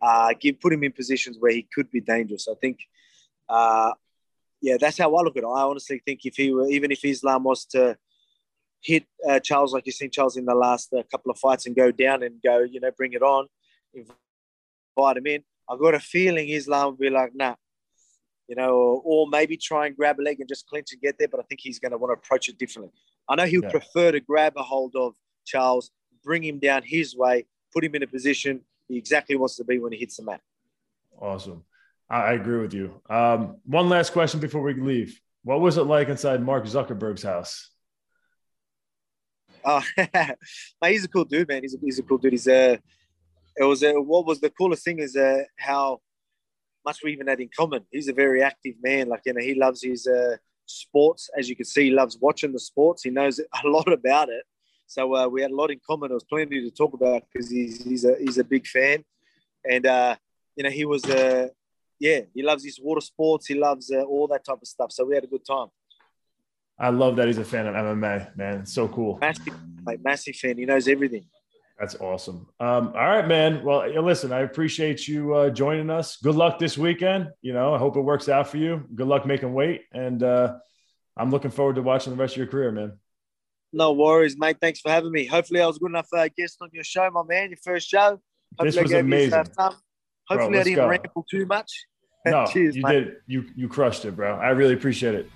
uh, 0.03 0.35
give 0.39 0.61
put 0.61 0.73
him 0.75 0.85
in 0.85 0.93
positions 0.93 1.39
where 1.41 1.53
he 1.53 1.67
could 1.75 1.91
be 1.91 2.03
dangerous. 2.15 2.47
I 2.47 2.57
think, 2.61 2.79
uh, 3.49 3.93
yeah, 4.61 4.77
that's 4.79 4.99
how 4.99 5.15
I 5.15 5.23
look 5.23 5.39
at 5.39 5.45
it. 5.45 5.47
I 5.47 5.63
honestly 5.63 6.03
think 6.05 6.21
if 6.25 6.37
he 6.37 6.53
were, 6.53 6.69
even 6.69 6.93
if 6.93 7.03
Islam 7.05 7.45
was 7.45 7.65
to 7.77 7.97
hit 8.83 9.05
uh, 9.29 9.41
Charles 9.41 9.73
like 9.73 9.87
you've 9.87 9.95
seen 9.95 10.11
Charles 10.11 10.37
in 10.37 10.45
the 10.45 10.55
last 10.55 10.93
uh, 10.93 11.03
couple 11.11 11.31
of 11.31 11.39
fights 11.39 11.65
and 11.67 11.75
go 11.75 11.91
down 11.91 12.23
and 12.23 12.35
go, 12.43 12.59
you 12.59 12.81
know, 12.81 12.91
bring 12.91 13.15
it 13.15 13.23
on, 13.23 13.47
invite 13.95 15.17
him 15.17 15.27
in. 15.27 15.43
I've 15.71 15.81
got 15.81 15.95
a 15.95 16.01
feeling 16.01 16.51
Islam 16.51 16.91
would 16.91 16.99
be 16.99 17.09
like, 17.09 17.33
nah, 17.35 17.55
you 18.47 18.57
know, 18.57 18.73
or, 18.75 19.03
or, 19.05 19.27
maybe 19.29 19.57
try 19.57 19.87
and 19.87 19.97
grab 19.97 20.19
a 20.19 20.23
leg 20.23 20.41
and 20.41 20.49
just 20.49 20.67
clinch 20.67 20.89
and 20.93 21.01
get 21.01 21.17
there. 21.19 21.29
But 21.29 21.41
I 21.41 21.45
think 21.45 21.61
he's 21.63 21.79
going 21.79 21.93
to 21.93 21.99
want 21.99 22.11
to 22.11 22.21
approach 22.21 22.49
it 22.49 22.59
differently. 22.59 22.93
I 23.29 23.37
know 23.37 23.47
he'll 23.47 23.63
yeah. 23.63 23.71
prefer 23.71 24.13
to 24.13 24.21
grab 24.21 24.55
a 24.57 24.63
hold 24.63 24.97
of 24.97 25.15
Charles, 25.45 25.91
bring 26.23 26.43
him 26.43 26.59
down 26.59 26.83
his 26.85 27.17
way, 27.17 27.47
put 27.73 27.85
him 27.85 27.95
in 27.95 28.03
a 28.03 28.07
position 28.07 28.63
he 28.89 28.97
exactly 28.97 29.37
wants 29.37 29.57
to 29.57 29.65
be 29.65 29.79
when 29.79 29.93
he 29.93 29.99
hits 29.99 30.17
the 30.17 30.25
mat. 30.25 30.41
Awesome. 31.21 31.65
I, 32.09 32.33
agree 32.33 32.61
with 32.61 32.75
you. 32.75 33.01
Um, 33.09 33.59
one 33.65 33.89
last 33.89 34.13
question 34.13 34.41
before 34.41 34.63
we 34.63 34.75
leave. 34.75 35.21
What 35.45 35.61
was 35.61 35.77
it 35.77 35.85
like 35.85 36.09
inside 36.09 36.43
Mark 36.43 36.65
Zuckerberg's 36.65 37.23
house? 37.23 37.71
Oh, 39.63 39.83
he's 40.87 41.05
a 41.05 41.09
cool 41.09 41.27
dude, 41.27 41.47
man. 41.47 41.61
He's 41.63 41.75
a, 41.75 41.79
he's 41.83 41.99
a 41.99 42.03
cool 42.03 42.17
dude. 42.17 42.33
He's 42.33 42.47
a, 42.47 42.73
uh, 42.73 42.77
it 43.59 43.65
was 43.65 43.83
a, 43.83 43.93
what 43.93 44.25
was 44.25 44.41
the 44.41 44.49
coolest 44.49 44.83
thing 44.83 45.01
is 45.01 45.17
uh, 45.17 45.43
how 45.59 46.01
much 46.85 47.01
we 47.05 47.13
even 47.13 47.27
had 47.27 47.41
in 47.41 47.51
common. 47.55 47.85
He's 47.91 48.09
a 48.09 48.15
very 48.15 48.43
active 48.43 48.77
man. 48.83 49.09
Like, 49.09 49.21
you 49.27 49.35
know, 49.35 49.43
he 49.43 49.55
loves 49.55 49.83
his 49.83 50.07
uh, 50.07 50.37
sports. 50.65 51.29
As 51.37 51.49
you 51.51 51.57
can 51.57 51.67
see, 51.67 51.85
he 51.85 51.91
loves 51.91 52.17
watching 52.21 52.53
the 52.53 52.59
sports. 52.59 53.03
He 53.03 53.11
knows 53.11 53.39
a 53.39 53.69
lot 53.69 53.93
about 53.93 54.31
it. 54.31 54.45
So 54.91 55.15
uh, 55.15 55.29
we 55.29 55.41
had 55.41 55.53
a 55.53 55.55
lot 55.55 55.71
in 55.71 55.79
common. 55.87 56.09
There 56.09 56.17
was 56.17 56.25
plenty 56.25 56.61
to 56.63 56.71
talk 56.73 56.95
about 56.95 57.23
because 57.33 57.49
he's, 57.49 57.81
he's, 57.85 58.05
a, 58.05 58.17
he's 58.19 58.39
a 58.39 58.45
big 58.45 58.67
fan. 58.67 59.05
And, 59.65 59.87
uh, 59.87 60.17
you 60.57 60.65
know, 60.65 60.71
he 60.71 60.85
was, 60.85 61.05
uh, 61.05 61.47
yeah, 62.01 62.23
he 62.35 62.43
loves 62.43 62.65
his 62.65 62.81
water 62.81 63.01
sports. 63.01 63.47
He 63.47 63.55
loves 63.55 63.93
uh, 63.93 64.03
all 64.03 64.27
that 64.27 64.45
type 64.45 64.59
of 64.61 64.67
stuff. 64.67 64.91
So 64.91 65.05
we 65.05 65.15
had 65.15 65.23
a 65.23 65.29
good 65.29 65.45
time. 65.47 65.69
I 66.77 66.89
love 66.89 67.15
that 67.17 67.29
he's 67.29 67.39
a 67.39 67.45
fan 67.45 67.69
of 67.69 67.75
MMA, 67.77 68.37
man. 68.37 68.63
It's 68.63 68.73
so 68.73 68.89
cool. 68.89 69.17
Massive, 69.21 69.55
like, 69.87 70.03
massive 70.03 70.35
fan. 70.35 70.59
He 70.59 70.65
knows 70.65 70.89
everything. 70.89 71.25
That's 71.79 71.95
awesome. 71.95 72.49
Um, 72.59 72.89
all 72.89 73.09
right, 73.09 73.29
man. 73.29 73.63
Well, 73.63 73.89
listen, 74.03 74.33
I 74.33 74.41
appreciate 74.41 75.07
you 75.07 75.35
uh, 75.35 75.51
joining 75.51 75.89
us. 75.89 76.17
Good 76.17 76.35
luck 76.35 76.59
this 76.59 76.77
weekend. 76.77 77.29
You 77.43 77.53
know, 77.53 77.73
I 77.75 77.79
hope 77.79 77.97
it 77.97 78.01
works 78.01 78.29
out 78.29 78.49
for 78.49 78.57
you. 78.57 78.89
Good 78.93 79.07
luck 79.07 79.25
making 79.25 79.55
weight, 79.55 79.83
and 79.93 80.21
uh, 80.21 80.57
I'm 81.17 81.31
looking 81.31 81.53
forward 81.53 81.77
to 81.77 81.83
watching 81.83 82.13
the 82.13 82.19
rest 82.21 82.35
of 82.35 82.39
your 82.39 82.49
career, 82.49 82.73
man. 82.73 82.99
No 83.73 83.93
worries, 83.93 84.37
mate. 84.39 84.57
Thanks 84.61 84.81
for 84.81 84.91
having 84.91 85.13
me. 85.13 85.27
Hopefully, 85.27 85.61
I 85.61 85.67
was 85.67 85.79
good 85.79 85.91
enough 85.91 86.09
uh, 86.17 86.29
guest 86.37 86.59
on 86.61 86.71
your 86.73 86.85
show, 86.85 87.09
my 87.11 87.23
man. 87.29 87.51
Your 87.51 87.59
first 87.63 87.89
show. 87.89 88.21
Hopefully 88.59 88.71
this 88.71 88.83
was 88.83 88.93
amazing. 88.93 89.33
Hopefully, 90.29 90.51
bro, 90.51 90.61
I 90.61 90.63
didn't 90.65 90.75
go. 90.77 90.89
ramble 90.89 91.27
too 91.31 91.47
much. 91.47 91.71
No, 92.27 92.45
Cheers, 92.45 92.77
you 92.77 92.83
mate. 92.83 92.93
did. 93.05 93.15
You 93.27 93.47
you 93.57 93.67
crushed 93.67 94.05
it, 94.05 94.15
bro. 94.15 94.35
I 94.37 94.51
really 94.51 94.75
appreciate 94.75 95.15
it. 95.15 95.31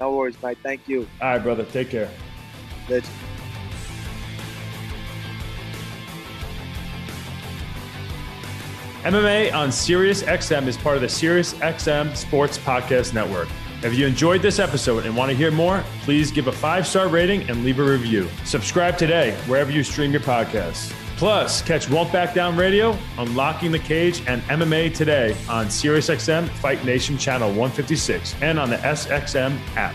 No 0.00 0.12
worries, 0.14 0.40
mate. 0.40 0.56
Thank 0.62 0.86
you. 0.86 1.00
All 1.20 1.30
right, 1.30 1.42
brother. 1.42 1.64
Take 1.64 1.90
care. 1.90 2.08
Let's- 2.88 3.10
MMA 9.02 9.54
on 9.54 9.68
SiriusXM 9.68 10.66
is 10.66 10.76
part 10.76 10.96
of 10.96 11.00
the 11.02 11.06
SiriusXM 11.08 12.16
Sports 12.16 12.58
Podcast 12.58 13.14
Network. 13.14 13.48
If 13.82 13.94
you 13.94 14.06
enjoyed 14.06 14.42
this 14.42 14.58
episode 14.58 15.04
and 15.04 15.16
want 15.16 15.30
to 15.30 15.36
hear 15.36 15.50
more, 15.50 15.84
please 16.00 16.30
give 16.30 16.46
a 16.46 16.52
five 16.52 16.86
star 16.86 17.08
rating 17.08 17.48
and 17.50 17.62
leave 17.62 17.78
a 17.78 17.84
review. 17.84 18.28
Subscribe 18.44 18.96
today 18.96 19.32
wherever 19.46 19.70
you 19.70 19.82
stream 19.82 20.12
your 20.12 20.22
podcasts. 20.22 20.92
Plus, 21.16 21.62
catch 21.62 21.88
Won't 21.88 22.12
Back 22.12 22.34
Down 22.34 22.56
Radio, 22.56 22.96
Unlocking 23.18 23.72
the 23.72 23.78
Cage, 23.78 24.22
and 24.26 24.42
MMA 24.42 24.94
Today 24.94 25.34
on 25.48 25.66
SiriusXM 25.66 26.48
Fight 26.48 26.84
Nation 26.84 27.16
Channel 27.16 27.48
156 27.48 28.34
and 28.42 28.58
on 28.58 28.68
the 28.68 28.76
SXM 28.76 29.58
app. 29.76 29.94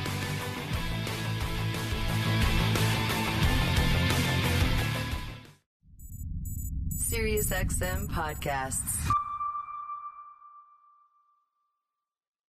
SiriusXM 6.98 8.08
Podcasts. 8.08 9.12